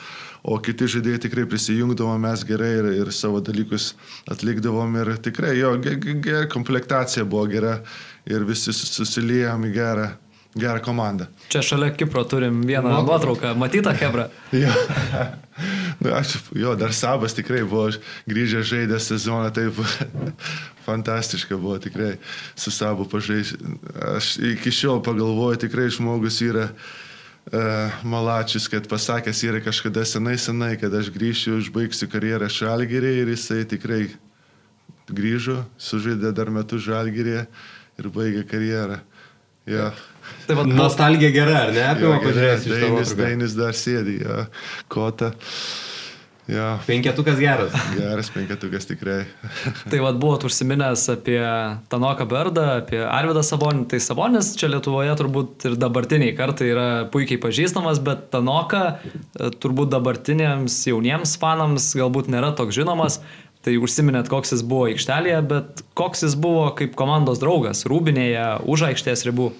[0.43, 3.93] O kiti žaidėjai tikrai prisijungdavo, mes gerai ir, ir savo dalykus
[4.31, 7.79] atlikdavom ir tikrai jo, gera komplektacija buvo gera
[8.27, 10.11] ir visi susiliejom į gerą
[10.55, 11.27] gerą komandą.
[11.49, 13.03] Čia šalia Kipro turim vieną no.
[13.07, 14.29] nuotrauką, matytą Hebra.
[14.53, 14.73] jo.
[16.01, 17.89] nu, aš, jo, dar Sabas tikrai buvo
[18.29, 19.81] grįžęs žaidęs sezoną, taip
[20.85, 22.17] fantastiška buvo tikrai
[22.55, 23.59] su Sabu pažaisti.
[24.17, 30.77] Aš iki šiol pagalvoju, tikrai žmogus yra uh, Malačius, kad pasakęs yra kažkada senai senai,
[30.81, 34.05] kad aš grįšiu, užbaigsiu karjerą Šalgirį ir jisai tikrai
[35.11, 37.41] grįžo, sužaidė dar metus Žalgirį
[37.99, 39.01] ir baigė karjerą.
[39.67, 39.93] Ja.
[40.47, 41.83] Tai va, nostalgija gera, ar ne?
[41.87, 42.71] Apima pažiūrėti.
[42.73, 44.47] Dainis, Dainis dar sėdi, ja.
[44.91, 45.33] kota.
[46.51, 46.79] Ja.
[46.87, 47.75] Penketukas geras.
[47.95, 49.21] Geras penketukas tikrai.
[49.91, 51.39] tai vad buvot užsiminęs apie
[51.93, 53.87] Tanoką Berdą, apie Arvidą Sabonį.
[53.93, 59.95] Tai Sabonis čia Lietuvoje turbūt ir dabartiniai kartai yra puikiai pažįstamas, bet Tanoka e, turbūt
[59.95, 63.21] dabartiniams jauniems fanams galbūt nėra toks žinomas.
[63.63, 68.89] Tai užsiminėt, koks jis buvo aikštelėje, bet koks jis buvo kaip komandos draugas, rūbinėje, už
[68.89, 69.53] aikštės ribų.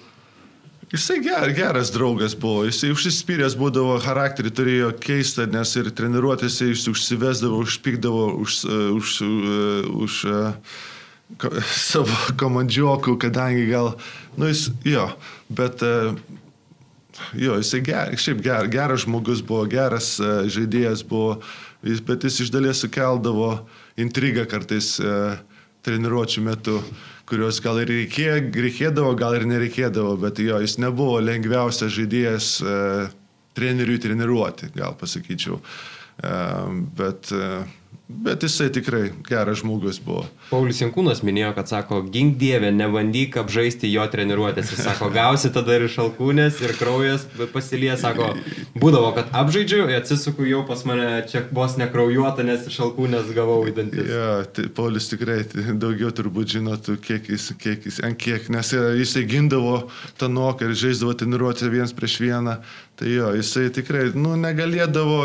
[0.93, 6.83] Jisai ger, geras draugas buvo, jisai užsispyręs būdavo, charakterį turėjo keistą, nes ir treniruotėse jis
[6.91, 8.57] užsivesdavo, užpykdavo už,
[8.99, 9.23] už, už,
[10.03, 10.17] už
[11.41, 11.49] ko,
[11.89, 13.95] savo komandžiokų, kadangi gal,
[14.37, 15.07] nu jis, jo,
[15.49, 15.81] bet,
[17.41, 21.39] jo, jisai ger, šiaip ger, geras žmogus buvo, geras žaidėjas buvo,
[22.05, 23.55] bet jis iš dalies sukeldavo
[23.97, 24.99] intrigą kartais
[25.81, 26.83] treniruočio metu
[27.29, 32.75] kurios gal ir reikėjo, reikėdavo, gal ir nereikėdavo, bet jo, jis nebuvo lengviausias žaidėjas e,
[33.57, 35.59] treneriui treniruoti, gal pasakyčiau.
[35.59, 36.33] E,
[36.99, 37.47] bet e,
[38.13, 40.23] Bet jisai tikrai geras žmogus buvo.
[40.51, 44.69] Paulius Jankūnas minėjo, kad sako, gink dievę, nebandyk apžaisti jo treniruotės.
[44.73, 48.29] Jis sako, gausi tada ir šalkūnės, ir kraujas pasilie, sako,
[48.77, 54.13] būdavo, kad apžaidžiu, atsisuku jau pas mane čia vos nekraujuota, nes šalkūnės gavau į dantis.
[54.13, 55.41] Ja, tai Paulius tikrai
[55.81, 59.87] daugiau turbūt žinotų, kiek jis, kiek jis, ant kiek, nes jisai gindavo
[60.21, 62.59] tą noką ir žaisdavo treniruotę viens prieš vieną.
[62.99, 65.19] Tai jo, jisai tikrai, nu, negalėdavo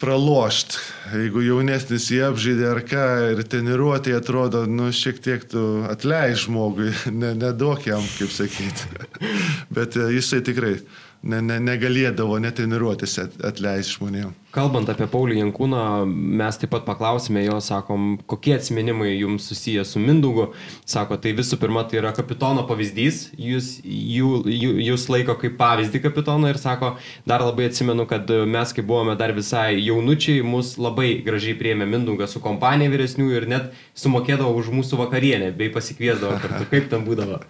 [0.00, 0.76] pralošt.
[1.14, 6.92] Jeigu jaunesnis jie apžaidė ar ką ir treniruotė atrodo, nu, šiek tiek tu atleis žmogui,
[7.20, 8.90] ne, neduok jam, kaip sakyti.
[9.76, 10.76] Bet e, jisai tikrai
[11.22, 14.42] ne, ne, negalėdavo netreniruotis atleisti žmonėms.
[14.56, 20.00] Kalbant apie Paulį Jankūną, mes taip pat paklausime jo, sakom, kokie atsiminimai jums susiję su
[20.00, 20.46] Mindugu.
[20.88, 26.00] Sako, tai visų pirma, tai yra kapitono pavyzdys, jūs, jų, jų, jūs laiko kaip pavyzdį
[26.06, 26.94] kapitono ir sako,
[27.28, 32.32] dar labai atsimenu, kad mes, kai buvome dar visai jaunučiai, mus labai gražiai priėmė Mindugas
[32.32, 36.64] su kompanija vyresnių ir net sumokėdavo už mūsų vakarienę bei pasikviesdavo kartu.
[36.72, 37.42] Kaip tam būdavo?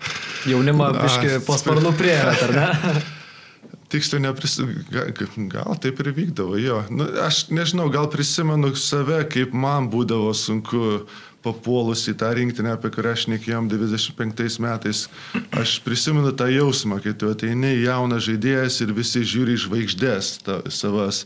[0.50, 3.04] Jaunimą, biškai, pasparnų prieėmė, ar ne?
[3.97, 4.84] tiksliai neprisimenu,
[5.51, 6.82] gal, taip ir vykdavo, jo.
[6.92, 11.07] Nu, aš nežinau, gal prisimenu save, kaip man būdavo sunku
[11.47, 15.05] papuolus į tą rinktinę, apie kurią aš nekėjom 95 metais,
[15.55, 21.24] aš prisimenu tą jausmą, kai tu ateini jaunas žaidėjas ir visi žiūri žvaigždės ta, savas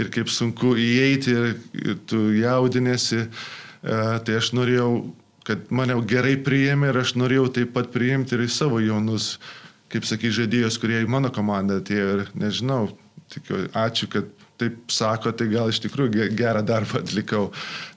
[0.00, 4.90] ir kaip sunku įeiti ir, ir tu jaudinėsi, e, tai aš norėjau,
[5.46, 9.36] kad mane gerai priėmė ir aš norėjau taip pat priimti ir į savo jaunus,
[9.90, 12.84] kaip sakai, žaidėjus, kurie į mano komandą atėjo ir nežinau,
[13.32, 14.28] tikiu, ačiū, kad
[14.60, 17.48] taip sako, tai gal iš tikrųjų gerą darbą atlikau,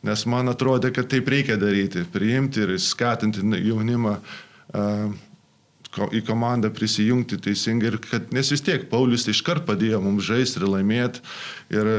[0.07, 5.13] nes man atrodė, kad taip reikia daryti, priimti ir skatinti jaunimą uh,
[5.93, 10.69] į komandą prisijungti teisingai ir kad, nes vis tiek Paulius iškart padėjo mums žaisti ir
[10.71, 11.21] laimėti
[11.73, 11.91] ir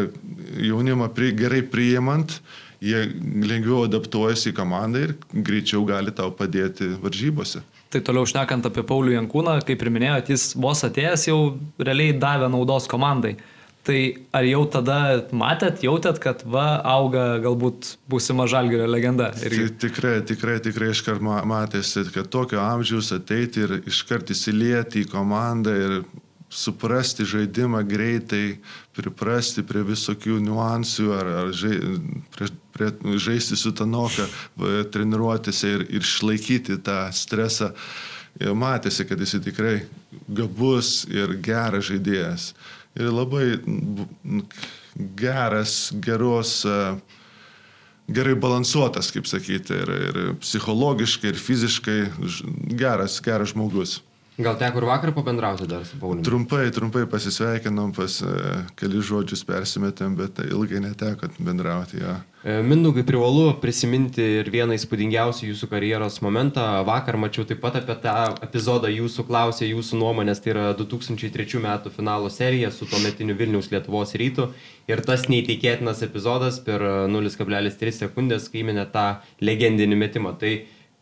[0.70, 2.40] jaunimą pri, gerai priimant,
[2.82, 3.04] jie
[3.46, 7.62] lengviau adaptuojasi į komandą ir greičiau gali tau padėti varžybose.
[7.94, 11.36] Tai toliau šnekant apie Paulių Jankūną, kaip ir minėjote, jis vos atėjęs jau
[11.78, 13.36] realiai davė naudos komandai.
[13.86, 13.98] Tai
[14.34, 14.96] ar jau tada
[15.30, 19.28] matėt, jautėt, kad va auga galbūt būsima žalgerio legenda?
[19.46, 19.68] Irgi?
[19.84, 25.98] Tikrai, tikrai, tikrai iškart matėsi, kad tokio amžiaus ateiti ir iškart įsilieti į komandą ir
[26.54, 28.58] suprasti žaidimą greitai,
[28.94, 31.78] priprasti prie visokių niuansų ar, ar žai,
[32.36, 34.28] prie, prie, žaisti su tanoka,
[34.94, 37.74] treniruotis ir, ir išlaikyti tą stresą.
[38.42, 39.84] Ir matėsi, kad jis tikrai
[40.26, 42.48] gabus ir geras žaidėjas
[42.94, 43.58] ir labai
[44.94, 46.96] geras, geros, e,
[48.14, 52.00] gerai balansuotas, kaip sakyti, ir, ir psichologiškai, ir fiziškai
[52.78, 54.00] geras, geras žmogus.
[54.34, 56.24] Gal teko ir vakar pabendrauti dar su Pauliu?
[56.26, 62.00] Trumpai, trumpai pasisveikinom, pas uh, keli žodžius persimetėm, bet ilgai neteko bendrauti.
[62.02, 62.16] Ja.
[62.42, 66.64] E, Mindaugai privalu prisiminti ir vieną įspūdingiausių jūsų karjeros momentą.
[66.88, 71.94] Vakar mačiau taip pat apie tą epizodą, jūsų klausė jūsų nuomonės, tai yra 2003 metų
[71.94, 74.48] finalo serija su tuometiniu Vilniaus Lietuvos rytu.
[74.90, 79.06] Ir tas neįtikėtinas epizodas per 0,3 sekundės, kai įminė tą
[79.38, 80.34] legendinį metimą.
[80.42, 80.56] Tai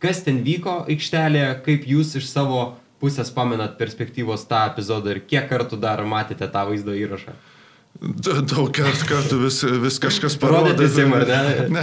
[0.05, 2.63] kas ten vyko aikštelėje, kaip jūs iš savo
[3.03, 7.35] pusės pamenat perspektyvos tą epizodą ir kiek kartų dar matėte tą vaizdo įrašą?
[8.03, 10.73] Daug kartų, kartų vis, vis kažkas parodo.
[10.73, 11.67] Ar ne?
[11.77, 11.83] ne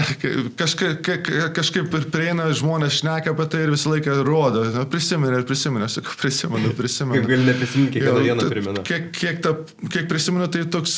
[0.58, 1.16] kažka, ka,
[1.56, 4.66] kažkaip ir prieina žmonės šneka apie tai ir visą laiką rodo.
[4.68, 7.22] Ir prisiminė, sakau, prisimenu, prisimenu.
[7.22, 8.84] Kaip gali neprisiminti, kiekvieną dieną primenu.
[8.90, 9.54] Kiek, kiek, ta,
[9.86, 10.98] kiek prisimenu, tai toks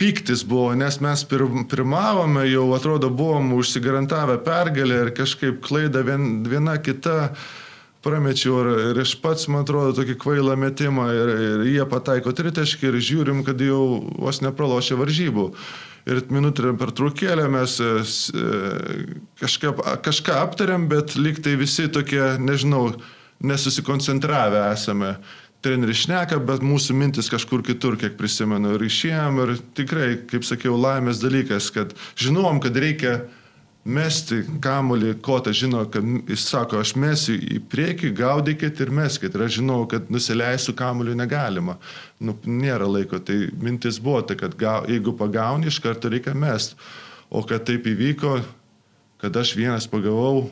[0.00, 6.40] pyktis buvo, nes mes pir, pirmavome, jau atrodo buvom užsigarantavę pergalę ir kažkaip klaida vien,
[6.48, 7.34] viena kita
[8.04, 12.90] pramečiau ir, ir aš pats, man atrodo, tokį kvailą metimą ir, ir jie pataiko tritaškį
[12.90, 15.48] ir žiūrim, kad jau vos nepralošė varžybų.
[16.04, 18.48] Ir minutę per trukėlę mes e, e,
[19.40, 19.72] kažką,
[20.04, 22.90] kažką aptarėm, bet lyg tai visi tokie, nežinau,
[23.44, 25.14] nesusikoncentravę esame
[25.64, 28.74] treneris šneka, bet mūsų mintis kažkur kitur, kiek prisimenu.
[28.76, 33.14] Ir išėjom ir tikrai, kaip sakiau, laimės dalykas, kad žinom, kad reikia
[33.84, 39.36] mesti kamuolį, kota žino, kad jis sako, aš mesiu į priekį, gaudykit ir meskit.
[39.36, 41.76] Ir aš žinau, kad nusileisiu kamuolį negalima.
[42.18, 43.20] Nu, nėra laiko.
[43.20, 46.78] Tai mintis buvo, tai, kad ga, jeigu pagauni, iš karto reikia mest.
[47.28, 48.38] O kad taip įvyko,
[49.20, 50.46] kad aš vienas pagavau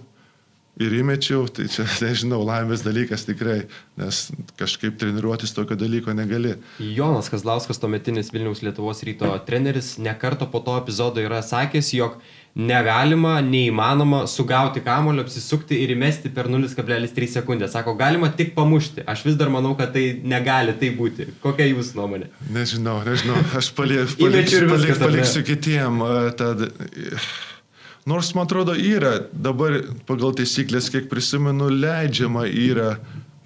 [0.81, 3.63] ir įmečiau, tai čia, nežinau, laimės dalykas tikrai,
[4.01, 4.23] nes
[4.61, 6.57] kažkaip treniruotis tokio dalyko negali.
[6.81, 12.21] Jonas Kazlauskas, tuometinis Vilniaus Lietuvos ryto treneris, nekarto po to epizodo yra sakęs, jog
[12.55, 17.73] negalima, neįmanoma sugauti kamulio, apsisukti ir įmesti per 0,3 sekundės.
[17.73, 19.07] Sako, galima tik pamušti.
[19.09, 21.31] Aš vis dar manau, kad tai negali tai būti.
[21.45, 22.29] Kokia jūsų nuomonė?
[22.53, 23.39] Nežinau, nežinau.
[23.61, 26.05] Aš palie, paliksiu, paliksiu, paliksiu kitiem.
[26.37, 26.67] Tad,
[28.09, 32.99] nors man atrodo yra, dabar pagal taisyklės, kiek prisimenu, leidžiama yra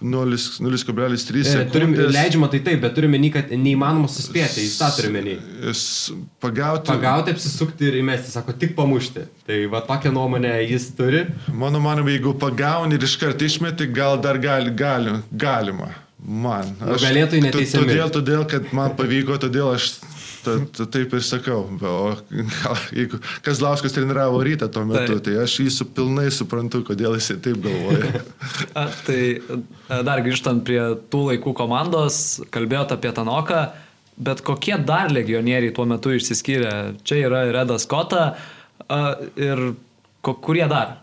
[0.03, 1.71] 0,3 sekundės.
[1.73, 5.37] Turim, leidžiama tai taip, bet turime menį, kad neįmanoma suspėti, jis tą turime menį.
[6.45, 6.91] Pagauti.
[6.91, 9.25] Pagauti, apsisukti ir įmesti, sako, tik pamušti.
[9.49, 11.25] Tai va tokią nuomonę jis turi.
[11.49, 15.95] Mano manimo, jeigu pagauni ir iškart išmeti, gal dar gali, gali, galima.
[16.27, 16.75] Man.
[16.83, 17.87] Aš, galėtų neteisėtai.
[17.87, 19.93] Todėl, todėl, kad man pavyko, todėl aš
[20.47, 21.65] ta, ta, taip ir sakau.
[21.67, 25.25] O jeigu Kazlauskas treniravo rytą tuo metu, taip.
[25.27, 28.23] tai aš jį su pilnai suprantu, kodėl jis taip galvoja.
[28.79, 29.21] A, tai
[30.07, 30.81] dar grįžtant prie
[31.13, 32.21] tų laikų komandos,
[32.55, 33.63] kalbėjote apie Tanoką,
[34.29, 36.77] bet kokie dar legionieriai tuo metu išsiskyrė?
[37.07, 38.29] Čia yra ir Edas Kota
[39.37, 39.67] ir
[40.23, 41.01] kurie dar?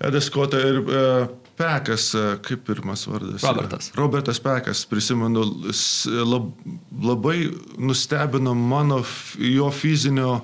[0.00, 0.82] Edas Kota ir...
[0.86, 3.42] Uh, Pekas, e, kaip pirmas vardas?
[3.44, 3.92] Robertas.
[3.94, 5.44] Robertas Pekas, prisimenu,
[6.24, 6.48] lab,
[7.02, 9.02] labai nustebino mano
[9.36, 10.38] jo fizinio,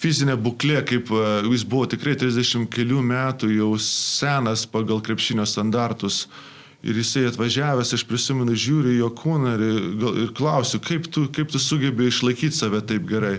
[0.00, 6.24] fizinė būklė, kaip e, jis buvo tikrai 30 kelių metų jau senas pagal krepšinio standartus.
[6.82, 9.68] Ir jisai atvažiavęs, aš prisimenu, žiūriu jo kūną ir,
[10.24, 13.36] ir klausiu, kaip tu, kaip tu sugebėjai išlaikyti save taip gerai.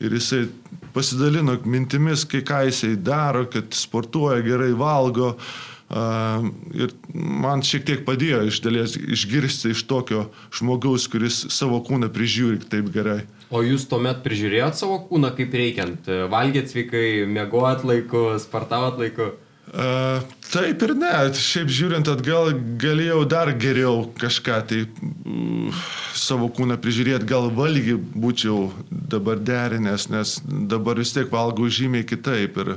[0.00, 0.46] Ir jisai
[0.94, 5.34] pasidalino mintimis, kai ką jisai daro, kad sportuoja, gerai valgo.
[5.34, 12.10] Uh, ir man šiek tiek padėjo iš dalies išgirsti iš tokio žmogaus, kuris savo kūną
[12.14, 13.20] prižiūri taip gerai.
[13.54, 16.08] O jūs tuomet prižiūrėjot savo kūną kaip reikiant?
[16.32, 19.34] Valgėt sveikai, mėgojot laiku, sportavot laiku?
[19.66, 20.22] Uh,
[20.52, 25.80] taip ir ne, šiaip žiūrint atgal, galėjau dar geriau kažką tai uh,
[26.14, 32.62] savo kūną prižiūrėti, gal valgy būčiau dabar derinęs, nes dabar vis tiek valgau žymiai kitaip
[32.62, 32.72] ir,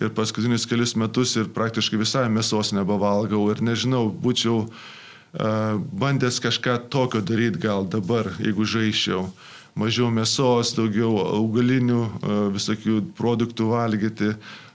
[0.00, 6.80] ir paskutinius kelius metus ir praktiškai visai mėsos nebevalgau ir nežinau, būčiau uh, bandęs kažką
[6.90, 9.28] tokio daryti gal dabar, jeigu žaiščiau.
[9.74, 14.34] Mažiau mėsos, daugiau augalinių uh, visokių produktų valgyti.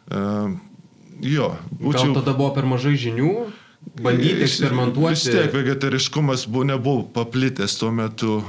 [0.10, 0.58] Uh,
[1.20, 2.14] Jo, būčiau...
[2.14, 3.32] Gal tada buvo per mažai žinių?
[4.00, 5.16] Bandyti eksperimentuoti.
[5.16, 8.40] Vis tiek vegetariškumas buvo, nebuvo paplitęs tuo metu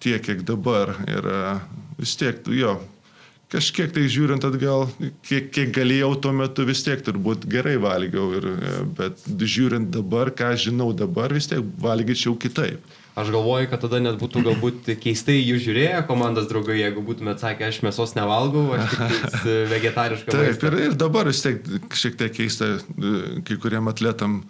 [0.00, 0.94] tiek, kiek dabar.
[1.08, 1.28] Ir
[2.00, 2.76] vis tiek, jo,
[3.52, 4.86] kažkiek tai žiūrint atgal,
[5.26, 8.28] kiek, kiek galėjau tuo metu, vis tiek turbūt gerai valgiau.
[8.38, 8.48] Ir,
[8.98, 12.82] bet žiūrint dabar, ką žinau dabar, vis tiek valgyčiau kitaip.
[13.16, 17.70] Aš galvoju, kad tada net būtų galbūt keistai jų žiūrėję komandos draugai, jeigu būtumėt sakę,
[17.70, 20.32] aš mėsos nevalgau, aš tik vegetarišką.
[20.36, 21.62] Taip, ir, ir dabar vis tiek
[21.96, 22.74] šiek tiek keista
[23.48, 24.42] kai kuriem atletam,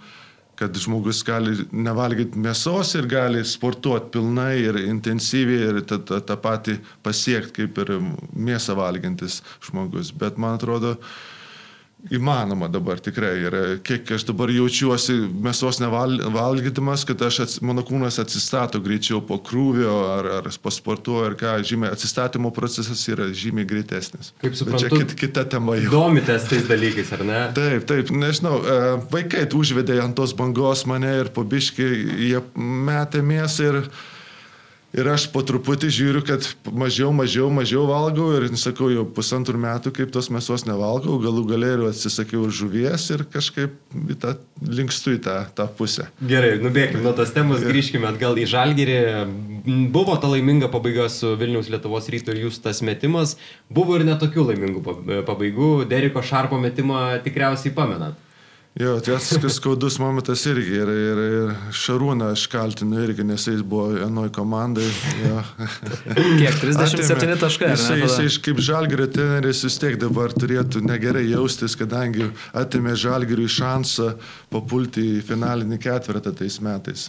[0.57, 6.37] kad žmogus gali nevalgyti mėsos ir gali sportuoti pilnai ir intensyviai ir tą, tą, tą
[6.41, 7.97] patį pasiekti kaip ir
[8.33, 10.15] mėsą valgintis žmogus.
[10.17, 10.97] Bet man atrodo,
[12.13, 13.35] įmanoma dabar tikrai.
[13.47, 19.39] Ir kiek aš dabar jaučiuosi mėsos nevalgydamas, kad aš, ats, mano kūnas atsistato greičiau po
[19.43, 24.33] krūvio ar, ar po sportu ar ką, žymiai atsistatymo procesas yra žymiai greitesnis.
[24.43, 25.93] Kaip suprantu, Bet čia kit, kita tema jau.
[25.99, 27.41] Domitės tais dalykais, ar ne?
[27.57, 28.83] Taip, taip, nežinau, e,
[29.13, 31.87] vaikai užvedė ant tos bangos mane ir po biški
[32.31, 33.81] jie metė mėsą ir
[34.97, 39.93] Ir aš po truputį žiūriu, kad mažiau, mažiau, mažiau valgau ir sakau, jau pusantrų metų
[39.99, 43.75] kaip tos mėsos nevalgau, galų galerių atsisakiau žuvies ir kažkaip
[44.23, 44.33] tą,
[44.65, 46.09] linkstu į tą, tą pusę.
[46.25, 48.99] Gerai, nubėgime nuo tos temos, grįžkime atgal į Žalgirį.
[49.93, 53.37] Buvo ta laiminga pabaiga su Vilniaus Lietuvos ryto ir jūs tas metimas.
[53.69, 54.85] Buvo ir netokių laimingų
[55.29, 55.73] pabaigų.
[55.93, 58.17] Deriko Šarpo metimą tikriausiai pamenat.
[58.77, 60.75] Jo, tas skaudus momentas irgi.
[60.77, 64.85] Ir, ir, ir Šarūną aš kaltinu irgi, nes jis buvo vienoj komandai.
[65.23, 65.39] Jo.
[66.43, 66.59] Kiek?
[66.61, 67.71] 37 taškai.
[67.73, 74.11] Jisai, jisai kaip žalgerio treneris vis tiek dabar turėtų negerai jaustis, kadangi atimė žalgeriui šansą
[74.53, 77.07] papulti į finalinį ketvirtą tais metais.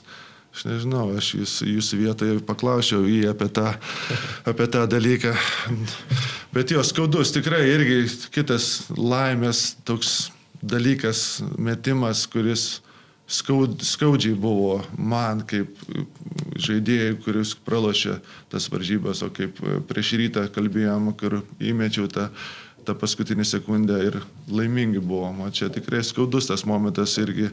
[0.55, 3.67] Aš nežinau, aš jūs, jūsų vietoje paklausiau jį apie tą,
[4.47, 5.35] apie tą dalyką.
[6.55, 7.99] Bet jo, skaudus tikrai irgi
[8.31, 10.29] kitas laimės toks
[10.61, 12.81] dalykas, metimas, kuris
[13.27, 15.75] skaud, skaudžiai buvo man kaip
[16.57, 18.17] žaidėjai, kuris pralošė
[18.51, 22.29] tas varžybas, o kaip prieš rytą kalbėjom, kur įmečiau tą,
[22.87, 25.43] tą paskutinį sekundę ir laimingi buvom.
[25.45, 27.51] O čia tikrai skaudus tas momentas irgi.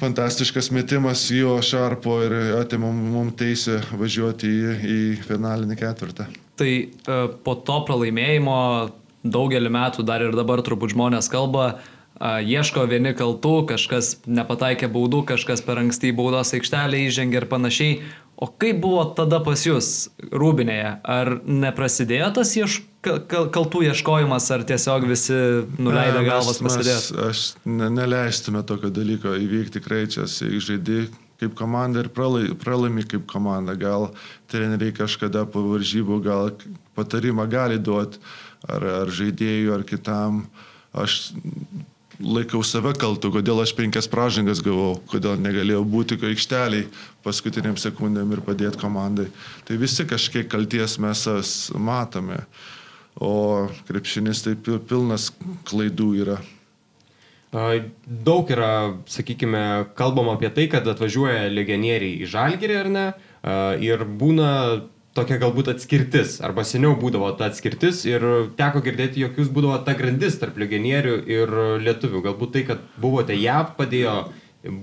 [0.00, 6.28] Fantastiškas metimas jo šarpo ir atėmė mums teisę važiuoti į, į finalinį ketvirtą.
[6.56, 8.56] Tai uh, po to pralaimėjimo
[9.34, 11.78] daugelį metų dar ir dabar turbūt žmonės kalba,
[12.20, 17.98] ieško vieni kaltų, kažkas nepataikė baudų, kažkas per anksti į baudos aikštelę įžengė ir panašiai.
[18.36, 20.98] O kaip buvo tada pas jūs Rūbinėje?
[21.08, 22.82] Ar neprasidėjo tas ieš...
[23.02, 25.36] kaltų ieškojimas, ar tiesiog visi
[25.78, 27.28] nuleidę galvas pasidėjo?
[27.30, 31.06] Aš ne, neleistume tokio dalyko įvykti tikrai čia, žaidži
[31.40, 33.76] kaip komanda ir pralaimi kaip komanda.
[33.76, 34.10] Gal
[34.52, 36.52] treneriai kažkada po varžybų gal
[36.96, 38.20] patarimą gali duoti
[38.68, 40.44] ar, ar žaidėjų, ar kitam.
[40.96, 41.34] Aš
[42.22, 46.88] laikau save kaltu, kodėl aš penkias pražangas gavau, kodėl negalėjau būti aikšteliai
[47.26, 49.28] paskutiniam sekundėm ir padėti komandai.
[49.68, 51.26] Tai visi kažkiek kalties mes
[51.76, 52.42] matome,
[53.16, 55.30] o krepšinis tai pilnas
[55.68, 56.40] klaidų yra.
[58.26, 63.06] Daug yra, sakykime, kalbama apie tai, kad atvažiuoja legionieriai į Žalgirį ar ne,
[63.80, 64.50] ir būna
[65.16, 68.24] tokia galbūt atskirtis, arba seniau būdavo ta atskirtis ir
[68.58, 72.22] teko girdėti, jog jūs būdavo ta grandis tarp legionierių ir lietuvių.
[72.28, 74.16] Galbūt tai, kad buvote JAV, padėjo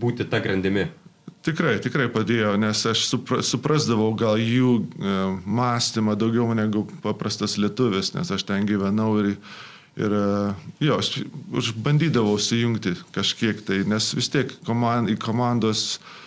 [0.02, 0.88] būti ta grandimi.
[1.44, 8.14] Tikrai, tikrai padėjo, nes aš supra, suprasdavau gal jų e, mąstymą daugiau negu paprastas lietuvis,
[8.16, 9.34] nes aš ten gyvenau ir,
[10.00, 10.24] ir e,
[10.88, 11.18] jo, aš,
[11.60, 16.23] aš bandydavau sujungti kažkiek tai, nes vis tiek komand, į komandos e,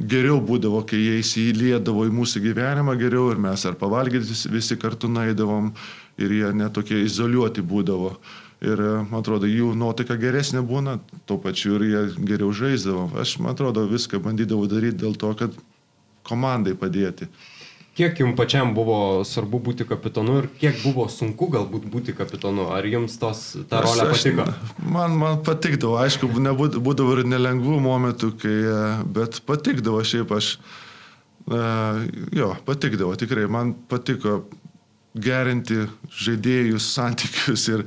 [0.00, 5.10] geriau būdavo, kai jie įsiliedavo į mūsų gyvenimą geriau ir mes ar pavalgyti visi kartu
[5.12, 5.74] naidavom
[6.20, 8.14] ir jie netokie izoliuoti būdavo.
[8.60, 13.06] Ir man atrodo, jų nuotaika geresnė būna, tuo pačiu ir jie geriau žaisdavo.
[13.20, 15.54] Aš, man atrodo, viską bandydavau daryti dėl to, kad
[16.28, 17.28] komandai padėti.
[17.98, 22.68] Kiek jums pačiam buvo svarbu būti kapitonu ir kiek buvo sunku galbūt būti kapitonu?
[22.74, 24.46] Ar jums tos, ta rolė patiko?
[24.46, 28.78] Aš, man, man patikdavo, aišku, būdavo ir nelengvų momentų, kai, e,
[29.18, 30.78] bet patikdavo šiaip aš, uh,
[32.32, 34.44] jo, patikdavo tikrai, man patiko
[35.14, 37.82] gerinti žaidėjų santykius ir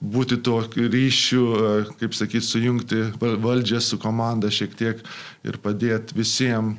[0.00, 1.44] būti to ryšių,
[2.00, 5.00] kaip sakyti, sujungti valdžią su komanda šiek tiek
[5.48, 6.76] ir padėti visiems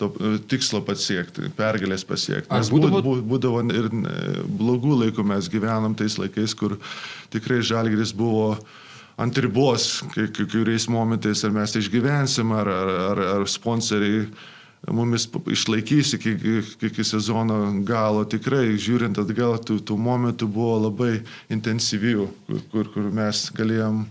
[0.00, 0.10] to
[0.50, 2.50] tikslo pasiekti, pergalės pasiekti.
[2.52, 3.16] Nes būdavo...
[3.30, 3.90] būdavo ir
[4.60, 6.78] blogų laikų mes gyvenam tais laikais, kur
[7.32, 8.54] tikrai žalgris buvo
[9.20, 14.24] ant ribos, kai kuriais momentais, ar mes išgyvensim, ar, ar, ar, ar sponsoriai
[14.88, 16.36] mumis išlaikys iki,
[16.88, 18.24] iki sezono galo.
[18.24, 21.18] Tikrai, žiūrint atgal, tų, tų momentų buvo labai
[21.52, 24.06] intensyvių, kur, kur, kur mes galėjom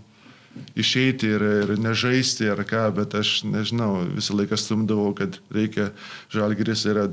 [0.78, 5.90] išeiti ir, ir nežaisti ar ką, bet aš nežinau, visą laiką stumdavau, kad reikia,
[6.32, 7.08] žalgeris yra,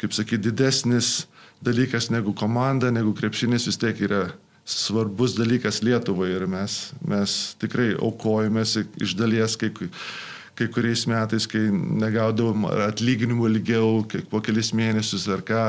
[0.00, 1.26] kaip sakyti, didesnis
[1.64, 4.26] dalykas negu komanda, negu krepšinis vis tiek yra
[4.66, 9.70] svarbus dalykas Lietuvai ir mes, mes tikrai aukojomės iš dalies, kai,
[10.58, 15.68] kai kuriais metais, kai negaudavom atlyginimų lygiau, po kelis mėnesius ar ką,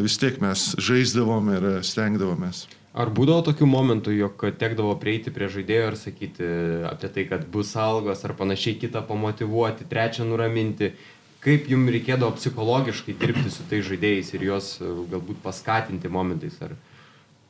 [0.00, 2.64] vis tiek mes žaisdavom ir stengdavomės.
[2.94, 6.50] Ar būdavo tokių momentų, jog tekdavo prieiti prie žaidėjo ir sakyti
[6.86, 10.92] apie tai, kad bus algos ar panašiai kitą pamotivuoti, trečią nuraminti?
[11.44, 14.68] Kaip jums reikėdavo psichologiškai dirbti su tais žaidėjais ir juos
[15.10, 16.54] galbūt paskatinti momentais?
[16.62, 16.76] Ar...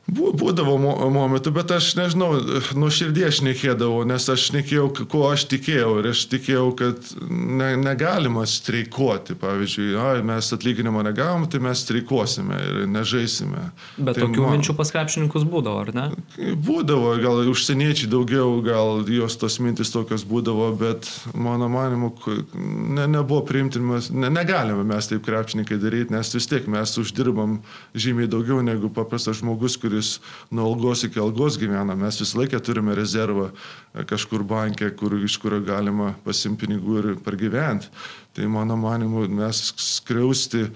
[0.05, 2.35] Būdavo momentų, bet aš nežinau,
[2.77, 8.43] nuo širdies šnekėdavau, nes aš šnekėjau, kuo aš tikėjau ir aš tikėjau, kad ne, negalima
[8.45, 9.33] streikuoti.
[9.41, 13.63] Pavyzdžiui, ai, mes atlyginimo negavom, tai mes streikuosime ir nežaisime.
[13.97, 14.53] Bet tai tokių man...
[14.59, 16.05] minčių paskrepšininkus būdavo, ar ne?
[16.53, 22.11] Būdavo, gal užsieniečiai daugiau, gal jos tos mintis tokios būdavo, bet mano manimu,
[22.53, 27.57] ne, nebuvo priimtinimas, ne, negalime mes taip krepšininkai daryti, nes vis tiek mes uždirbam
[27.97, 30.19] žymiai daugiau negu paprastas žmogus, kuris kuris
[30.51, 31.95] nuo algos iki algos gyvena.
[31.95, 37.09] Mes visą laiką turime rezervą e, kažkur bankė, kur, iš kurio galima pasimti pinigų ir
[37.23, 37.87] pergyventi.
[38.35, 40.67] Tai mano manimu, mes skriausti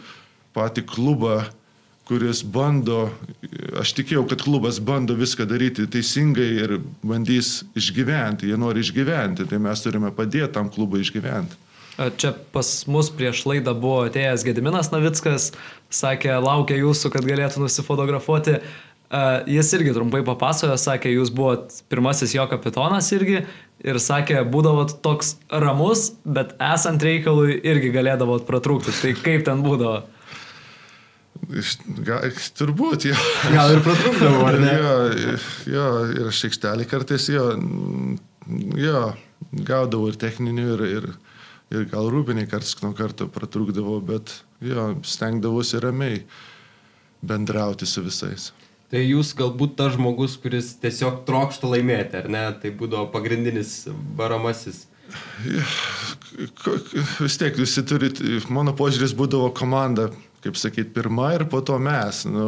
[0.56, 1.42] patį klubą
[2.10, 3.12] kuris bando,
[3.78, 9.60] aš tikėjau, kad klubas bando viską daryti teisingai ir bandys išgyventi, jie nori išgyventi, tai
[9.62, 11.68] mes turime padėti tam klubui išgyventi.
[12.00, 15.50] Čia pas mus prieš laidą buvo atėjęs Gediminas Navickas,
[15.92, 18.62] sakė, laukia jūsų, kad galėtų nusifotografuoti.
[19.10, 23.40] Uh, jis irgi trumpai papasakojo, sakė, jūs buvot pirmasis jo kapitonas irgi
[23.82, 28.94] ir sakė, būdavot toks ramus, bet esant reikalui irgi galėdavot pratrūkti.
[29.00, 30.04] Tai kaip ten būdavo?
[32.06, 32.28] Gal,
[32.60, 33.16] turbūt, jo.
[33.50, 34.76] Gal ir pratrūkdavo, ar ne?
[34.78, 34.94] Jo,
[35.74, 37.48] jo ir aš aikštelį kartais jo,
[38.78, 39.04] jo,
[39.66, 41.10] gaudavau ir techninių, ir, ir,
[41.74, 46.22] ir gal rūpiniai kartais nuo karto pratrūkdavau, bet jo, stengdavausi ramiai
[47.26, 48.52] bendrauti su visais.
[48.90, 52.42] Tai jūs galbūt tas žmogus, kuris tiesiog trokšta laimėti, ar ne?
[52.58, 53.84] Tai būdavo pagrindinis
[54.18, 54.88] varomasis.
[57.20, 60.08] Vis tiek visi turit, mano požiūris būdavo komanda,
[60.42, 62.24] kaip sakyti, pirma ir po to mes.
[62.30, 62.48] Nu,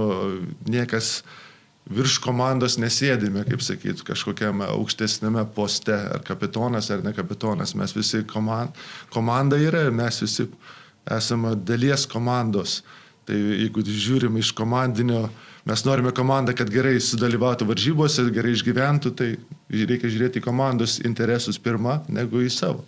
[0.66, 1.20] niekas
[1.92, 7.76] virš komandos nesėdime, kaip sakyti, kažkokiame aukštesnėme poste, ar kapitonas, ar ne kapitonas.
[7.78, 8.74] Mes visi komanda,
[9.14, 10.50] komanda yra ir mes visi
[11.06, 12.80] esame dalies komandos.
[13.30, 19.14] Tai jeigu žiūrim iš komandinio uh, mes norime komandą, kad gerai sudalyvautų varžybose, gerai išgyventų,
[19.18, 19.32] tai
[19.72, 22.86] reikia žiūrėti į komandos interesus pirmą, negu į savo.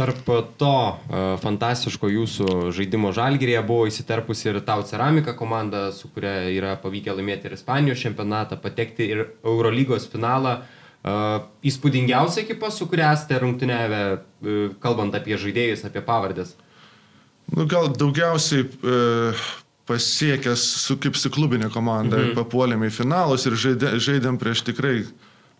[0.00, 6.46] Tarp to uh, fantastiško jūsų žaidimo žalgyrėje buvo įsiterpusi ir Tau Ceramika komanda, su kuria
[6.48, 10.60] yra pavykę laimėti ir Ispanijos čempionatą, patekti ir Eurolygos finalą.
[11.00, 16.54] Uh, įspūdingiausia ekipa, su kuria esate rungtynėvę, uh, kalbant apie žaidėjus, apie pavardės?
[17.50, 19.46] Nu, gal daugiausiai uh,
[19.90, 22.36] pasiekęs su kaip su klubinė komanda, mhm.
[22.38, 25.00] papuolėme į finalus ir žaidė, žaidėm prieš tikrai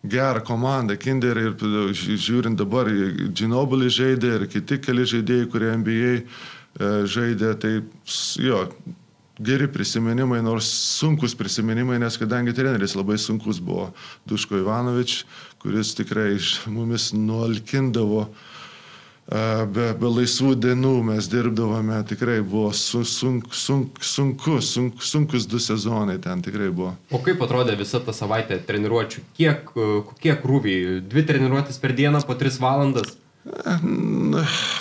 [0.06, 0.96] gerą komandą.
[1.00, 1.56] Kinder ir
[1.98, 2.88] žiūrint dabar,
[3.36, 6.22] Ginobili žaidė ir kiti keli žaidėjai, kurie NBA e,
[7.10, 7.72] žaidė, tai
[8.40, 8.62] jo,
[9.40, 10.70] geri prisiminimai, nors
[11.00, 13.90] sunkus prisiminimai, nes kadangi treneris labai sunkus buvo
[14.30, 15.24] Duško Ivanovič,
[15.60, 16.32] kuris tikrai
[16.72, 18.48] mumis nuolkindavo uh,
[19.30, 25.60] be, be laisvų dienų mes dirbdavome, tikrai buvo su, sunk, sunk, sunku, sunk, sunkus du
[25.62, 26.96] sezonai ten tikrai buvo.
[27.14, 29.24] O kaip atrodė visa ta savaitė treniruočių?
[29.38, 29.70] Kiek,
[30.22, 30.98] kiek krūviai?
[31.06, 33.14] Dvi treniruotės per dieną po tris valandas?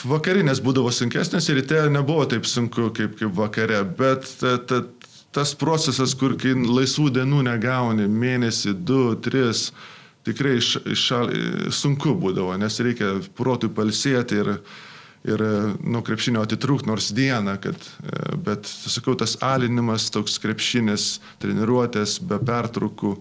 [0.09, 4.81] Vakarinės būdavo sunkesnės ir ryte nebuvo taip sunku kaip, kaip vakare, bet ta, ta,
[5.31, 9.69] tas procesas, kur laisvų dienų negauni, mėnesį, du, tris,
[10.27, 11.31] tikrai šal,
[11.73, 14.51] sunku būdavo, nes reikia protui palsėti ir,
[15.27, 15.43] ir
[15.83, 21.11] nuo krepšinio atitrūkti nors dieną, kad, e, bet, sakau, tas alinimas, toks krepšinis,
[21.43, 23.15] treniruotės be pertraukų,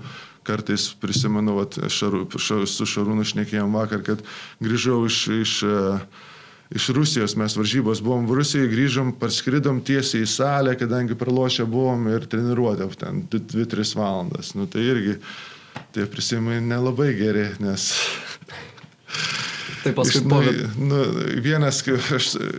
[0.49, 4.24] kartais prisimenu, vat, šaru, ša, su Šarūnu šnekėjom vakar, kad
[4.64, 5.99] grįžau iš, iš, e,
[6.78, 12.24] iš Rusijos, mes varžybos buvom Rusijoje, grįžom, parskridom tiesiai į salę, kadangi pralošę buvom ir
[12.30, 14.55] treniruotė ten 2-3 valandas.
[14.57, 15.18] Nu, tai irgi
[15.97, 17.93] tie prisimai nelabai geri, nes
[19.82, 20.43] Tai paskui po...
[20.76, 21.05] Nu,
[21.36, 21.84] vienas,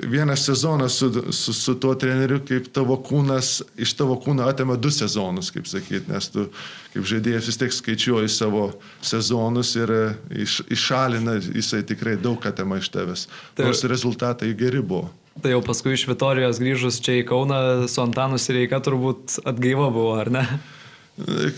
[0.04, 4.92] vienas sezonas su, su, su tuo treneriu, kaip tavo kūnas, iš tavo kūno atima du
[4.94, 6.48] sezonus, kaip sakyti, nes tu
[6.94, 8.70] kaip žaidėjas vis tiek skaičiuoji savo
[9.06, 10.04] sezonus ir e,
[10.46, 13.28] iš, išalina jisai tikrai daug atima iš tavęs.
[13.58, 15.10] Tai, Nors rezultatai geri buvo.
[15.40, 17.62] Tai jau paskui iš Vitorijos grįžus čia į Kauną
[17.92, 20.46] su Antanu Sireika turbūt atgaiva buvo, ar ne?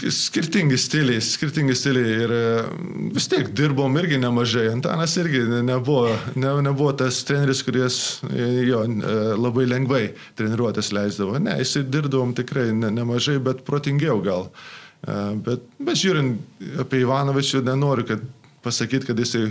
[0.09, 2.45] Skirtingi stiliai, skirtingi stiliai ir e,
[3.13, 4.65] vis tiek dirbom irgi nemažai.
[4.71, 10.01] Antanas irgi nebuvo, ne, nebuvo tas treneris, kuris e, jo e, labai lengvai
[10.39, 11.37] treniruotės leisdavo.
[11.43, 14.49] Ne, jisai dirbdavom tikrai ne, nemažai, bet protingiau gal.
[15.01, 18.25] Bet, bet žiūrint apie Ivanovičių, nenoriu kad
[18.61, 19.47] pasakyti, kad jisai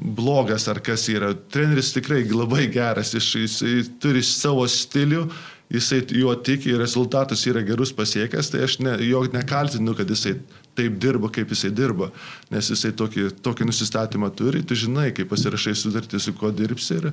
[0.00, 1.32] blogas ar kas yra.
[1.52, 5.26] Treneris tikrai labai geras, jis, jisai turi savo stilių
[5.70, 10.36] jisai juo tiki ir rezultatus yra gerus pasiekęs, tai aš ne, jo nekaltinu, kad jisai
[10.78, 12.10] taip dirba, kaip jisai dirba,
[12.50, 17.10] nes jisai tokį, tokį nusistatymą turi, tu žinai, kaip pasirašai sudartį, su kuo dirbsi ir,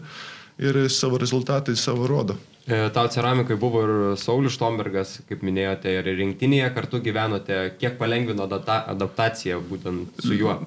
[0.58, 2.38] ir savo rezultatai savo rodo.
[2.68, 7.62] E, tau ceramikai buvo ir Saulis Štombergas, kaip minėjote, ir rinktinėje kartu gyvenote.
[7.80, 10.58] Kiek palengvino adaptaciją būtent su juo?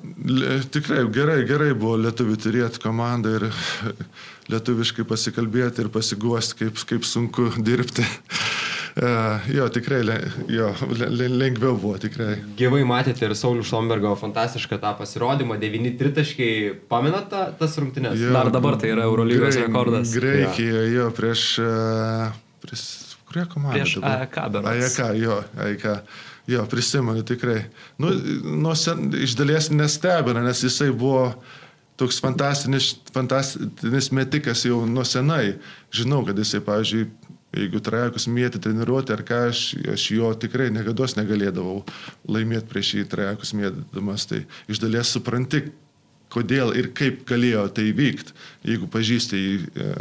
[0.72, 3.51] Tikrai gerai, gerai buvo lietuvių turėti komandą ir
[4.51, 8.07] lietuviškai pasikalbėti ir pasiguosti, kaip, kaip sunku dirbti.
[9.01, 10.01] Uh, jo, tikrai
[10.51, 12.41] jo, lengviau buvo, tikrai.
[12.59, 16.49] Gyvai matėte ir Saulių Šombergo fantastišką tą pasirodymą, 9 tritaškai,
[16.91, 18.19] pamenat ta, tas rungtynės?
[18.19, 20.17] Jo, Dar dabar tai yra Eurolygos grei, rekordas.
[20.17, 21.47] Graikijoje, jo, prieš...
[21.63, 22.89] Uh, prieš
[23.31, 23.79] Kurie komanda?
[23.79, 24.99] Prieš AEK berods.
[24.99, 25.87] AEK, jo, AEK.
[26.51, 27.61] Jo, prisimenu tikrai.
[28.03, 28.11] Nu,
[28.43, 31.60] nu, sen, iš dalies nestebina, nes jisai buvo uh,
[32.01, 35.59] toks fantastinis, fantastinis metikas jau nuo senai.
[35.95, 37.05] Žinau, kad jisai, pavyzdžiui,
[37.57, 41.81] jeigu trajekus mėtė treniruotę ar ką, aš, aš jo tikrai niekada negalėdavau
[42.31, 44.27] laimėti prieš jį trajekus mėtydamas.
[44.31, 45.65] Tai iš dalies supranti,
[46.31, 48.37] kodėl ir kaip galėjo tai vykti,
[48.71, 49.57] jeigu pažįsti jį.
[49.75, 49.95] E,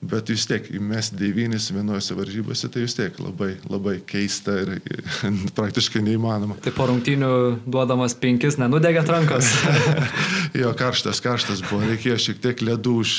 [0.00, 4.78] bet vis tiek įmesti devynis vienose varžybose, tai vis tiek labai, labai keista ir
[5.58, 6.56] praktiškai neįmanoma.
[6.64, 7.32] Tai po rungtynių
[7.68, 9.50] duodamas penkis, nenudegėt rankos.
[10.60, 13.16] jo, karštas, karštas buvo, reikėjo šiek tiek ledų, už,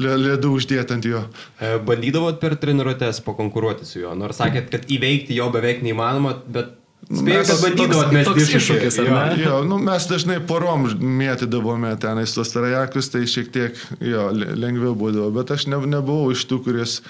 [0.00, 1.26] ledų uždėti ant jo.
[1.60, 6.72] E, bandydavot per treniruotės pakonkuruoti su juo, nors sakėt, kad įveikti jo beveik neįmanoma, bet
[7.04, 9.42] Spėjau, kad bandydavot mesti iššūkis, ar ne?
[9.42, 15.28] Jo, nu, mes dažnai porom mėtydavome tenais tos trajekus, tai šiek tiek jo, lengviau būdavo,
[15.36, 17.00] bet aš ne, nebuvau iš tų, kuris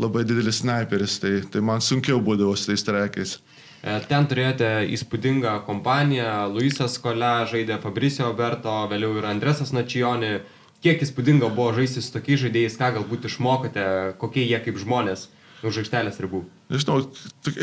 [0.00, 3.36] labai didelis sniperis, tai, tai man sunkiau būdavo su tais trejekais.
[3.82, 10.36] E, ten turėjote įspūdingą kompaniją, Luisas Kole žaidė Fabricio Berto, vėliau ir Andresas Načijonį.
[10.82, 13.84] Kiek įspūdinga buvo žaisti su tokiais žaidėjais, ką galbūt išmokote,
[14.22, 15.28] kokie jie kaip žmonės?
[15.68, 16.42] Už aikštelės ribų?
[16.72, 16.98] Nežinau,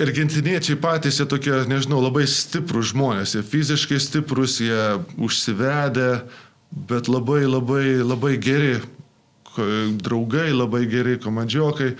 [0.05, 6.09] argentiniečiai patys jie tokie, nežinau, labai stiprus žmonės, jie fiziškai stiprus, jie užsivedę,
[6.89, 8.77] bet labai labai labai geri
[9.99, 11.95] draugai, labai geri komandžiokai,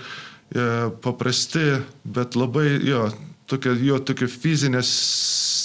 [1.02, 3.08] paprasti, bet labai jo,
[3.50, 4.90] tokia, jo tokia fizinės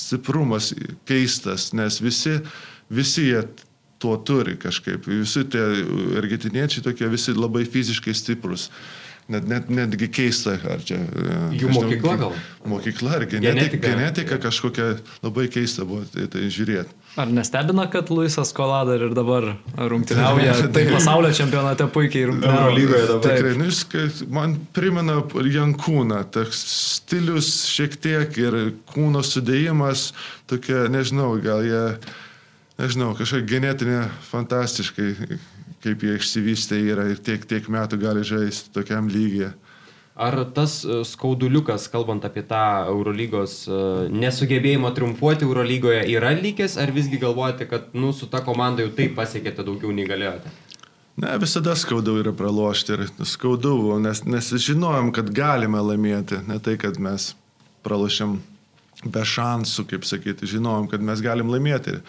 [0.06, 0.74] stiprumas
[1.08, 2.40] keistas, nes visi,
[2.94, 3.46] visi jie
[4.02, 5.64] tuo turi kažkaip, visi tie
[6.20, 8.70] argentiniečiai tokie, visi labai fiziškai stiprus
[9.32, 10.98] net, net, netgi keista, ar čia...
[11.02, 12.36] E, Jų nežinau, mokykla gal?
[12.70, 14.88] Mokykla ar genetika, genetika, genetika kažkokia
[15.26, 16.94] labai keista buvo tai, tai žiūrėti.
[17.22, 22.66] Ar nestebina, kad Luisas Kolada ir dabar rungtyniauja, tai pasaulio čempionate puikiai rungtyniauja.
[22.66, 23.24] Eurolygoje dabar.
[23.26, 25.18] Tikrai, nu, jis man primena
[25.56, 26.62] Jankūną, toks
[27.00, 28.60] stilius šiek tiek ir
[28.94, 30.10] kūno sudėjimas,
[30.52, 31.84] tokia, nežinau, gal jie,
[32.82, 35.12] nežinau, kažkokia genetinė fantastiškai
[35.86, 39.54] kaip jie išsivystė yra ir tiek, tiek metų gali žaisti tokiam lygiai.
[40.16, 43.80] Ar tas e, skauduliukas, kalbant apie tą Eurolygos e,
[44.16, 49.18] nesugebėjimą triumfuoti Eurolygoje, yra lygis, ar visgi galvojate, kad nu, su ta komanda jau taip
[49.18, 50.54] pasiekėte daugiau nei galėjote?
[51.20, 56.78] Ne, visada skaudu yra pralošti ir skaudu, nes, nes žinojom, kad galime laimėti, ne tai,
[56.80, 57.34] kad mes
[57.84, 58.40] pralošėm
[59.04, 62.00] be šansų, kaip sakyti, žinojom, kad mes galim laimėti.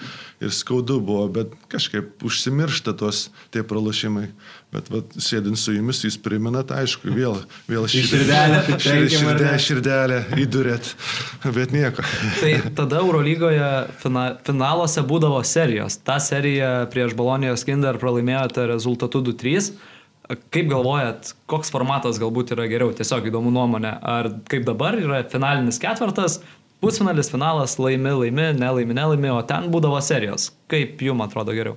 [0.45, 4.29] Ir skaudu buvo, bet kažkaip užsimiršta tos tie pralašimai.
[4.75, 7.39] Bet vat, sėdint su jumis, jūs priminat, aišku, vėl,
[7.71, 10.93] vėl širdelę, širdelę, širdelę įdurėt,
[11.57, 12.05] bet nieko.
[12.41, 13.71] Tai tada Eurolygoje
[14.03, 15.99] fina, finaluose būdavo serijos.
[16.07, 19.75] Ta serija prieš Bolonijos Kinder pralaimėjote rezultatu 2-3.
[20.51, 22.91] Kaip galvojat, koks formatas galbūt yra geriau?
[22.91, 23.93] Tiesiog įdomu nuomonė.
[24.03, 26.41] Ar kaip dabar yra finalinis ketvirtas,
[26.81, 30.51] pusfinalis, finalas, laimi, laimi, nelaimi, nelaimi, o ten būdavo serijos.
[30.71, 31.77] Kaip jums atrodo geriau?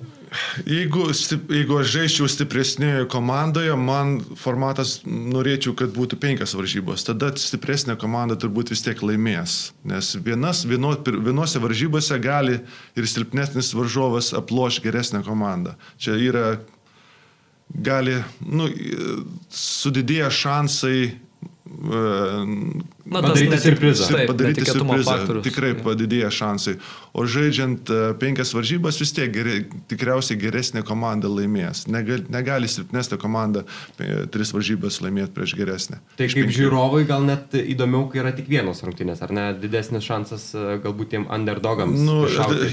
[0.67, 1.07] Jeigu,
[1.49, 7.05] jeigu aš žaisčiau stipresnėje komandoje, man formatas norėčiau, kad būtų penkias varžybos.
[7.07, 9.71] Tada stipresnė komanda turbūt vis tiek laimės.
[9.89, 12.59] Nes vienas, vieno, vienose varžybose gali
[12.97, 15.77] ir silpnesnis varžovas aploš geresnę komandą.
[16.01, 16.45] Čia yra
[17.69, 18.69] gali, nu,
[19.53, 21.01] sudidėję šansai
[21.69, 24.07] Na, padaryti surprizą.
[24.09, 25.11] Taip, padaryti surprizą.
[25.11, 25.43] Faktorius.
[25.45, 26.75] Tikrai padidėja šansai.
[27.13, 31.85] O žaidžiant e, penkias varžybas vis tiek geri, tikriausiai geresnė komanda laimės.
[31.89, 33.63] Negali, negali silpnesnė komanda
[34.33, 35.99] tris varžybas laimėti prieš geresnę.
[36.17, 36.55] Tai kaip penkių.
[36.57, 39.45] žiūrovai gal net įdomiau, kai yra tik vienos rungtynės, ar ne?
[39.61, 42.01] Didesnis šansas e, galbūt tiem underdogams.
[42.01, 42.23] Nu,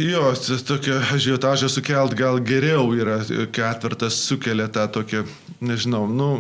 [0.01, 0.33] jo,
[0.69, 3.21] tokia žiotažą sukelt gal geriau yra.
[3.53, 5.25] Ketvirtas sukelia tą tokią,
[5.61, 6.33] nežinau, nu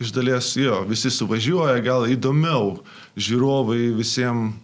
[0.00, 2.78] iš dalies jo, visi suvažiuoja, gal įdomiau
[3.16, 4.56] žiūrovai visiems,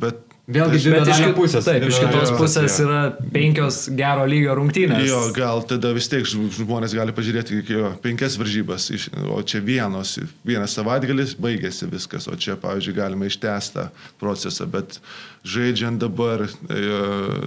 [0.00, 1.66] bet Vėlgi, bet iš kitos pusės.
[1.68, 3.00] Taip, iš kitos pusės yra
[3.34, 5.04] penkios gero lygio rungtynės.
[5.06, 8.90] Jo, gal tada vis tiek žmonės gali pažiūrėti, jo, penkias varžybas,
[9.30, 13.88] o čia vienos, vienas savaitgalis baigėsi viskas, o čia, pavyzdžiui, galima ištęstą
[14.22, 14.98] procesą, bet
[15.46, 16.48] žaidžiant dabar e,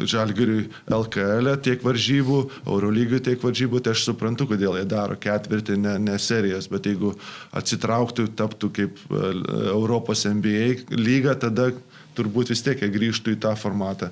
[0.09, 5.77] Žalgiriui LKL e tiek varžybų, Eurolygiui tiek varžybų, tai aš suprantu, kodėl jie daro ketvirtį,
[5.83, 7.13] ne, ne serijas, bet jeigu
[7.53, 9.33] atsitrauktų, taptų kaip e,
[9.75, 11.71] Europos NBA lyga, tada
[12.17, 14.11] turbūt vis tiek grįžtų į tą formatą.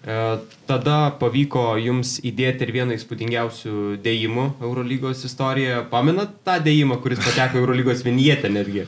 [0.00, 0.16] E,
[0.64, 3.74] tada pavyko jums įdėti ir vieną įspūdingiausių
[4.04, 5.82] dėjimų Eurolygos istorijoje.
[5.92, 8.86] Pamenat tą dėjimą, kuris pateko Eurolygos vinietę netgi?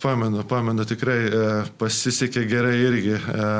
[0.00, 1.44] Pamenu, pamenu, tikrai e,
[1.80, 3.18] pasisekė gerai irgi.
[3.18, 3.50] E,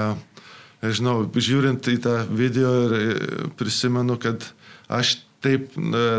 [0.94, 4.46] žinau, žiūrint į tą video ir prisimenu, kad
[4.86, 5.74] aš taip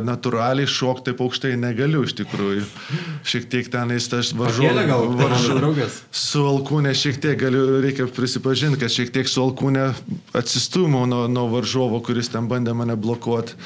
[0.08, 2.64] natūraliai šokti taip aukštai negaliu iš tikrųjų.
[3.28, 6.00] Šiek tiek tenais tas varžovas.
[6.12, 9.90] Su alkūnė šiek tiek galiu, reikia prisipažinti, kad šiek tiek su alkūnė
[10.38, 13.58] atsistumau nuo, nuo varžovo, kuris ten bandė mane blokuoti.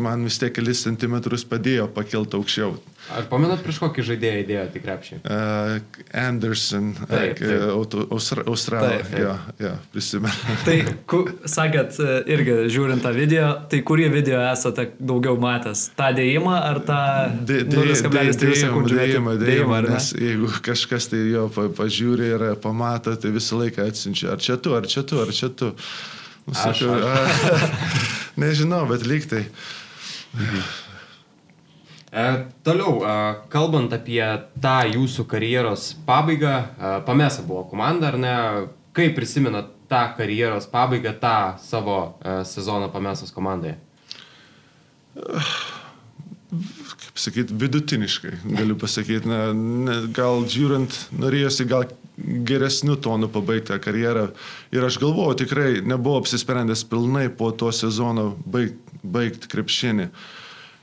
[0.00, 2.74] Man vis tiek kelis centimetrus padėjo pakilti aukščiau.
[3.16, 5.16] Ar pamenat prieš kokį žaidėją įdėjo tik krepšį?
[5.24, 5.78] Uh,
[6.20, 6.90] Anderson.
[7.08, 7.72] Uh,
[8.12, 9.32] Austra Australija, jo,
[9.64, 10.54] jo, prisimenu.
[10.66, 10.76] tai,
[11.10, 15.88] ku, sakėt, e, irgi žiūrint tą video, tai kurį video esate daugiau matęs?
[15.98, 17.00] Ta dėjimą ar tą
[17.48, 19.00] 0,3 sekundžių?
[19.00, 24.44] Dėjimą, dėjimą, nes jeigu kažkas tai jo pažiūri ir pamato, tai visą laiką atsinčia, ar
[24.44, 25.74] čia tu, ar čia tu, ar čia tu.
[25.74, 26.19] Sakau, aš,
[26.54, 26.84] aš.
[28.42, 29.46] nežinau, bet lyg tai.
[32.10, 33.16] E, toliau, e,
[33.52, 34.22] kalbant apie
[34.62, 38.34] tą jūsų karjeros pabaigą, e, Pamesa buvo komanda, ar ne?
[38.96, 43.76] Kaip prisimenat tą karjeros pabaigą, tą savo e, sezoną Pamesos komandoje?
[46.50, 49.30] Kaip sakyti, vidutiniškai, galiu pasakyti.
[49.30, 51.86] Na, ne, gal žiūrint, norėjosi gal
[52.48, 54.28] geresnių tonų pabaigti karjerą.
[54.74, 60.10] Ir aš galvoju, tikrai nebuvau apsisprendęs pilnai po to sezono baigti baigt krepšinį.
[60.10, 60.40] Uh,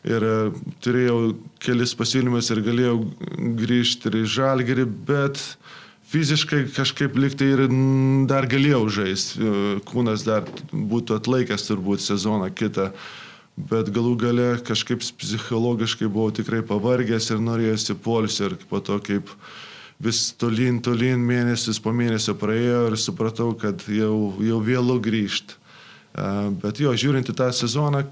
[0.08, 0.36] ir e,
[0.84, 1.20] turėjau
[1.64, 2.98] kelis pasiūlymus ir galėjau
[3.60, 5.42] grįžti ir į žalgerį, bet
[6.12, 7.64] fiziškai kažkaip liktai ir
[8.30, 12.92] dar galėjau žaisti, e, kūnas dar būtų atlaikęs turbūt sezoną kitą,
[13.58, 19.34] bet galų gale kažkaip psichologiškai buvau tikrai pavargęs ir norėjusi polsį ir po to kaip
[20.04, 25.58] vis tolyn, tolyn mėnesis po mėnesio praėjo ir supratau, kad jau, jau vėlu grįžti.
[26.64, 28.04] Bet jo, žiūrint į tą sezoną,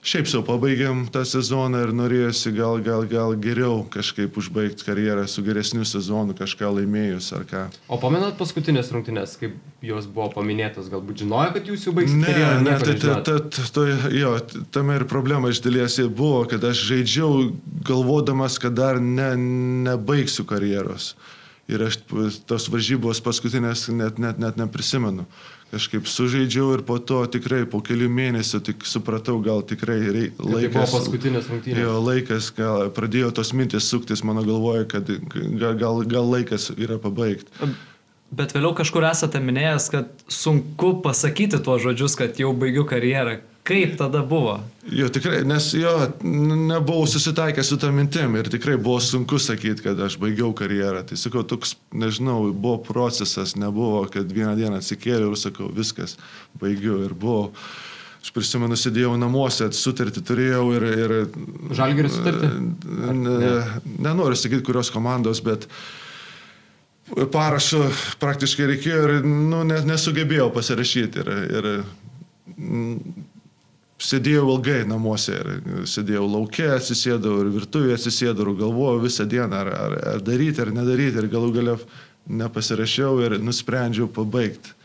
[0.00, 5.44] šiaip sau pabaigėm tą sezoną ir norėjosi gal, gal, gal geriau kažkaip užbaigti karjerą su
[5.44, 7.64] geresniu sezonu, kažką laimėjus ar ką.
[7.92, 12.30] O pamenat paskutinės rungtynės, kaip jos buvo paminėtos, galbūt žinojo, kad jūs jau baigsite ne,
[12.30, 12.62] karjerą?
[12.64, 14.32] Ne, tai, tai, tai, tai, tai, jo,
[14.72, 17.50] tame ir problema iš dalies buvo, kad aš žaidžiau
[17.86, 19.34] galvodamas, kad dar ne,
[19.90, 21.12] nebaigsiu karjeros.
[21.70, 22.00] Ir aš
[22.50, 25.28] tos varžybos paskutinės net, net, net neprisimenu
[25.70, 30.64] kažkaip sužaidžiau ir po to tikrai po kelių mėnesių tik supratau, gal tikrai rei, laikas.
[30.66, 31.82] Tai buvo paskutinės rungtynės.
[31.84, 36.98] Jo, laikas, gal pradėjo tos mintis suktis mano galvoje, kad gal, gal, gal laikas yra
[37.02, 37.50] pabaigti.
[38.30, 43.40] Bet vėliau kažkur esate minėjęs, kad sunku pasakyti tuos žodžius, kad jau baigiu karjerą.
[43.64, 44.56] Kaip tada buvo?
[44.88, 45.92] Jo, tikrai, nes jo,
[46.24, 51.04] nebuvau susitaikęs su tą mintim ir tikrai buvo sunku sakyti, kad aš baigiau karjerą.
[51.06, 56.16] Tai sakau, toks, nežinau, buvo procesas, nebuvo, kad vieną dieną atsikėliau ir sakau, viskas,
[56.60, 57.50] baigiu ir buvo.
[58.20, 60.88] Aš prisimenu, sėdėjau namuose, sutartį turėjau ir...
[61.04, 61.16] ir
[61.76, 62.50] Žalgiris sutartį?
[63.16, 63.54] Ne,
[64.00, 65.68] nenoriu sakyti, kurios komandos, bet
[67.32, 67.86] parašo
[68.20, 71.24] praktiškai reikėjo ir nu, nesugebėjau pasirašyti.
[71.24, 71.70] Ir, ir
[74.00, 75.48] sėdėjau ilgai namuose ir
[75.88, 80.72] sėdėjau laukia, atsisėdau ir virtuvėje atsisėdau ir galvojau visą dieną, ar, ar, ar daryti, ar
[80.74, 81.78] nedaryti ir galų galia
[82.30, 84.76] nepasirašiau ir nusprendžiau pabaigti.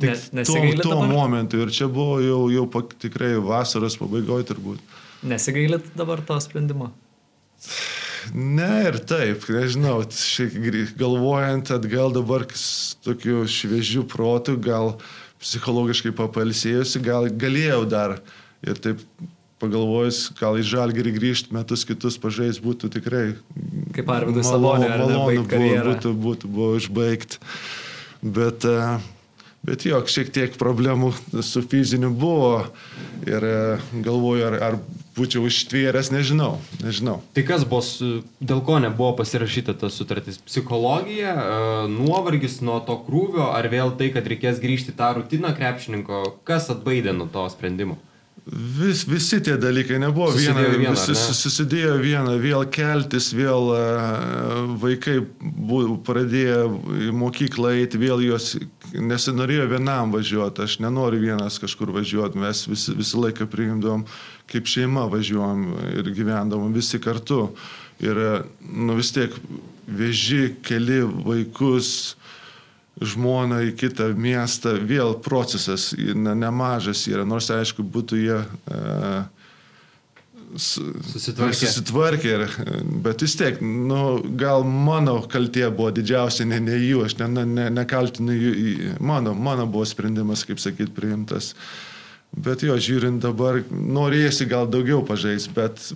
[0.00, 0.14] Ne,
[0.48, 4.80] Tuo, tuo momentu ir čia buvo jau, jau pak, tikrai vasaros pabaigoje turbūt.
[5.28, 6.88] Nesigailit dabar to sprendimo?
[8.32, 10.56] Ne ir taip, nežinau, šiek
[11.00, 12.46] galvojant atgal dabar
[13.04, 14.94] tokiu šviežiu protu, gal
[15.40, 18.18] psichologiškai papalsėjusi, gal galėjau dar
[18.66, 19.04] ir taip
[19.60, 23.24] pagalvojus, gal į žalgerį grįžti metus kitus pažais būtų tikrai
[23.96, 27.40] kaip Arvidui Salonė, malonu buvo, būtų, būtų buvo išbaigti.
[28.20, 29.00] Bet, e,
[29.66, 31.12] bet jo, šiek tiek problemų
[31.44, 32.66] su fiziniu buvo
[33.28, 33.60] ir e,
[34.04, 34.78] galvoju, ar, ar
[35.16, 37.18] būčiau ištvėręs, nežinau, nežinau.
[37.36, 37.82] Tai kas buvo,
[38.40, 40.40] dėl ko nebuvo pasirašyta ta sutartis?
[40.48, 46.22] Psichologija, e, nuovargis nuo to krūvio, ar vėl tai, kad reikės grįžti tą rutiną krepšininko,
[46.48, 47.98] kas atbaidė nuo to sprendimo?
[48.46, 51.34] Vis, visi tie dalykai nebuvo viena, viena visi, ne?
[51.36, 56.62] susidėjo viena, vėl keltis, vėl uh, vaikai bu, pradėjo
[57.08, 58.54] į mokyklą eiti, vėl jos
[58.96, 64.06] nesinorėjo vienam važiuoti, aš nenoriu vienas kažkur važiuoti, mes visi, visą laiką priimdom,
[64.50, 65.66] kaip šeima važiuom
[66.00, 67.50] ir gyvendom visi kartu.
[68.00, 68.16] Ir
[68.64, 69.34] nu, vis tiek
[69.84, 72.16] veži keli vaikus,
[73.00, 79.22] žmoną į kitą miestą, vėl procesas ne, nemažas yra, nors aišku būtų jie uh,
[80.58, 81.54] susitvarkė.
[81.56, 82.44] susitvarkė ir,
[83.04, 87.68] bet vis tiek, nu, gal mano kaltė buvo didžiausia, ne, ne jų, aš ne, ne,
[87.74, 88.54] nekaltinu jų,
[89.00, 91.54] mano, mano buvo sprendimas, kaip sakyt, priimtas.
[92.30, 95.90] Bet jo, žiūrint dabar, norėjusi gal daugiau pažais, bet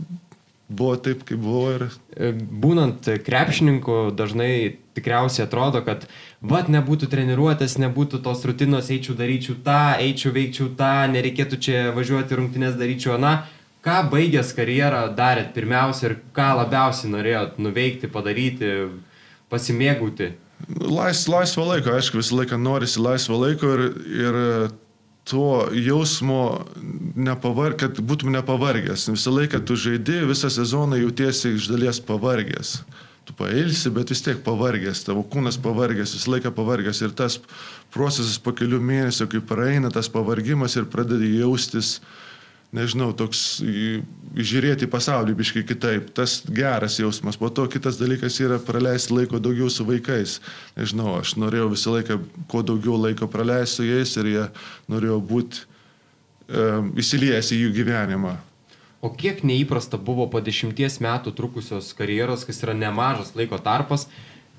[0.68, 1.66] buvo taip, kaip buvo.
[1.76, 1.86] Ir...
[2.16, 6.08] E, būnant krepšininku, dažnai tikriausiai atrodo, kad
[6.44, 12.38] vat nebūtų treniruotės, nebūtų tos rutinos, eičiau daryčiau tą, eičiau veikčiau tą, nereikėtų čia važiuoti
[12.38, 13.38] rungtynės daryčiau aną.
[13.84, 18.70] Ką baigęs karjerą darėt pirmiausia ir ką labiausiai norėjot nuveikti, padaryti,
[19.52, 20.30] pasimėgauti?
[20.80, 23.84] Lais, laisvo laiko, aišku, visą laiką norisi laisvo laiko ir,
[24.24, 24.38] ir
[25.28, 26.64] to jausmo,
[27.16, 29.08] nepavar, kad būtum nepavargęs.
[29.12, 32.78] Visą laiką tu žaidi, visą sezoną jautiesi iš dalies pavargęs.
[33.24, 37.38] Tu pailsi, bet vis tiek pavargęs, tavo kūnas pavargęs, visą laiką pavargęs ir tas
[37.94, 41.98] procesas po kelių mėnesių, kai praeina tas pavargimas ir pradedi jaustis
[42.74, 43.62] nežinau, toks
[44.34, 46.10] žiūrėti į pasaulį biškai kitaip.
[46.16, 47.38] Tas geras jausmas.
[47.40, 50.40] Po to kitas dalykas yra praleisti laiko daugiau su vaikais.
[50.78, 52.18] Nežinau, aš norėjau visą laiką
[52.50, 54.48] kuo daugiau laiko praleisti su jais ir jie
[54.90, 58.34] norėjo būti um, įsiliejęs į jų gyvenimą.
[59.04, 64.06] O kiek neįprasta buvo po dešimties metų trukusios karjeros, kas yra nemažas laiko tarpas,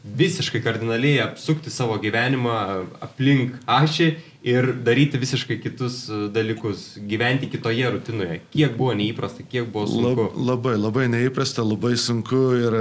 [0.06, 2.58] visiškai kardinaliai apsukti savo gyvenimą
[3.02, 4.10] aplink ašį
[4.46, 8.38] ir daryti visiškai kitus e, dalykus, gyventi kitoje rutinoje.
[8.54, 10.28] Kiek buvo neįprasta, kiek buvo sunku?
[10.38, 12.78] Lab, labai, labai neįprasta, labai sunku ir,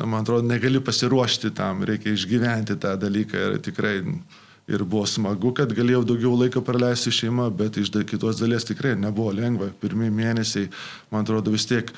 [0.00, 3.98] man atrodo, negali pasiruošti tam, reikia išgyventi tą dalyką ir tikrai
[4.66, 9.30] ir buvo smagu, kad galėjau daugiau laiko praleisti šeimą, bet iš kitos dalies tikrai nebuvo
[9.34, 9.70] lengva.
[9.80, 10.70] Pirmie mėnesiai,
[11.12, 11.92] man atrodo, vis tiek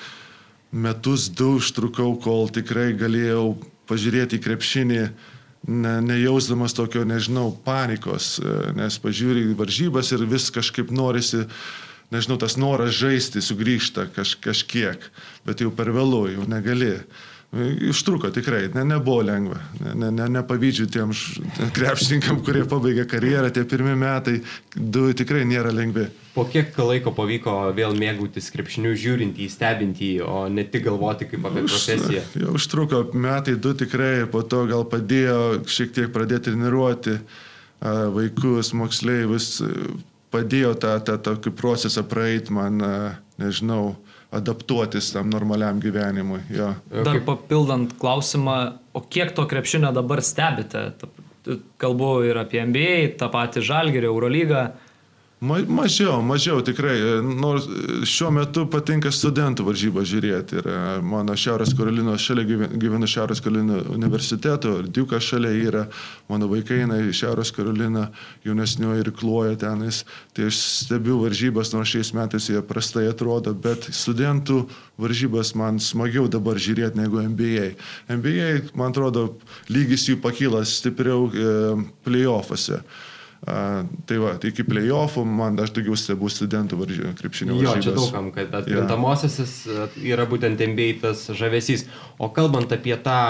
[0.73, 3.57] metus du užtrukau, kol tikrai galėjau
[3.89, 5.03] pažiūrėti į krepšinį,
[5.69, 11.47] ne, nejausdamas tokio, nežinau, panikos, e, nes pažiūri varžybas ir vis kažkaip norisi,
[12.12, 15.09] nežinau, tas noras žaisti sugrįžta kaž, kažkiek,
[15.49, 16.99] bet jau per vėlu, jau negali.
[17.81, 19.57] Ištruko tikrai, ne, nebuvo lengva.
[19.81, 21.15] Ne, ne, ne, nepavydžiu tiem
[21.73, 24.43] krepšininkam, kurie pabaigė karjerą, tie pirmie metai,
[24.77, 26.05] du tikrai nėra lengvi.
[26.35, 31.31] Po kiek laiko pavyko vėl mėgautis krepšiniu, žiūrint į, stebint jį, o ne tik galvoti
[31.31, 32.27] kaip apie Už, profesiją?
[32.37, 37.16] Jau užtruko metai, du tikrai, po to gal padėjo šiek tiek pradėti treniruoti
[38.12, 39.49] vaikus, moksleivius,
[40.35, 42.85] padėjo tą, tą tokį procesą praeiti man,
[43.41, 43.97] nežinau,
[44.32, 46.40] adaptuotis tam normaliam gyvenimui.
[46.52, 46.72] Jo.
[47.05, 48.59] Dar papildant klausimą,
[48.92, 50.90] o kiek to krepšinio dabar stebite?
[51.80, 54.64] Kalbu ir apie NBA, tą patį Žalgėrį, Eurolygą.
[55.40, 56.97] Ma, mažiau, mažiau tikrai.
[57.23, 57.69] Nors
[58.10, 60.56] šiuo metu patinka studentų varžybą žiūrėti.
[60.59, 62.43] Ir e, mano Šiaurės Karolinos šalia
[62.74, 65.85] gyvenu Šiaurės Karolino universiteto, ir Diukas šalia yra,
[66.27, 68.09] mano vaikai eina į Šiaurės Karoliną,
[68.48, 70.01] jaunesnioji ir kloja tenais.
[70.35, 74.65] Tai aš stebiu varžybas, nors šiais metais jie prastai atrodo, bet studentų
[74.98, 77.69] varžybas man smagiau dabar žiūrėti negu NBA.
[78.10, 79.28] NBA, man atrodo,
[79.70, 81.55] lygis jų pakylas stipriau e,
[82.09, 82.82] playoffuose.
[83.47, 87.78] Tai va, tai iki playoffų man aš daugiau stebu studentų varžy, krepšinio varžybas.
[87.78, 89.86] Jo, čia daugam, kad atkrintamosiasis ja.
[90.16, 91.86] yra būtent NBA tas žavesys.
[92.19, 93.23] O kalbant apie tą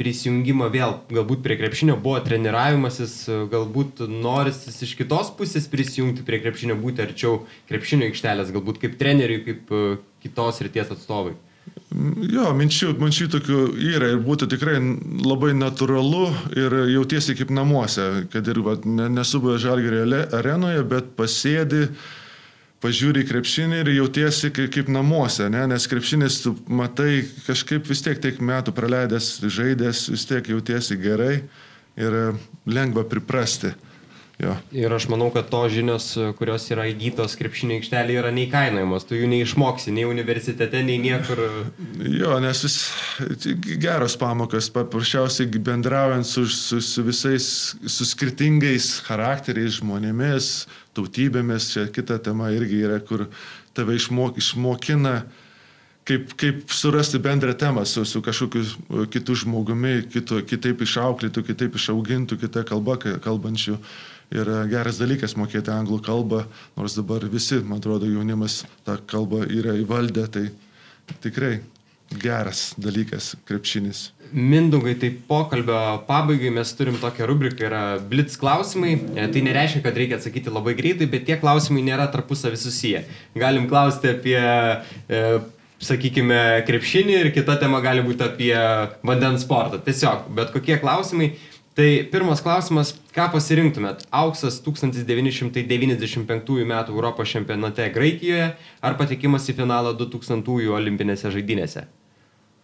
[0.00, 3.14] prisijungimą vėl, galbūt prie krepšinio buvo treniravimasis,
[3.52, 9.42] galbūt norisis iš kitos pusės prisijungti prie krepšinio, būti arčiau krepšinio aikštelės, galbūt kaip treneriui,
[9.44, 9.82] kaip e,
[10.24, 11.34] kitos ryties atstovai.
[12.30, 13.60] Jo, minčių, minčių tokių
[13.90, 14.76] yra ir būtų tikrai
[15.26, 21.88] labai natūralu ir jautiesi kaip namuose, kad ir va, nesubuvę žalgerio arenoje, bet pasėdi,
[22.80, 25.66] pažiūri krepšinį ir jautiesi kaip, kaip namuose, ne?
[25.72, 31.40] nes krepšinis tu matai kažkaip vis tiek tiek metų praleidęs, žaidęs, vis tiek jautiesi gerai
[31.98, 32.20] ir
[32.70, 33.74] lengva priprasti.
[34.40, 34.54] Jo.
[34.72, 39.04] Ir aš manau, kad to žinios, kurios yra įgytos krepšinio aikštelė, yra neįkainojamos.
[39.08, 41.42] Tu jų neišmoksi nei universitete, nei niekur.
[42.00, 42.78] Jo, nes vis
[43.82, 47.50] geros pamokas, paprasčiausiai bendraujant su, su, su visais,
[47.84, 50.48] su skirtingais charakteriais, žmonėmis,
[50.96, 53.28] tautybėmis, čia kita tema irgi yra, kur
[53.76, 55.18] tave išmok, išmokina
[56.08, 58.64] kaip, kaip surasti bendrą temą su, su kažkokiu
[59.12, 63.76] kitu žmogumi, kitu, kitaip išauklėtų, kitaip išaugintų, kitą kalbą kalbančių
[64.30, 66.44] yra geras dalykas mokėti anglų kalbą,
[66.78, 70.46] nors dabar visi, man atrodo, jaunimas tą kalbą yra įvaldę, tai
[71.22, 71.58] tikrai
[72.10, 74.10] geras dalykas krepšinis.
[74.32, 78.94] Mindugai, tai pokalbio pabaigai mes turim tokią rubriką, yra blitz klausimai.
[79.16, 83.02] E, tai nereiškia, kad reikia atsakyti labai greitai, bet tie klausimai nėra tarpusavį susiję.
[83.38, 85.40] Galim klausti apie, e,
[85.82, 88.54] sakykime, krepšinį ir kita tema gali būti apie
[89.02, 89.82] vandens sportą.
[89.82, 91.32] Tiesiog, bet kokie klausimai
[91.78, 94.02] Tai pirmas klausimas, ką pasirinktumėt?
[94.10, 96.72] Auksas 1995 m.
[96.90, 98.48] Europos čempionate Graikijoje
[98.82, 101.86] ar patekimas į finalą 2000 olimpinėse žaidynėse?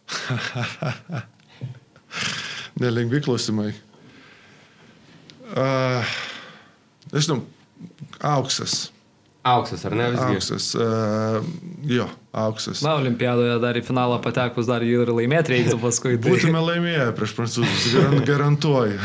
[2.83, 3.71] Nelengvi klausimai.
[5.55, 6.03] Uh,
[7.15, 7.47] nežinau,
[8.19, 8.91] auksas.
[9.47, 10.09] Auksas, ar ne?
[10.11, 10.35] Visgi?
[10.35, 10.65] Auksas.
[10.75, 11.45] Uh,
[11.87, 12.81] jo, auksas.
[12.83, 16.17] Na, olimpiadoje dar į finalą patekus dar jį ir laimėti reiktų paskui.
[16.19, 16.33] Tai...
[16.35, 17.85] Būtume laimėję prieš prancūzus,
[18.27, 18.99] garantuoju.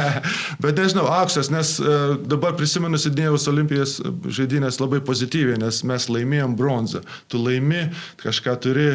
[0.64, 6.58] Bet nežinau, auksas, nes uh, dabar prisimenu Sidnėjaus olimpijos žaidynės labai pozityviai, nes mes laimėjom
[6.58, 7.04] bronzą.
[7.30, 7.86] Tu laimi,
[8.24, 8.90] kažką turi.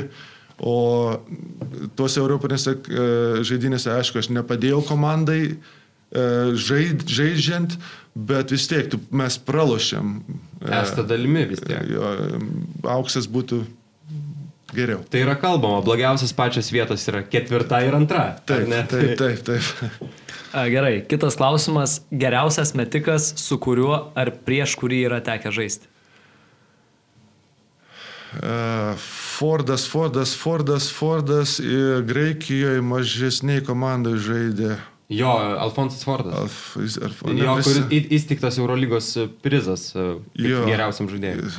[0.62, 0.76] O
[1.98, 5.44] tuose Europinėse uh, žaidynėse, aišku, aš nepadėjau komandai
[6.12, 7.78] žaid, žaidžiant,
[8.16, 10.20] bet vis tiek tu, mes pralošiam.
[10.62, 11.86] Esate dalimi vis tiek.
[11.90, 12.16] Jo,
[12.98, 13.64] auksas būtų
[14.76, 15.04] geriau.
[15.10, 18.26] Tai yra kalbama, blogiausias pačios vietos yra ketvirta ir antra.
[18.46, 20.12] Taip, taip, taip, taip.
[20.52, 22.02] A, gerai, kitas klausimas.
[22.12, 25.88] Geriausias metikas, su kuriuo ar prieš kurį yra tekę žaisti?
[28.32, 31.58] Uh, Fordas, Fordas, Fordas, Fordas
[32.08, 34.78] Graikijoje mažesniai komandai žaidė.
[35.12, 36.36] Jo, Alfonsas Fordas.
[36.40, 39.14] Alf, jis, ar, jo, kuris įstiktas Eurolygos
[39.44, 41.52] prizas jo, geriausiam žaidėjui.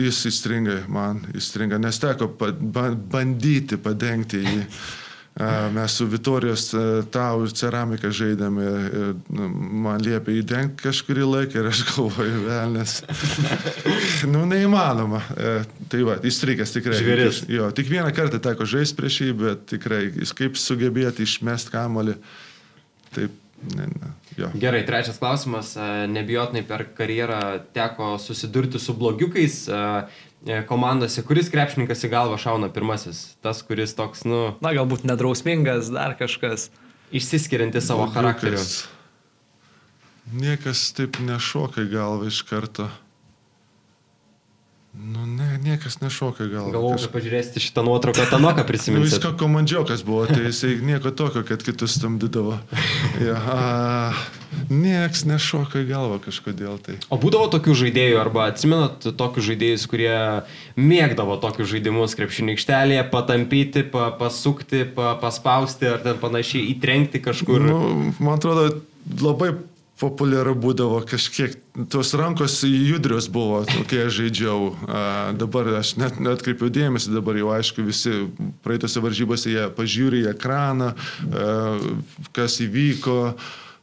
[0.00, 4.62] Jis įstringa, man įstringa, nes teko bandyti padengti jį.
[5.72, 6.70] Mes su Vitorijos
[7.12, 8.68] tau ir ceramika žaidėme,
[9.36, 9.48] nu,
[9.84, 12.94] man liepė įdengti kažkurį laiką ir aš galvoju, velnės.
[14.32, 15.20] nu, neįmanoma.
[15.92, 16.96] Tai va, įstrigęs tikrai.
[17.02, 17.42] Žvėris.
[17.52, 22.16] Jo, tik vieną kartą teko žaisti prieš jį, bet tikrai, jis kaip sugebėti išmest kamolį.
[23.14, 23.34] Taip,
[23.76, 24.12] ne, ne.
[24.36, 24.50] Jo.
[24.60, 25.74] Gerai, trečias klausimas.
[26.12, 27.40] Nebijotinai per karjerą
[27.76, 29.62] teko susidurti su blogiukais
[30.68, 31.24] komandose.
[31.26, 33.22] Kuris krepšininkas į galvą šauna pirmasis?
[33.44, 34.42] Tas, kuris toks, nu...
[34.60, 36.68] Na, galbūt nedrausmingas, dar kažkas.
[37.16, 38.60] Išsiskirianti savo charakteriu.
[40.36, 42.90] Niekas taip nešoka galvą iš karto.
[44.96, 46.70] Nu, ne, niekas nešoka gal.
[46.72, 49.04] Galvoju, kad pažiūrėsite šitą nuotrauką, tą nuoką prisiminti.
[49.04, 52.56] Nu, jis ką komandžiokas buvo, tai jisai nieko tokio, kad kitus stamdydavo.
[53.20, 53.60] Ja, a,
[54.72, 56.96] nieks nešoka į galvą kažkodėl tai.
[57.12, 60.16] O būdavo tokių žaidėjų, arba atsimenat tokius žaidėjus, kurie
[60.80, 67.68] mėgdavo tokius žaidimus krepšinį aikštelėje, patampyti, pa, pasukti, pa, paspausti ar ten panašiai įtrenkti kažkur?
[67.68, 67.80] Nu,
[68.16, 68.80] man atrodo,
[69.20, 69.52] labai
[70.00, 71.54] populiaru būdavo kažkiek,
[71.92, 74.70] tos rankos judrios buvo, kai aš žaidžiau.
[75.40, 78.26] Dabar aš net netkreipiau dėmesį, dabar jau aišku visi
[78.64, 80.92] praeitose varžybose jie pažiūri į ekraną,
[82.36, 83.20] kas įvyko.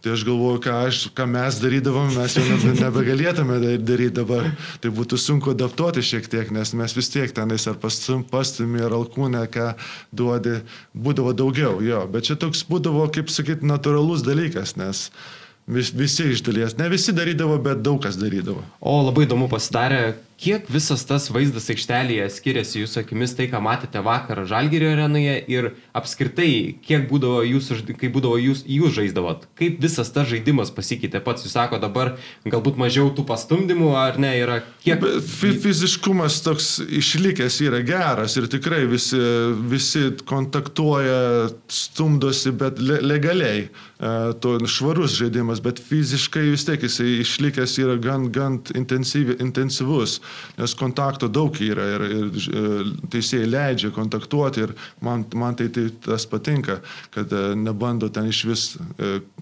[0.04, 4.50] Tai aš galvoju, ką, aš, ką mes darydavom, mes jau nebe, nebegalėtume daryti dabar.
[4.84, 9.46] Tai būtų sunku adaptuoti šiek tiek, nes mes vis tiek tenais ar pastumi, ar alkūnę,
[9.54, 9.70] ką
[10.12, 10.58] duodi,
[10.92, 12.02] būdavo daugiau, jo.
[12.12, 15.32] Bet čia toks būdavo, kaip sakyti, natūralus dalykas, nes uh,
[15.68, 18.66] Vis, visi iš dalies, ne visi darydavo, bet daug kas darydavo.
[18.84, 20.02] O labai įdomu pasidarė,
[20.44, 25.70] Kiek visas tas vaizdas aikštelėje skiriasi jūsų akimis tai, ką matėte vakar Žalgirio arenoje ir
[25.96, 31.46] apskritai, kiek būdavo jūs, kai būdavo jūs, jūs žaisdavot, kaip visas tas žaidimas pasikeitė pats,
[31.48, 35.08] jūs sako dabar galbūt mažiau tų pastumdymų ar ne, yra kiek...
[35.64, 39.22] Fiziškumas toks išlikęs yra geras ir tikrai visi,
[39.72, 43.70] visi kontaktuoja, stumdosi, bet le, legaliai.
[44.04, 50.20] E, to švarus žaidimas, bet fiziškai vis tiek jisai išlikęs yra gan, gan intensyvus,
[50.58, 52.64] nes kontakto daug yra ir, ir e,
[53.14, 56.80] teisėjai leidžia kontaktuoti ir man, man tai, tai tas patinka,
[57.14, 58.66] kad e, nebando ten iš vis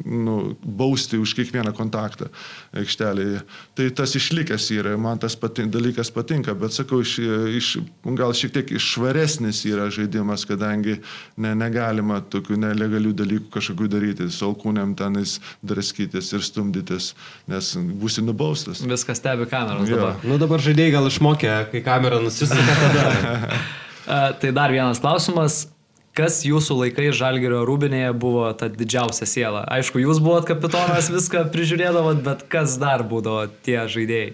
[0.06, 2.30] nu, bausti už kiekvieną kontaktą
[2.78, 3.42] aikštelėje.
[3.78, 7.18] Tai tas išlikęs yra, man tas patin, dalykas patinka, bet sakau, iš,
[7.58, 7.72] iš,
[8.18, 11.00] gal šiek tiek švaresnis yra žaidimas, kadangi
[11.42, 14.30] ne, negalima tokių nelegalių dalykų kažkokių daryti.
[14.32, 17.12] So alkūnėm tenais draskytis ir stumdytis,
[17.50, 18.84] nes būsi nubaustas.
[18.88, 20.00] Viskas stebi kameros jo.
[20.00, 20.20] dabar.
[20.28, 23.60] Nu dabar žaidėjai gal išmokė, kai kamera nusisuka tada.
[24.42, 25.68] tai dar vienas klausimas.
[26.12, 29.62] Kas jūsų laikai Žalgerio rūbinėje buvo ta didžiausia siela?
[29.72, 34.34] Aišku, jūs buvot kapitonas, viską prižiūrėdavot, bet kas dar būdavo tie žaidėjai?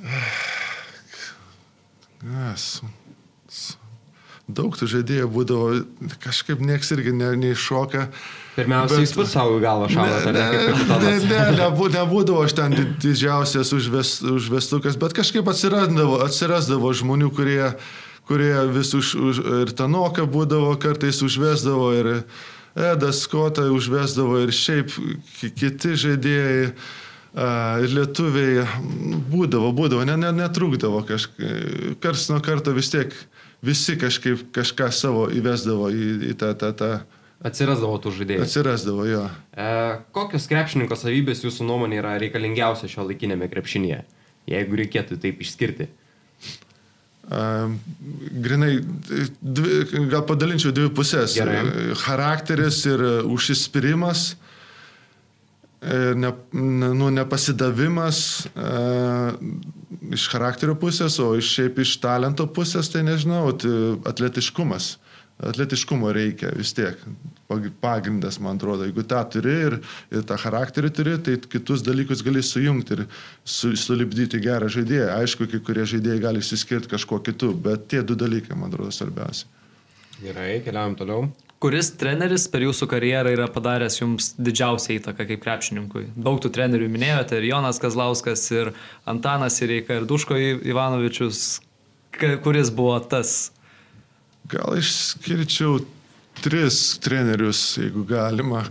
[2.20, 2.82] Yes.
[4.56, 5.80] Daug tų žaidėjų būdavo,
[6.22, 8.06] kažkaip nieks irgi ne, neiššoka.
[8.10, 12.56] Ne Pirmiausia, bet, jūs pats savo galvą šaudate, ne, ne, ne, ne, nebū, nebūdavo aš
[12.58, 17.70] ten didžiausias užves, užvestukas, bet kažkaip atsirasdavo, atsirasdavo žmonių, kurie,
[18.28, 22.10] kurie vis už, už ir Tanoka būdavo, kartais užvesdavo ir
[22.74, 24.92] Edas Skota užvesdavo ir šiaip
[25.40, 26.72] kiti žaidėjai.
[27.30, 28.64] Ir lietuviai
[29.30, 33.14] būdavo, būdavo, ne, ne, netrūkdavo kažkaip, kars nuo karto vis tiek
[33.64, 36.92] visi kažkaip kažką savo įvesdavo į, į tą, tą, tą
[37.40, 38.44] Atsirasdavo tų žaidėjų.
[38.44, 39.22] Atsirasdavo, jo.
[39.56, 39.68] E,
[40.12, 44.02] kokios krepšininko savybės jūsų nuomonė yra reikalingiausia šio laikinėme krepšinėje,
[44.50, 45.88] jeigu reikėtų taip išskirti?
[47.30, 47.70] Uh,
[48.42, 48.80] grinai,
[49.40, 51.36] dvi, gal padalinčiau dvi pusės.
[51.38, 51.94] Gerai.
[52.00, 54.32] Charakteris ir užsispyrimas,
[55.80, 59.38] ir ne, nu, nepasidavimas uh,
[60.08, 63.50] iš charakterio pusės, o iš šiaip iš talento pusės, tai nežinau,
[64.08, 64.96] atletiškumas.
[65.40, 67.00] Atletiškumo reikia vis tiek.
[67.80, 69.76] Pagrindas, man atrodo, jeigu tą turi ir,
[70.12, 73.06] ir tą charakterį turi, tai kitus dalykus gali sujungti ir
[73.42, 75.08] su, sulibdyti gerą žaidėją.
[75.16, 79.48] Aišku, kai kurie žaidėjai gali išsiskirti kažkuo kitu, bet tie du dalykai, man atrodo, svarbiausia.
[80.20, 81.30] Gerai, keliaujam toliau.
[81.60, 86.06] Kuris treneris per jūsų karjerą yra padaręs jums didžiausią įtaką kaip krepšininkui?
[86.16, 88.72] Daug tų trenerių minėjote, ir Jonas Kazlauskas, ir
[89.04, 91.60] Antanas Ireika, ir Duško Ivanovičius.
[92.16, 93.50] Kuris buvo tas
[94.50, 95.76] Gal išskirčiau
[96.42, 98.64] tris trenerius, jeigu galima.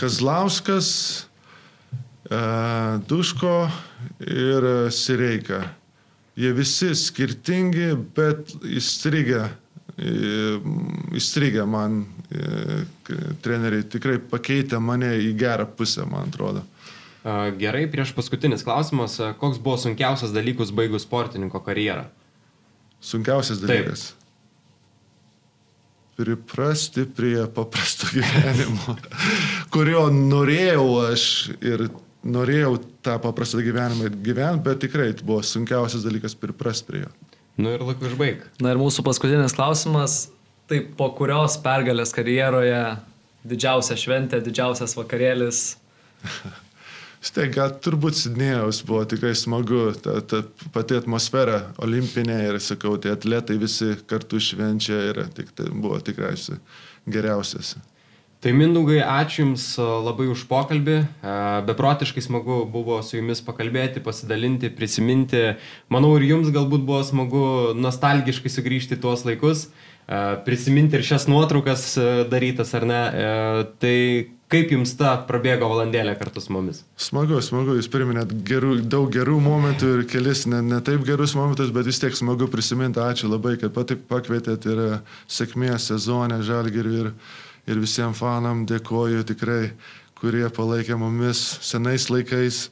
[0.00, 1.26] Kazlauskas,
[2.30, 2.38] e,
[3.08, 3.56] Duško
[4.20, 5.60] ir Sireika.
[6.36, 9.48] Jie visi skirtingi, bet įstrigę,
[11.16, 12.04] įstrigę man
[13.44, 16.64] treneriai tikrai pakeitė mane į gerą pusę, man atrodo.
[17.58, 19.18] Gerai, prieš paskutinis klausimas.
[19.40, 22.06] Koks buvo sunkiausias dalykus baigus sportininko karjerą?
[23.02, 24.10] Sunkiausias dalykas.
[24.12, 24.26] Taip
[26.16, 28.96] priprasti prie paprasto gyvenimo,
[29.72, 31.26] kurio norėjau aš
[31.60, 31.88] ir
[32.26, 37.12] norėjau tą paprastą gyvenimą gyventi, bet tikrai tai buvo sunkiausias dalykas priprasti prie jo.
[37.60, 38.42] Nu ir laiku išbaig.
[38.64, 40.26] Na ir mūsų paskutinis klausimas,
[40.70, 42.82] tai po kurios pergalės karjeroje
[43.46, 45.64] didžiausia šventė, didžiausias vakarėlis?
[47.26, 50.44] Štai, gal turbūt Sidnėjaus buvo tikrai smagu, ta, ta
[50.74, 56.60] pati atmosfera olimpinė ir, sakau, tie atletai visi kartu švenčia ir tik, tai buvo tikriausiai
[57.10, 57.74] geriausias.
[58.44, 61.00] Tai Mindaugai, ačiū Jums labai už pokalbį.
[61.66, 65.40] Beprotiškai smagu buvo su Jumis pakalbėti, pasidalinti, prisiminti.
[65.90, 67.46] Manau, ir Jums galbūt buvo smagu
[67.80, 69.70] nostalgiškai sugrįžti tuos laikus,
[70.46, 71.92] prisiminti ir šias nuotraukas
[72.30, 73.02] darytas, ar ne.
[73.82, 73.96] Tai
[74.46, 76.84] Kaip jums ta prabėgo valandėlė kartu su mumis?
[77.02, 81.72] Smagu, smagu, jūs priminėt gerų, daug gerų momentų ir kelis ne, ne taip gerus momentus,
[81.74, 83.02] bet vis tiek smagu prisiminti.
[83.02, 84.82] Ačiū labai, kad pati pakvietėt ir
[85.26, 87.10] sėkmės sezonę Žalgiriui ir,
[87.66, 89.72] ir visiems fanam dėkoju tikrai,
[90.20, 92.68] kurie palaikė mumis senais laikais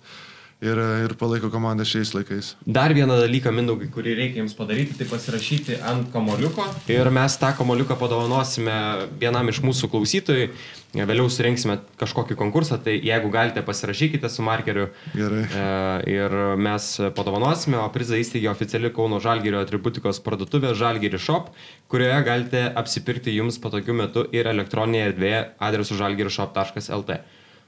[0.64, 2.54] ir, ir palaiko komandą šiais laikais.
[2.66, 7.52] Dar vieną dalyką, Mindaugai, kurį reikia jums padaryti, tai pasirašyti ant kamoliuko ir mes tą
[7.58, 8.78] kamoliuką padovanosime
[9.20, 10.48] vienam iš mūsų klausytojų.
[10.94, 14.84] Vėliau surinksime kažkokį konkursą, tai jeigu galite pasirašykite su markeriu.
[15.10, 15.40] Gerai.
[15.42, 15.64] E,
[16.12, 16.86] ir mes
[17.16, 21.50] padovanosime, o prizą įsteigė oficiali Kauno Žalgirio atributikos parduotuvė Žalgiri Shop,
[21.90, 27.18] kurioje galite apsipirkti jums patogiu metu ir elektroninėje erdvėje adresu žalgirishop.lt.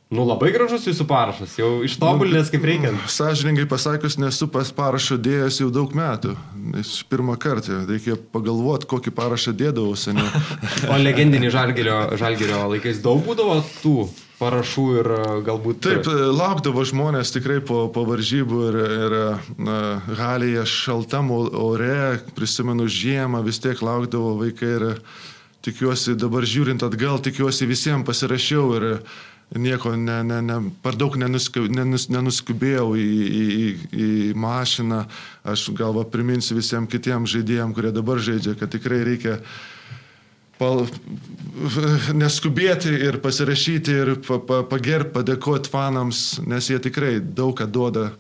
[0.06, 2.92] Nu labai gražus jūsų parašas, jau ištobulinęs kaip reikia.
[3.10, 6.36] Sąžininkai pasakius, nesu pas parašą dėjęs jau daug metų.
[6.76, 10.28] Nes pirmą kartą reikėjo pagalvoti, kokį parašą dėdavau seniau.
[10.94, 13.96] O legendinį žalgerio, žalgerio laikais daug būdavo tų
[14.38, 15.20] parašų ir e,
[15.50, 15.82] galbūt...
[15.88, 16.06] Taip,
[16.38, 19.20] laukdavo žmonės tikrai po, po varžybų ir, ir
[19.58, 19.78] na,
[20.22, 24.90] halėje šaltam ore, prisimenu žiemą, vis tiek laukdavo vaikai ir
[25.66, 28.92] tikiuosi, dabar žiūrint atgal, tikiuosi visiems pasirašiau ir
[29.54, 34.08] nieko ne, ne, ne, per daug nenusku, nenus, nenuskubėjau į, į, į
[34.38, 35.04] mašiną.
[35.46, 39.38] Aš galva priminsiu visiems kitiems žaidėjams, kurie dabar žaidžia, kad tikrai reikia
[40.58, 40.86] pal,
[42.16, 48.10] neskubėti ir pasirašyti ir pa, pa, pagerbti, padėkoti fanams, nes jie tikrai daug ką duoda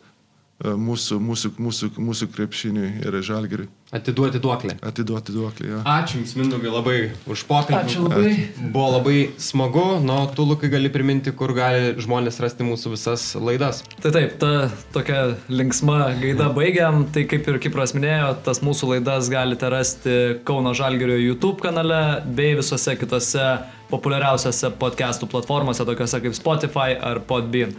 [0.64, 3.68] mūsų, mūsų, mūsų, mūsų krepšiniui ir žalgeriui.
[3.92, 4.74] Atiduoti duoklę.
[4.82, 5.80] Atiduoti duoklę, jo.
[5.86, 6.94] Ačiū Jums, Mindaugai, labai
[7.30, 7.82] už pokalbį.
[7.84, 8.30] Ačiū labai.
[8.32, 8.70] Ačiū.
[8.72, 13.84] Buvo labai smagu, nu, tu, Lukai, gali priminti, kur gali žmonės rasti mūsų visas laidas.
[14.00, 19.30] Tai taip, ta tokia linksma gaida baigiam, tai kaip ir Kipras minėjo, tas mūsų laidas
[19.30, 20.16] galite rasti
[20.48, 23.46] Kauno Žalgerio YouTube kanale bei visose kitose
[23.92, 27.76] populiariausiose podcastų platformose, tokiuose kaip Spotify ar Podbean.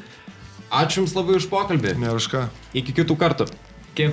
[0.68, 1.96] Ačiū Jums labai už pokalbį.
[2.02, 2.48] Ne už ką.
[2.76, 3.48] Iki kitų kartų.
[3.96, 4.12] Iki.